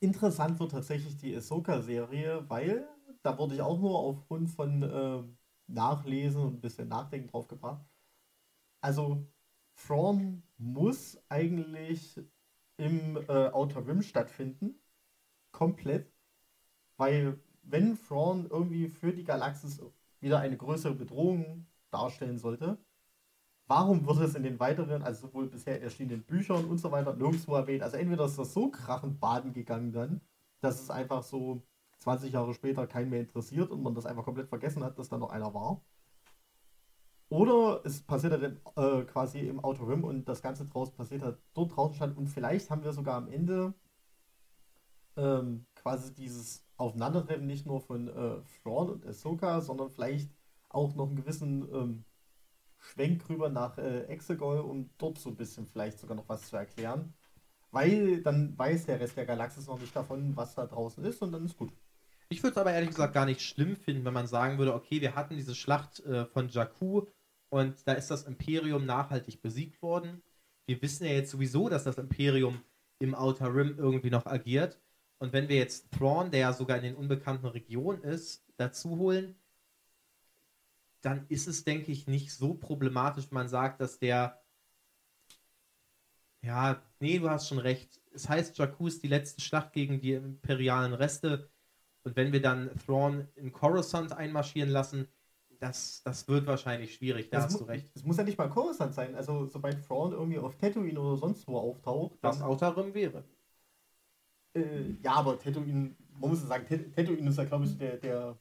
Interessant 0.00 0.58
wird 0.60 0.70
tatsächlich 0.72 1.16
die 1.18 1.36
Ahsoka-Serie, 1.36 2.48
weil 2.48 2.88
da 3.22 3.36
wurde 3.38 3.54
ich 3.54 3.60
auch 3.62 3.78
nur 3.78 3.98
aufgrund 3.98 4.50
von 4.50 4.82
äh, 4.82 5.22
Nachlesen 5.66 6.42
und 6.42 6.54
ein 6.54 6.60
bisschen 6.60 6.88
Nachdenken 6.88 7.28
drauf 7.28 7.48
gebracht. 7.48 7.84
Also, 8.80 9.26
Thrawn 9.76 10.42
muss 10.58 11.18
eigentlich 11.28 12.20
im 12.78 13.16
äh, 13.28 13.48
Outer 13.50 13.86
Rim 13.86 14.02
stattfinden. 14.02 14.74
Komplett. 15.52 16.12
Weil, 16.96 17.40
wenn 17.62 17.96
Thrawn 17.98 18.46
irgendwie 18.50 18.88
für 18.88 19.12
die 19.12 19.24
Galaxis 19.24 19.82
wieder 20.20 20.40
eine 20.40 20.56
größere 20.56 20.94
Bedrohung 20.94 21.66
darstellen 21.90 22.38
sollte, 22.38 22.78
warum 23.70 24.04
wird 24.04 24.18
es 24.18 24.34
in 24.34 24.42
den 24.42 24.58
weiteren, 24.58 25.02
also 25.04 25.28
sowohl 25.28 25.46
bisher 25.46 25.80
erschienenen 25.80 26.24
Büchern 26.24 26.64
und 26.64 26.78
so 26.78 26.90
weiter, 26.90 27.14
nirgendwo 27.14 27.54
erwähnt? 27.54 27.84
Also 27.84 27.96
entweder 27.96 28.24
ist 28.24 28.36
das 28.36 28.52
so 28.52 28.68
krachend 28.68 29.20
baden 29.20 29.52
gegangen 29.52 29.92
dann, 29.92 30.20
dass 30.60 30.82
es 30.82 30.90
einfach 30.90 31.22
so 31.22 31.62
20 32.00 32.32
Jahre 32.32 32.52
später 32.52 32.88
keinen 32.88 33.10
mehr 33.10 33.20
interessiert 33.20 33.70
und 33.70 33.82
man 33.82 33.94
das 33.94 34.06
einfach 34.06 34.24
komplett 34.24 34.48
vergessen 34.48 34.82
hat, 34.82 34.98
dass 34.98 35.08
da 35.08 35.18
noch 35.18 35.30
einer 35.30 35.54
war. 35.54 35.80
Oder 37.28 37.82
es 37.84 38.02
passiert 38.02 38.32
halt 38.32 38.60
äh, 38.76 39.04
quasi 39.04 39.38
im 39.38 39.62
Outer 39.62 39.86
Rim 39.86 40.02
und 40.02 40.28
das 40.28 40.42
Ganze 40.42 40.66
draußen 40.66 40.96
passiert 40.96 41.22
hat 41.22 41.38
dort 41.54 41.76
draußen 41.76 41.94
stand 41.94 42.18
und 42.18 42.26
vielleicht 42.26 42.70
haben 42.70 42.82
wir 42.82 42.92
sogar 42.92 43.14
am 43.14 43.28
Ende 43.28 43.72
ähm, 45.16 45.64
quasi 45.76 46.12
dieses 46.12 46.66
Aufeinandertreffen 46.76 47.46
nicht 47.46 47.66
nur 47.66 47.80
von 47.80 48.08
äh, 48.08 48.40
Thrawn 48.64 48.90
und 48.90 49.06
Ahsoka, 49.06 49.60
sondern 49.60 49.90
vielleicht 49.90 50.32
auch 50.70 50.96
noch 50.96 51.06
einen 51.06 51.16
gewissen 51.16 51.68
ähm, 51.72 52.04
Schwenk 52.80 53.28
rüber 53.28 53.48
nach 53.48 53.78
äh, 53.78 54.04
Exegol, 54.04 54.58
um 54.58 54.90
dort 54.98 55.18
so 55.18 55.30
ein 55.30 55.36
bisschen 55.36 55.66
vielleicht 55.66 55.98
sogar 55.98 56.16
noch 56.16 56.28
was 56.28 56.48
zu 56.48 56.56
erklären. 56.56 57.14
Weil 57.70 58.22
dann 58.22 58.58
weiß 58.58 58.86
der 58.86 58.98
Rest 58.98 59.16
der 59.16 59.26
Galaxis 59.26 59.66
noch 59.66 59.78
nicht 59.78 59.94
davon, 59.94 60.36
was 60.36 60.54
da 60.54 60.66
draußen 60.66 61.04
ist 61.04 61.22
und 61.22 61.32
dann 61.32 61.44
ist 61.44 61.56
gut. 61.56 61.72
Ich 62.28 62.42
würde 62.42 62.52
es 62.52 62.58
aber 62.58 62.72
ehrlich 62.72 62.90
gesagt 62.90 63.14
gar 63.14 63.26
nicht 63.26 63.42
schlimm 63.42 63.76
finden, 63.76 64.04
wenn 64.04 64.14
man 64.14 64.26
sagen 64.26 64.58
würde, 64.58 64.74
okay, 64.74 65.00
wir 65.00 65.14
hatten 65.14 65.36
diese 65.36 65.54
Schlacht 65.54 66.00
äh, 66.00 66.26
von 66.26 66.48
Jakku 66.48 67.06
und 67.48 67.86
da 67.86 67.92
ist 67.92 68.10
das 68.10 68.24
Imperium 68.24 68.86
nachhaltig 68.86 69.42
besiegt 69.42 69.82
worden. 69.82 70.22
Wir 70.66 70.80
wissen 70.82 71.04
ja 71.04 71.12
jetzt 71.12 71.30
sowieso, 71.30 71.68
dass 71.68 71.84
das 71.84 71.98
Imperium 71.98 72.62
im 73.00 73.14
Outer 73.14 73.52
Rim 73.54 73.74
irgendwie 73.76 74.10
noch 74.10 74.26
agiert. 74.26 74.80
Und 75.18 75.32
wenn 75.32 75.48
wir 75.48 75.56
jetzt 75.56 75.90
Thrawn, 75.90 76.30
der 76.30 76.40
ja 76.40 76.52
sogar 76.52 76.76
in 76.76 76.84
den 76.84 76.94
unbekannten 76.94 77.46
Regionen 77.46 78.02
ist, 78.02 78.44
dazu 78.56 78.96
holen, 78.96 79.34
dann 81.02 81.26
ist 81.28 81.48
es, 81.48 81.64
denke 81.64 81.92
ich, 81.92 82.06
nicht 82.06 82.32
so 82.32 82.54
problematisch, 82.54 83.26
wenn 83.30 83.36
man 83.36 83.48
sagt, 83.48 83.80
dass 83.80 83.98
der. 83.98 84.42
Ja, 86.42 86.82
nee, 87.00 87.18
du 87.18 87.28
hast 87.28 87.48
schon 87.48 87.58
recht. 87.58 88.00
Es 88.12 88.28
heißt, 88.28 88.56
Jakku 88.58 88.86
ist 88.86 89.02
die 89.02 89.08
letzte 89.08 89.40
Schlacht 89.40 89.72
gegen 89.72 90.00
die 90.00 90.12
imperialen 90.12 90.94
Reste. 90.94 91.50
Und 92.02 92.16
wenn 92.16 92.32
wir 92.32 92.40
dann 92.40 92.70
Thrawn 92.78 93.28
in 93.34 93.52
Coruscant 93.52 94.12
einmarschieren 94.12 94.70
lassen, 94.70 95.06
das, 95.58 96.02
das 96.02 96.26
wird 96.26 96.46
wahrscheinlich 96.46 96.94
schwierig, 96.94 97.28
da 97.28 97.36
das 97.36 97.52
hast 97.52 97.60
du 97.60 97.64
recht. 97.64 97.90
Es 97.94 98.04
muss 98.04 98.16
ja 98.16 98.24
nicht 98.24 98.38
mal 98.38 98.48
Coruscant 98.48 98.94
sein. 98.94 99.14
Also, 99.14 99.46
sobald 99.46 99.86
Thrawn 99.86 100.12
irgendwie 100.12 100.38
auf 100.38 100.56
Tatooine 100.56 100.98
oder 100.98 101.18
sonst 101.18 101.46
wo 101.46 101.58
auftaucht. 101.58 102.16
Was 102.22 102.40
Outer 102.40 102.94
wäre. 102.94 103.24
Äh, 104.54 104.94
ja, 105.02 105.12
aber 105.12 105.38
Tatooine, 105.38 105.94
man 106.18 106.30
muss 106.30 106.40
sagen, 106.40 106.66
Tatooine 106.96 107.28
ist 107.28 107.36
ja, 107.36 107.44
glaube 107.44 107.66
ich, 107.66 107.76
der, 107.76 107.98
der 107.98 108.38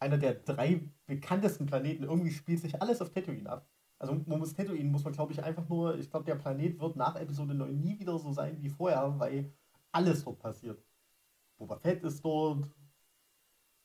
einer 0.00 0.18
der 0.18 0.34
drei 0.34 0.80
bekanntesten 1.06 1.66
Planeten. 1.66 2.04
Irgendwie 2.04 2.30
spielt 2.30 2.60
sich 2.60 2.80
alles 2.80 3.00
auf 3.00 3.10
Tatooine 3.10 3.48
ab. 3.48 3.68
Also 3.98 4.14
man 4.26 4.38
muss 4.38 4.54
Tatooine, 4.54 4.88
muss 4.88 5.04
man 5.04 5.12
glaube 5.12 5.32
ich 5.32 5.42
einfach 5.42 5.68
nur, 5.68 5.98
ich 5.98 6.10
glaube 6.10 6.24
der 6.24 6.36
Planet 6.36 6.78
wird 6.80 6.96
nach 6.96 7.16
Episode 7.16 7.54
9 7.54 7.80
nie 7.80 7.98
wieder 7.98 8.18
so 8.18 8.32
sein 8.32 8.56
wie 8.62 8.68
vorher, 8.68 9.18
weil 9.18 9.52
alles 9.90 10.24
dort 10.24 10.38
passiert. 10.38 10.80
Boba 11.56 11.76
Fett 11.76 12.04
ist 12.04 12.24
dort, 12.24 12.68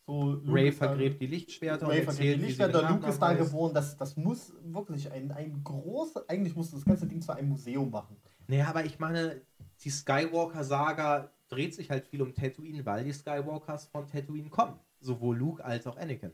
So, 0.06 0.42
Ray 0.46 0.72
vergräbt 0.72 1.22
die 1.22 1.28
Lichtschwerter 1.28 1.88
Ray 1.88 2.04
vergräbt 2.04 2.38
die 2.38 2.46
Lichtschwerter, 2.46 2.90
Luke 2.90 3.08
ist 3.08 3.20
da 3.20 3.34
geboren. 3.34 3.74
Das, 3.74 3.98
das 3.98 4.16
muss 4.16 4.54
wirklich 4.62 5.12
ein, 5.12 5.32
ein 5.32 5.64
großes, 5.64 6.30
eigentlich 6.30 6.56
muss 6.56 6.72
das 6.72 6.86
ganze 6.86 7.08
Ding 7.08 7.22
zu 7.22 7.32
einem 7.32 7.50
Museum 7.50 7.90
machen. 7.90 8.18
Naja, 8.48 8.68
aber 8.68 8.86
ich 8.86 9.00
meine, 9.00 9.42
die 9.84 9.90
Skywalker-Saga 9.90 11.32
dreht 11.48 11.74
sich 11.74 11.90
halt 11.90 12.06
viel 12.06 12.22
um 12.22 12.34
Tatooine, 12.34 12.86
weil 12.86 13.06
die 13.06 13.14
Skywalkers 13.14 13.86
von 13.88 14.08
Tatooine 14.08 14.50
kommen. 14.50 14.78
Sowohl 15.04 15.38
Luke 15.38 15.64
als 15.64 15.86
auch 15.86 15.98
Anakin. 15.98 16.34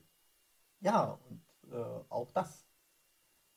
Ja, 0.82 1.20
und 1.30 1.42
äh, 1.72 2.04
auch 2.10 2.32
das. 2.32 2.66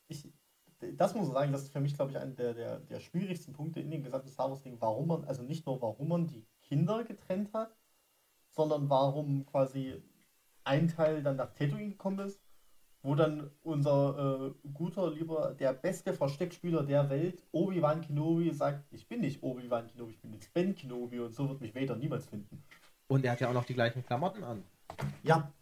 Ich, 0.08 0.32
das 0.80 1.14
muss 1.14 1.28
ich 1.28 1.32
sagen, 1.32 1.52
das 1.52 1.62
ist 1.62 1.72
für 1.72 1.80
mich, 1.80 1.94
glaube 1.94 2.10
ich, 2.10 2.18
einer 2.18 2.32
der, 2.32 2.54
der, 2.54 2.78
der 2.80 3.00
schwierigsten 3.00 3.52
Punkte 3.52 3.80
in 3.80 3.90
dem 3.90 4.02
gesamten 4.02 4.28
Star 4.28 4.50
Wars-Ding, 4.50 4.76
warum 4.80 5.08
man, 5.08 5.24
also 5.24 5.42
nicht 5.42 5.66
nur 5.66 5.80
warum 5.80 6.08
man 6.08 6.26
die 6.26 6.44
Kinder 6.62 7.04
getrennt 7.04 7.52
hat, 7.52 7.76
sondern 8.50 8.90
warum 8.90 9.46
quasi 9.46 10.02
ein 10.64 10.88
Teil 10.88 11.22
dann 11.22 11.36
nach 11.36 11.52
Tatooine 11.52 11.90
gekommen 11.90 12.26
ist, 12.26 12.40
wo 13.02 13.14
dann 13.14 13.50
unser 13.62 14.54
äh, 14.64 14.68
guter, 14.72 15.10
lieber, 15.10 15.54
der 15.58 15.72
beste 15.72 16.14
Versteckspieler 16.14 16.84
der 16.84 17.10
Welt, 17.10 17.42
Obi-Wan 17.52 18.00
Kenobi, 18.00 18.52
sagt, 18.52 18.84
ich 18.92 19.08
bin 19.08 19.20
nicht 19.20 19.42
Obi-Wan 19.42 19.88
Kenobi, 19.88 20.12
ich 20.12 20.20
bin 20.20 20.32
jetzt 20.32 20.52
Ben 20.54 20.74
Kenobi 20.74 21.18
und 21.20 21.34
so 21.34 21.48
wird 21.48 21.60
mich 21.60 21.74
Vader 21.74 21.96
niemals 21.96 22.26
finden. 22.26 22.62
Und 23.08 23.24
er 23.24 23.32
hat 23.32 23.40
ja 23.40 23.48
auch 23.48 23.54
noch 23.54 23.64
die 23.64 23.74
gleichen 23.74 24.04
Klamotten 24.06 24.44
an. 24.44 24.62
Ja, 25.22 25.52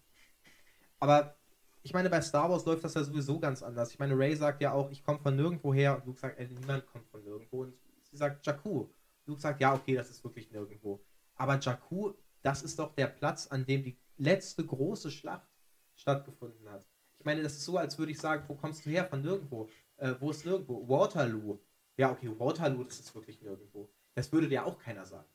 Aber 1.00 1.36
ich 1.82 1.92
meine, 1.94 2.10
bei 2.10 2.20
Star 2.20 2.50
Wars 2.50 2.64
läuft 2.66 2.84
das 2.84 2.94
ja 2.94 3.02
sowieso 3.02 3.38
ganz 3.40 3.62
anders. 3.62 3.92
Ich 3.92 3.98
meine, 3.98 4.16
Ray 4.16 4.36
sagt 4.36 4.60
ja 4.60 4.72
auch, 4.72 4.90
ich 4.90 5.02
komme 5.02 5.18
von 5.18 5.34
nirgendwo 5.34 5.72
her. 5.72 5.96
Und 5.96 6.06
Luke 6.06 6.20
sagt, 6.20 6.38
ey, 6.38 6.46
niemand 6.48 6.86
kommt 6.86 7.08
von 7.08 7.22
nirgendwo. 7.24 7.62
Und 7.62 7.74
sie 8.02 8.16
sagt 8.16 8.44
Jakku. 8.46 8.88
Luke 9.26 9.40
sagt, 9.40 9.60
ja, 9.60 9.74
okay, 9.74 9.94
das 9.94 10.10
ist 10.10 10.22
wirklich 10.24 10.50
nirgendwo. 10.50 11.02
Aber 11.36 11.58
Jakku, 11.58 12.12
das 12.42 12.62
ist 12.62 12.78
doch 12.78 12.94
der 12.94 13.06
Platz, 13.06 13.46
an 13.46 13.64
dem 13.64 13.82
die 13.82 13.96
letzte 14.18 14.64
große 14.64 15.10
Schlacht 15.10 15.48
stattgefunden 15.94 16.68
hat. 16.68 16.86
Ich 17.18 17.24
meine, 17.24 17.42
das 17.42 17.54
ist 17.54 17.64
so, 17.64 17.78
als 17.78 17.98
würde 17.98 18.12
ich 18.12 18.18
sagen, 18.18 18.44
wo 18.48 18.54
kommst 18.54 18.84
du 18.84 18.90
her? 18.90 19.06
Von 19.06 19.22
nirgendwo. 19.22 19.68
Äh, 19.96 20.14
wo 20.20 20.30
ist 20.30 20.44
nirgendwo? 20.44 20.86
Waterloo. 20.88 21.58
Ja, 21.96 22.10
okay, 22.10 22.30
Waterloo, 22.38 22.84
das 22.84 23.00
ist 23.00 23.14
wirklich 23.14 23.40
nirgendwo. 23.42 23.90
Das 24.14 24.32
würde 24.32 24.48
dir 24.48 24.64
auch 24.64 24.78
keiner 24.78 25.04
sagen. 25.04 25.28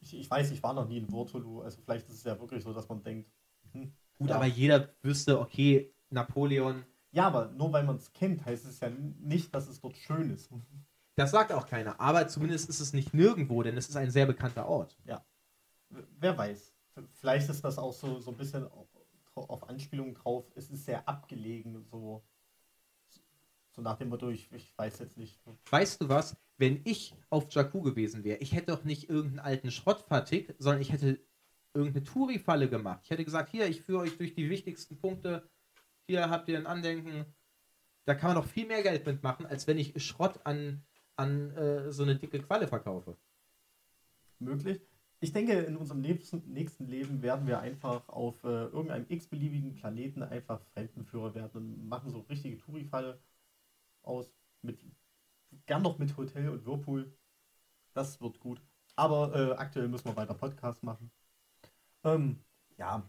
Ich, 0.00 0.14
ich 0.18 0.30
weiß, 0.30 0.50
ich 0.50 0.62
war 0.62 0.72
noch 0.74 0.88
nie 0.88 0.98
in 0.98 1.12
Waterloo, 1.12 1.60
also 1.62 1.80
vielleicht 1.82 2.08
ist 2.08 2.16
es 2.16 2.24
ja 2.24 2.38
wirklich 2.38 2.62
so, 2.64 2.72
dass 2.72 2.88
man 2.88 3.02
denkt, 3.02 3.30
hm, 3.72 3.92
Gut, 4.18 4.28
Ja. 4.30 4.36
aber 4.36 4.46
jeder 4.46 4.94
wüsste, 5.02 5.40
okay, 5.40 5.94
Napoleon, 6.10 6.84
Ja, 7.12 7.26
aber 7.26 7.50
nur 7.52 7.72
weil 7.72 7.84
man 7.84 7.96
es 7.96 8.12
kennt, 8.12 8.44
heißt 8.44 8.66
es 8.66 8.80
ja 8.80 8.90
nicht, 8.90 9.54
dass 9.54 9.68
es 9.68 9.80
dort 9.80 9.96
schön 9.96 10.30
ist. 10.30 10.50
Das 11.16 11.32
sagt 11.32 11.52
auch 11.52 11.66
keiner, 11.66 12.00
aber 12.00 12.28
zumindest 12.28 12.70
ist 12.70 12.80
es 12.80 12.92
nicht 12.94 13.12
nirgendwo, 13.12 13.62
denn 13.62 13.76
es 13.76 13.88
ist 13.90 13.96
ein 13.96 14.10
sehr 14.10 14.24
bekannter 14.26 14.66
Ort. 14.66 14.96
W- 15.04 16.02
Wer 16.18 16.38
weiß. 16.38 16.72
Vielleicht 17.20 17.50
ist 17.50 17.62
das 17.62 17.78
auch 17.78 17.92
so, 17.92 18.20
so 18.20 18.30
ein 18.30 18.36
bisschen 18.36 18.64
auf, 18.70 18.88
auf 19.34 19.68
Anspielung 19.68 20.14
drauf. 20.14 20.50
Es 20.54 20.70
ist 20.70 20.84
sehr 20.86 21.06
abgelegen, 21.08 21.84
so, 21.84 22.22
so 23.72 23.82
nach 23.82 23.96
dem 23.96 24.08
Motto, 24.08 24.30
ich, 24.30 24.50
ich 24.52 24.76
weiß 24.76 24.98
jetzt 24.98 25.16
nicht. 25.16 25.40
Weißt 25.70 26.00
du 26.00 26.08
was? 26.08 26.36
Wenn 26.56 26.80
ich 26.84 27.14
auf 27.30 27.52
Jakku 27.52 27.82
gewesen 27.82 28.24
wäre, 28.24 28.38
ich 28.38 28.54
hätte 28.54 28.72
doch 28.72 28.84
nicht 28.84 29.08
irgendeinen 29.08 29.38
alten 29.38 29.70
Schrott 29.70 30.02
vertickt, 30.02 30.54
sondern 30.58 30.82
ich 30.82 30.92
hätte 30.92 31.20
irgendeine 31.72 32.04
Touri-Falle 32.04 32.68
gemacht. 32.68 33.00
Ich 33.04 33.10
hätte 33.10 33.24
gesagt, 33.24 33.50
hier, 33.50 33.66
ich 33.66 33.82
führe 33.82 34.02
euch 34.02 34.16
durch 34.16 34.34
die 34.34 34.50
wichtigsten 34.50 34.98
Punkte. 34.98 35.48
Hier 36.06 36.28
habt 36.28 36.48
ihr 36.48 36.58
ein 36.58 36.66
Andenken. 36.66 37.24
Da 38.04 38.14
kann 38.14 38.30
man 38.30 38.38
noch 38.38 38.50
viel 38.50 38.66
mehr 38.66 38.82
Geld 38.82 39.06
mitmachen, 39.06 39.46
als 39.46 39.66
wenn 39.66 39.78
ich 39.78 40.02
Schrott 40.02 40.40
an, 40.44 40.84
an 41.16 41.50
äh, 41.52 41.92
so 41.92 42.02
eine 42.02 42.16
dicke 42.16 42.40
Qualle 42.40 42.66
verkaufe. 42.66 43.16
Möglich. 44.38 44.80
Ich 45.20 45.32
denke, 45.32 45.52
in 45.52 45.76
unserem 45.76 46.00
nächsten, 46.00 46.42
nächsten 46.50 46.86
Leben 46.86 47.22
werden 47.22 47.46
wir 47.46 47.60
einfach 47.60 48.08
auf 48.08 48.42
äh, 48.42 48.64
irgendeinem 48.64 49.04
x-beliebigen 49.08 49.74
Planeten 49.74 50.22
einfach 50.22 50.60
Fremdenführer 50.72 51.34
werden 51.34 51.50
und 51.52 51.88
machen 51.88 52.10
so 52.10 52.20
richtige 52.20 52.56
Touri-Falle 52.56 53.20
aus. 54.02 54.32
Mit, 54.62 54.84
gern 55.66 55.82
noch 55.82 55.98
mit 55.98 56.16
Hotel 56.16 56.48
und 56.48 56.64
Whirlpool. 56.66 57.12
Das 57.92 58.20
wird 58.20 58.40
gut. 58.40 58.60
Aber 58.96 59.34
äh, 59.34 59.52
aktuell 59.56 59.88
müssen 59.88 60.06
wir 60.06 60.16
weiter 60.16 60.34
Podcast 60.34 60.82
machen. 60.82 61.10
Ähm, 62.04 62.44
ja. 62.76 63.08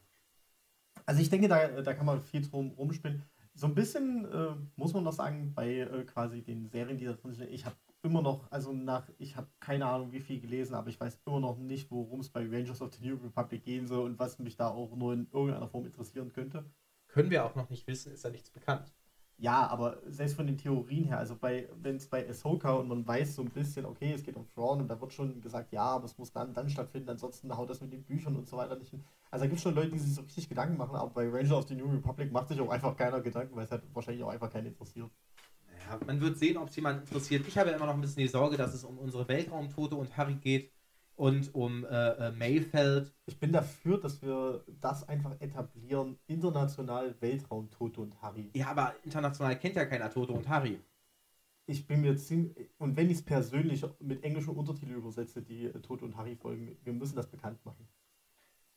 Also 1.05 1.21
ich 1.21 1.29
denke, 1.29 1.47
da, 1.47 1.81
da 1.81 1.93
kann 1.93 2.05
man 2.05 2.21
viel 2.21 2.41
drum 2.41 2.71
rumspielen. 2.71 3.23
So 3.53 3.67
ein 3.67 3.75
bisschen 3.75 4.25
äh, 4.31 4.55
muss 4.75 4.93
man 4.93 5.03
noch 5.03 5.13
sagen, 5.13 5.53
bei 5.53 5.79
äh, 5.79 6.05
quasi 6.05 6.41
den 6.41 6.67
Serien, 6.69 6.97
die 6.97 7.05
da 7.05 7.13
drin 7.13 7.33
sind, 7.33 7.49
ich 7.49 7.65
habe 7.65 7.75
immer 8.03 8.21
noch, 8.21 8.49
also 8.51 8.73
nach, 8.73 9.09
ich 9.17 9.35
habe 9.35 9.47
keine 9.59 9.85
Ahnung, 9.85 10.11
wie 10.11 10.21
viel 10.21 10.39
gelesen, 10.39 10.73
aber 10.73 10.89
ich 10.89 10.99
weiß 10.99 11.21
immer 11.25 11.39
noch 11.39 11.57
nicht, 11.57 11.91
worum 11.91 12.21
es 12.21 12.29
bei 12.29 12.47
Rangers 12.47 12.81
of 12.81 12.93
the 12.93 13.05
New 13.05 13.15
Republic 13.15 13.63
gehen 13.63 13.87
soll 13.87 14.05
und 14.05 14.19
was 14.19 14.39
mich 14.39 14.55
da 14.55 14.69
auch 14.69 14.95
nur 14.95 15.13
in 15.13 15.27
irgendeiner 15.31 15.67
Form 15.67 15.85
interessieren 15.85 16.31
könnte. 16.31 16.65
Können 17.07 17.29
wir 17.29 17.45
auch 17.45 17.55
noch 17.55 17.69
nicht 17.69 17.85
wissen, 17.87 18.13
ist 18.13 18.23
da 18.23 18.29
nichts 18.29 18.49
bekannt. 18.49 18.93
Ja, 19.41 19.65
aber 19.69 19.97
selbst 20.05 20.35
von 20.35 20.45
den 20.45 20.55
Theorien 20.55 21.05
her, 21.05 21.17
also 21.17 21.35
bei, 21.35 21.67
wenn 21.81 21.95
es 21.95 22.05
bei 22.05 22.29
Ahsoka 22.29 22.73
und 22.73 22.87
man 22.87 23.07
weiß 23.07 23.33
so 23.37 23.41
ein 23.41 23.49
bisschen, 23.49 23.87
okay, 23.87 24.13
es 24.13 24.21
geht 24.21 24.35
um 24.35 24.47
Thrawn 24.53 24.81
und 24.81 24.87
da 24.87 25.01
wird 25.01 25.13
schon 25.13 25.41
gesagt, 25.41 25.73
ja, 25.73 25.81
aber 25.81 26.05
es 26.05 26.15
muss 26.19 26.31
dann, 26.31 26.53
dann 26.53 26.69
stattfinden, 26.69 27.09
ansonsten 27.09 27.57
haut 27.57 27.67
das 27.67 27.81
mit 27.81 27.91
den 27.91 28.03
Büchern 28.03 28.35
und 28.35 28.47
so 28.47 28.55
weiter 28.55 28.75
nicht 28.75 28.91
hin. 28.91 29.03
Also 29.31 29.45
da 29.45 29.47
gibt 29.47 29.57
es 29.57 29.63
schon 29.63 29.73
Leute, 29.73 29.89
die 29.89 29.97
sich 29.97 30.13
so 30.13 30.21
richtig 30.21 30.47
Gedanken 30.47 30.77
machen, 30.77 30.95
aber 30.95 31.09
bei 31.09 31.27
Rangers 31.27 31.53
of 31.53 31.67
the 31.67 31.73
New 31.73 31.89
Republic 31.89 32.31
macht 32.31 32.49
sich 32.49 32.61
auch 32.61 32.69
einfach 32.69 32.95
keiner 32.95 33.19
Gedanken, 33.19 33.55
weil 33.55 33.65
es 33.65 33.71
halt 33.71 33.81
wahrscheinlich 33.95 34.23
auch 34.23 34.29
einfach 34.29 34.51
keinen 34.51 34.67
interessiert. 34.67 35.09
Ja, 35.89 35.99
man 36.05 36.21
wird 36.21 36.37
sehen, 36.37 36.57
ob 36.57 36.69
es 36.69 36.75
jemand 36.75 37.01
interessiert. 37.01 37.47
Ich 37.47 37.57
habe 37.57 37.71
ja 37.71 37.77
immer 37.77 37.87
noch 37.87 37.95
ein 37.95 38.01
bisschen 38.01 38.21
die 38.21 38.27
Sorge, 38.27 38.57
dass 38.57 38.75
es 38.75 38.83
um 38.83 38.99
unsere 38.99 39.27
Weltraumtote 39.27 39.95
und 39.95 40.15
Harry 40.17 40.35
geht 40.35 40.71
und 41.21 41.53
um 41.53 41.85
äh, 41.85 41.89
äh, 41.89 42.31
Mayfeld. 42.31 43.13
Ich 43.27 43.39
bin 43.39 43.51
dafür, 43.51 43.99
dass 43.99 44.23
wir 44.23 44.65
das 44.81 45.07
einfach 45.07 45.39
etablieren, 45.39 46.17
international 46.25 47.13
Weltraum, 47.19 47.69
Toto 47.69 48.01
und 48.01 48.19
Harry. 48.23 48.49
Ja, 48.55 48.69
aber 48.69 48.95
international 49.03 49.55
kennt 49.59 49.75
ja 49.75 49.85
keiner 49.85 50.09
Toto 50.09 50.33
und 50.33 50.49
Harry. 50.49 50.79
Ich 51.67 51.85
bin 51.85 52.01
mir 52.01 52.17
ziemlich, 52.17 52.71
und 52.79 52.97
wenn 52.97 53.11
ich 53.11 53.17
es 53.17 53.21
persönlich 53.21 53.85
mit 53.99 54.23
englischen 54.23 54.55
Untertiteln 54.55 54.95
übersetze, 54.95 55.43
die 55.43 55.65
äh, 55.65 55.79
Toto 55.81 56.05
und 56.05 56.17
Harry 56.17 56.35
folgen, 56.35 56.75
wir 56.83 56.93
müssen 56.93 57.17
das 57.17 57.27
bekannt 57.27 57.63
machen. 57.65 57.87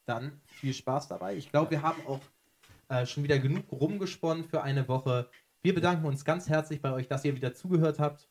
Dann 0.04 0.38
viel 0.44 0.74
Spaß 0.74 1.08
dabei. 1.08 1.36
Ich 1.36 1.50
glaube, 1.50 1.70
wir 1.70 1.80
haben 1.80 2.06
auch 2.06 2.20
äh, 2.90 3.06
schon 3.06 3.22
wieder 3.22 3.38
genug 3.38 3.72
rumgesponnen 3.72 4.44
für 4.44 4.62
eine 4.62 4.86
Woche. 4.86 5.30
Wir 5.62 5.74
bedanken 5.74 6.04
uns 6.04 6.26
ganz 6.26 6.50
herzlich 6.50 6.82
bei 6.82 6.92
euch, 6.92 7.08
dass 7.08 7.24
ihr 7.24 7.34
wieder 7.34 7.54
zugehört 7.54 7.98
habt. 7.98 8.28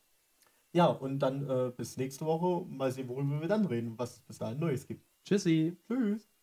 Ja, 0.74 0.86
und 0.86 1.20
dann 1.20 1.48
äh, 1.48 1.70
bis 1.76 1.96
nächste 1.96 2.26
Woche 2.26 2.66
mal 2.68 2.90
sehen, 2.92 3.08
worüber 3.08 3.40
wir 3.40 3.48
dann 3.48 3.64
reden, 3.66 3.96
was 3.98 4.14
es 4.16 4.20
bis 4.22 4.38
dahin 4.38 4.58
Neues 4.58 4.86
gibt. 4.86 5.06
Tschüssi. 5.24 5.76
Tschüss. 5.86 6.33